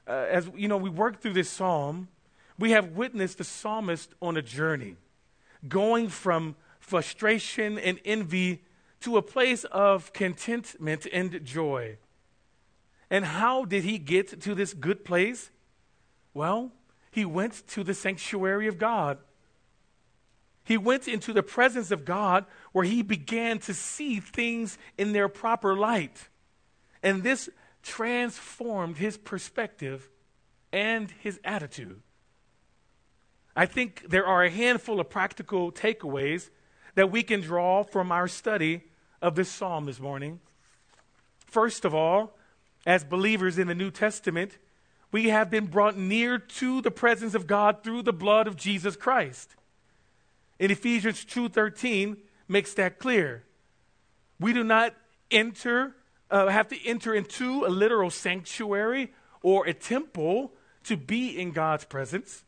uh, 0.08 0.26
as 0.30 0.50
you 0.56 0.68
know, 0.68 0.78
we 0.78 0.90
work 0.90 1.22
through 1.22 1.34
this 1.34 1.50
psalm, 1.50 2.08
we 2.58 2.72
have 2.72 2.92
witnessed 2.92 3.38
the 3.38 3.44
psalmist 3.44 4.14
on 4.22 4.36
a 4.36 4.42
journey, 4.42 4.96
going 5.68 6.10
from 6.10 6.56
frustration 6.80 7.78
and 7.78 8.00
envy 8.04 8.62
to 9.02 9.18
a 9.18 9.22
place 9.22 9.64
of 9.66 10.12
contentment 10.12 11.08
and 11.14 11.44
joy. 11.46 11.98
And 13.10 13.26
how 13.26 13.66
did 13.66 13.84
he 13.84 13.97
get 13.97 14.41
to 14.41 14.53
this 14.53 14.74
good 14.74 15.03
place? 15.03 15.49
Well, 16.34 16.72
he 17.12 17.26
went 17.26 17.68
to 17.70 17.84
the 17.84 17.93
sanctuary 17.93 18.68
of 18.68 18.78
God. 18.78 19.18
He 20.64 20.78
went 20.78 21.07
into 21.07 21.34
the 21.34 21.41
presence 21.41 21.89
of 21.89 22.05
God 22.05 22.45
where 22.72 22.86
he 22.86 23.01
began 23.01 23.57
to 23.60 23.74
see 23.74 24.20
things 24.20 24.78
in 24.97 25.14
their 25.14 25.28
proper 25.28 25.76
light. 25.76 26.30
And 27.01 27.24
this 27.24 27.49
transformed 27.82 28.97
his 28.97 29.18
perspective 29.18 30.10
and 30.72 31.10
his 31.20 31.39
attitude. 31.43 32.01
I 33.55 33.66
think 33.66 34.05
there 34.07 34.28
are 34.28 34.43
a 34.43 34.49
handful 34.49 34.99
of 34.99 35.10
practical 35.10 35.72
takeaways 35.72 36.49
that 36.95 37.12
we 37.12 37.24
can 37.24 37.41
draw 37.41 37.84
from 37.84 38.12
our 38.12 38.28
study 38.28 38.84
of 39.22 39.36
this 39.36 39.49
psalm 39.49 39.86
this 39.86 39.99
morning. 39.99 40.39
First 41.45 41.84
of 41.84 41.95
all, 41.95 42.38
as 42.86 43.04
believers 43.04 43.58
in 43.58 43.68
the 43.68 43.76
New 43.76 43.92
Testament, 43.92 44.58
we 45.12 45.30
have 45.30 45.50
been 45.50 45.68
brought 45.68 45.98
near 45.98 46.38
to 46.38 46.82
the 46.82 46.92
presence 46.92 47.34
of 47.34 47.48
God 47.48 47.84
through 47.84 48.04
the 48.04 48.14
blood 48.14 48.48
of 48.48 48.56
Jesus 48.56 48.96
Christ. 48.96 49.56
In 50.60 50.72
Ephesians 50.72 51.26
2:13 51.26 52.18
makes 52.48 52.74
that 52.76 53.00
clear. 53.00 53.44
We 54.40 54.54
do 54.54 54.64
not 54.64 54.96
enter 55.32 55.96
uh, 56.32 56.48
have 56.48 56.68
to 56.68 56.88
enter 56.88 57.16
into 57.16 57.66
a 57.66 57.70
literal 57.70 58.10
sanctuary 58.10 59.12
or 59.42 59.66
a 59.66 59.74
temple 59.74 60.54
to 60.84 60.96
be 60.96 61.40
in 61.40 61.52
God's 61.52 61.86
presence. 61.86 62.44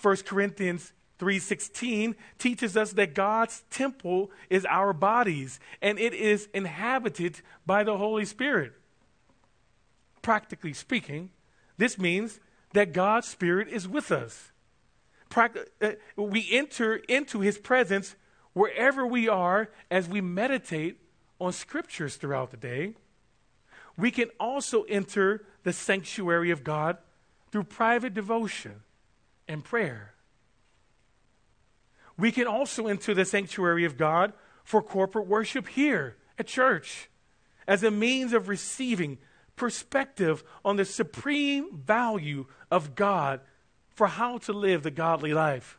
1 0.00 0.24
Corinthians 0.24 0.92
3:16 1.18 2.14
teaches 2.38 2.76
us 2.76 2.92
that 2.92 3.14
God's 3.14 3.62
temple 3.70 4.30
is 4.48 4.64
our 4.66 4.92
bodies 4.92 5.60
and 5.82 5.98
it 5.98 6.14
is 6.14 6.48
inhabited 6.54 7.40
by 7.66 7.84
the 7.84 7.98
Holy 7.98 8.24
Spirit. 8.24 8.72
Practically 10.24 10.72
speaking, 10.72 11.28
this 11.76 11.98
means 11.98 12.40
that 12.72 12.94
God's 12.94 13.28
spirit 13.28 13.68
is 13.68 13.86
with 13.86 14.10
us. 14.10 14.52
Practi- 15.28 15.66
uh, 15.82 15.92
we 16.16 16.48
enter 16.50 16.96
into 16.96 17.40
his 17.40 17.58
presence 17.58 18.16
wherever 18.54 19.06
we 19.06 19.28
are 19.28 19.68
as 19.90 20.08
we 20.08 20.22
meditate 20.22 20.98
on 21.38 21.52
scriptures 21.52 22.16
throughout 22.16 22.52
the 22.52 22.56
day. 22.56 22.94
We 23.98 24.10
can 24.10 24.30
also 24.40 24.84
enter 24.84 25.44
the 25.62 25.74
sanctuary 25.74 26.50
of 26.50 26.64
God 26.64 26.96
through 27.52 27.64
private 27.64 28.14
devotion 28.14 28.80
and 29.46 29.62
prayer. 29.62 30.14
We 32.16 32.32
can 32.32 32.46
also 32.46 32.86
enter 32.86 33.12
the 33.12 33.26
sanctuary 33.26 33.84
of 33.84 33.98
God 33.98 34.32
for 34.64 34.80
corporate 34.80 35.26
worship 35.26 35.68
here 35.68 36.16
at 36.38 36.46
church 36.46 37.10
as 37.68 37.82
a 37.82 37.90
means 37.90 38.32
of 38.32 38.48
receiving 38.48 39.18
perspective 39.56 40.42
on 40.64 40.76
the 40.76 40.84
supreme 40.84 41.76
value 41.76 42.46
of 42.70 42.94
God 42.94 43.40
for 43.88 44.08
how 44.08 44.38
to 44.38 44.52
live 44.52 44.82
the 44.82 44.90
godly 44.90 45.32
life. 45.32 45.78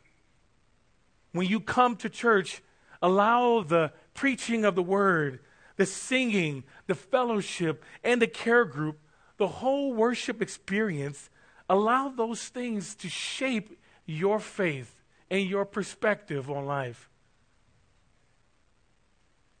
When 1.32 1.46
you 1.46 1.60
come 1.60 1.96
to 1.96 2.08
church, 2.08 2.62
allow 3.02 3.62
the 3.62 3.92
preaching 4.14 4.64
of 4.64 4.74
the 4.74 4.82
word, 4.82 5.40
the 5.76 5.86
singing, 5.86 6.64
the 6.86 6.94
fellowship, 6.94 7.84
and 8.02 8.22
the 8.22 8.26
care 8.26 8.64
group, 8.64 8.98
the 9.36 9.48
whole 9.48 9.92
worship 9.92 10.40
experience, 10.40 11.28
allow 11.68 12.08
those 12.08 12.48
things 12.48 12.94
to 12.94 13.08
shape 13.08 13.78
your 14.06 14.40
faith 14.40 15.02
and 15.30 15.46
your 15.46 15.66
perspective 15.66 16.50
on 16.50 16.64
life. 16.64 17.10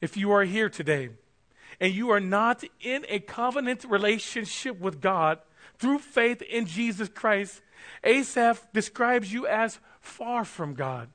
If 0.00 0.16
you 0.16 0.30
are 0.32 0.44
here 0.44 0.70
today 0.70 1.10
and 1.80 1.92
you 1.92 2.10
are 2.10 2.20
not 2.20 2.64
in 2.80 3.04
a 3.08 3.20
covenant 3.20 3.84
relationship 3.84 4.80
with 4.80 5.00
God 5.00 5.38
through 5.78 5.98
faith 5.98 6.42
in 6.42 6.66
Jesus 6.66 7.08
Christ, 7.08 7.60
Asaph 8.02 8.66
describes 8.72 9.32
you 9.32 9.46
as 9.46 9.78
far 10.00 10.44
from 10.44 10.74
God. 10.74 11.08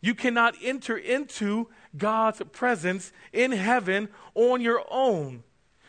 You 0.00 0.14
cannot 0.14 0.54
enter 0.62 0.96
into 0.96 1.68
God's 1.96 2.40
presence 2.52 3.12
in 3.32 3.52
heaven 3.52 4.08
on 4.34 4.60
your 4.60 4.84
own. 4.90 5.42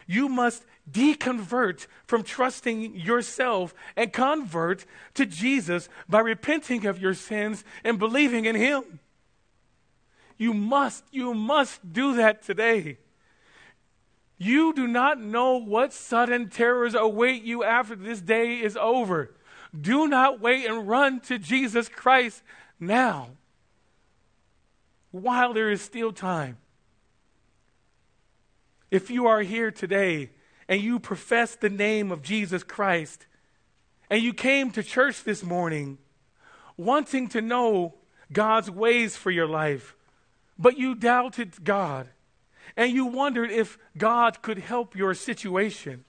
You 0.08 0.28
must 0.28 0.66
deconvert 0.90 1.86
from 2.08 2.24
trusting 2.24 2.96
yourself 2.96 3.76
and 3.96 4.12
convert 4.12 4.86
to 5.14 5.28
Jesus 5.28 5.88
by 6.08 6.20
repenting 6.22 6.88
of 6.88 7.00
your 7.00 7.14
sins 7.14 7.64
and 7.84 8.00
believing 8.00 8.46
in 8.46 8.56
Him. 8.56 9.00
You 10.38 10.54
must, 10.54 11.04
you 11.12 11.36
must 11.36 11.94
do 11.94 12.16
that 12.16 12.42
today. 12.42 12.98
You 14.40 14.74
do 14.74 14.88
not 14.88 15.20
know 15.20 15.58
what 15.58 15.92
sudden 15.92 16.50
terrors 16.50 16.96
await 16.96 17.44
you 17.44 17.64
after 17.64 17.96
this 17.96 18.22
day 18.22 18.62
is 18.62 18.78
over. 18.78 19.36
Do 19.80 20.08
not 20.08 20.40
wait 20.40 20.66
and 20.66 20.88
run 20.88 21.20
to 21.22 21.38
Jesus 21.38 21.90
Christ 21.90 22.42
now 22.80 23.32
while 25.12 25.54
there 25.54 25.70
is 25.70 25.82
still 25.82 26.14
time. 26.14 26.58
If 28.90 29.12
you 29.12 29.28
are 29.28 29.42
here 29.42 29.72
today 29.72 30.30
and 30.70 30.82
you 30.82 31.00
profess 31.00 31.56
the 31.56 31.70
name 31.70 32.10
of 32.10 32.22
Jesus 32.22 32.64
Christ, 32.64 33.26
and 34.10 34.24
you 34.24 34.34
came 34.34 34.72
to 34.72 34.82
church 34.82 35.24
this 35.24 35.44
morning 35.44 35.98
wanting 36.78 37.28
to 37.30 37.42
know 37.42 37.96
God's 38.32 38.72
ways 38.72 39.18
for 39.18 39.32
your 39.32 39.48
life, 39.48 39.96
but 40.58 40.78
you 40.78 40.96
doubted 40.96 41.64
God, 41.64 42.08
and 42.76 42.91
you 42.91 43.05
wondered 43.05 43.51
if 43.51 43.78
God 43.97 44.41
could 44.41 44.59
help 44.59 44.95
your 44.95 45.13
situation, 45.13 46.05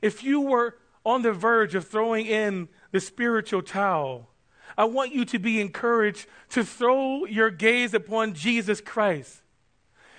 if 0.00 0.22
you 0.22 0.40
were 0.40 0.76
on 1.04 1.22
the 1.22 1.32
verge 1.32 1.74
of 1.74 1.86
throwing 1.86 2.26
in 2.26 2.68
the 2.90 3.00
spiritual 3.00 3.62
towel, 3.62 4.28
I 4.76 4.84
want 4.84 5.12
you 5.14 5.24
to 5.26 5.38
be 5.38 5.60
encouraged 5.60 6.26
to 6.50 6.64
throw 6.64 7.24
your 7.26 7.50
gaze 7.50 7.94
upon 7.94 8.34
Jesus 8.34 8.80
Christ. 8.80 9.42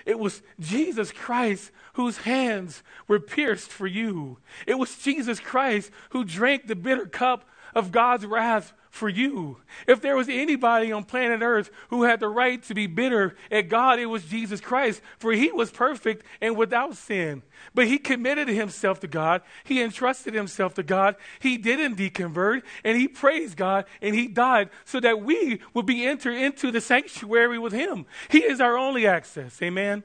It 0.06 0.20
was 0.20 0.42
Jesus 0.60 1.12
Christ 1.12 1.72
whose 1.94 2.18
hands 2.18 2.84
were 3.08 3.20
pierced 3.20 3.72
for 3.72 3.88
you. 3.88 4.40
It 4.68 4.76
was 4.76 4.98
Jesus 4.98 5.40
Christ 5.40 5.92
who 6.10 6.24
drank 6.24 6.68
the 6.68 6.76
bitter 6.76 7.06
cup 7.06 7.48
of 7.74 7.92
God's 7.92 8.26
wrath 8.26 8.74
for 8.94 9.10
you. 9.10 9.58
If 9.88 10.02
there 10.02 10.16
was 10.16 10.30
anybody 10.30 10.92
on 10.92 11.04
planet 11.04 11.42
Earth 11.42 11.72
who 11.90 12.04
had 12.04 12.20
the 12.20 12.28
right 12.28 12.62
to 12.66 12.76
be 12.76 12.86
bitter 12.86 13.36
at 13.50 13.68
God, 13.68 13.98
it 13.98 14.06
was 14.06 14.24
Jesus 14.24 14.62
Christ, 14.62 15.02
for 15.18 15.32
he 15.32 15.52
was 15.52 15.72
perfect 15.72 16.24
and 16.40 16.56
without 16.56 16.96
sin. 16.96 17.42
But 17.74 17.88
he 17.88 17.98
committed 17.98 18.48
himself 18.48 19.00
to 19.00 19.08
God, 19.08 19.42
he 19.64 19.82
entrusted 19.82 20.36
himself 20.36 20.76
to 20.76 20.84
God, 20.84 21.16
he 21.40 21.58
didn't 21.58 21.98
deconvert, 21.98 22.62
and 22.84 22.96
he 22.96 23.08
praised 23.08 23.58
God, 23.58 23.86
and 24.00 24.14
he 24.14 24.28
died 24.28 24.70
so 24.86 25.00
that 25.00 25.24
we 25.24 25.60
would 25.74 25.88
be 25.88 26.06
entered 26.06 26.36
into 26.36 26.70
the 26.70 26.80
sanctuary 26.80 27.58
with 27.58 27.74
him. 27.74 28.06
He 28.30 28.44
is 28.44 28.62
our 28.62 28.78
only 28.78 29.08
access. 29.08 29.60
Amen. 29.64 30.04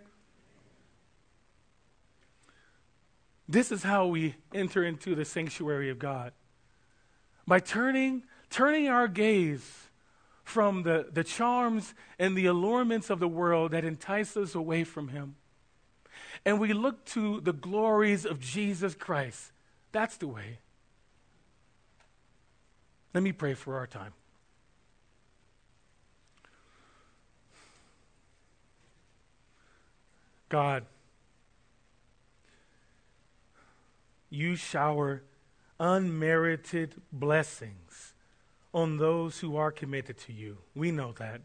This 3.47 3.71
is 3.71 3.83
how 3.83 4.07
we 4.07 4.37
enter 4.55 4.83
into 4.83 5.15
the 5.15 5.27
sanctuary 5.27 5.91
of 5.91 5.99
God. 5.99 6.33
By 7.47 7.61
turning, 7.61 8.23
turning 8.51 8.89
our 8.89 9.09
gaze 9.09 9.89
from 10.45 10.83
the, 10.83 11.07
the 11.13 11.25
charms 11.25 11.95
and 12.19 12.37
the 12.37 12.47
allurements 12.47 13.11
of 13.11 13.21
the 13.21 13.29
world 13.29 13.73
that 13.73 13.85
entice 13.85 14.37
us 14.37 14.55
away 14.55 14.85
from 14.85 15.09
Him. 15.09 15.37
And 16.45 16.59
we 16.59 16.73
look 16.73 17.05
to 17.07 17.41
the 17.41 17.53
glories 17.53 18.25
of 18.25 18.41
Jesus 18.41 18.95
Christ. 18.95 19.53
That's 19.93 20.17
the 20.17 20.27
way. 20.27 20.59
Let 23.13 23.23
me 23.23 23.33
pray 23.33 23.55
for 23.55 23.77
our 23.77 23.87
time. 23.87 24.13
God, 30.49 30.87
you 34.31 34.57
shower 34.57 35.23
unmerited 35.79 36.95
blessings 37.13 38.08
on 38.79 38.99
those 38.99 39.41
who 39.41 39.57
are 39.57 39.73
committed 39.73 40.17
to 40.17 40.33
you. 40.33 40.59
We 40.73 40.93
know 40.93 41.13
that. 41.19 41.41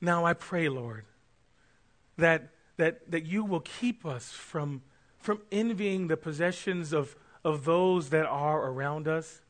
Now 0.00 0.24
I 0.24 0.32
pray, 0.32 0.70
Lord, 0.70 1.04
that, 2.16 2.48
that, 2.78 3.10
that 3.10 3.26
you 3.26 3.44
will 3.44 3.60
keep 3.60 4.06
us 4.06 4.32
from, 4.32 4.80
from 5.18 5.42
envying 5.52 6.08
the 6.08 6.16
possessions 6.16 6.94
of, 6.94 7.14
of 7.44 7.66
those 7.66 8.08
that 8.08 8.24
are 8.24 8.70
around 8.70 9.06
us. 9.06 9.42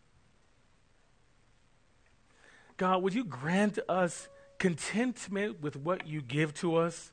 God, 2.77 3.05
would 3.05 3.15
you 3.15 3.25
grant 3.25 3.79
us 3.89 4.29
contentment 4.59 5.63
with 5.63 5.77
what 5.77 6.09
you 6.09 6.23
give 6.23 6.55
to 6.55 6.75
us? 6.75 7.13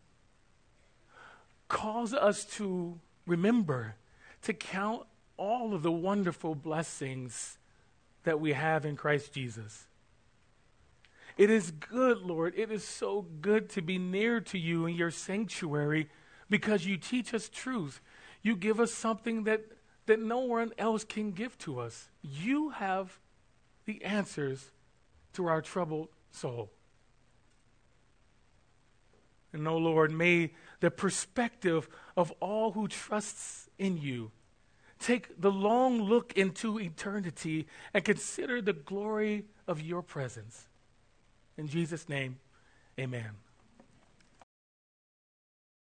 Cause 1.67 2.15
us 2.15 2.45
to 2.55 2.99
remember 3.27 3.95
to 4.41 4.53
count 4.53 5.03
all 5.35 5.75
of 5.75 5.83
the 5.83 5.91
wonderful 5.91 6.55
blessings 6.55 7.59
that 8.27 8.41
we 8.41 8.51
have 8.51 8.85
in 8.85 8.97
Christ 8.97 9.31
Jesus. 9.31 9.87
It 11.37 11.49
is 11.49 11.71
good, 11.71 12.23
Lord. 12.23 12.53
It 12.57 12.69
is 12.69 12.83
so 12.83 13.25
good 13.39 13.69
to 13.69 13.81
be 13.81 13.97
near 13.97 14.41
to 14.41 14.57
you 14.57 14.85
in 14.85 14.95
your 14.95 15.11
sanctuary 15.11 16.09
because 16.49 16.85
you 16.85 16.97
teach 16.97 17.33
us 17.33 17.47
truth. 17.47 18.01
You 18.41 18.57
give 18.57 18.81
us 18.81 18.91
something 18.91 19.45
that, 19.45 19.61
that 20.07 20.19
no 20.19 20.39
one 20.39 20.73
else 20.77 21.05
can 21.05 21.31
give 21.31 21.57
to 21.59 21.79
us. 21.79 22.09
You 22.21 22.71
have 22.71 23.17
the 23.85 24.03
answers 24.03 24.71
to 25.33 25.47
our 25.47 25.61
troubled 25.61 26.09
soul. 26.31 26.69
And, 29.53 29.65
oh 29.69 29.77
Lord, 29.77 30.11
may 30.11 30.51
the 30.81 30.91
perspective 30.91 31.87
of 32.17 32.31
all 32.41 32.73
who 32.73 32.89
trusts 32.89 33.69
in 33.79 33.95
you 33.95 34.31
take 34.99 35.39
the 35.39 35.51
long 35.51 36.01
look 36.01 36.33
into 36.37 36.79
eternity 36.79 37.67
and 37.93 38.03
consider 38.03 38.61
the 38.61 38.73
glory 38.73 39.45
of 39.67 39.81
your 39.81 40.01
presence. 40.01 40.67
In 41.57 41.67
Jesus' 41.67 42.07
name, 42.07 42.37
amen. 42.99 43.31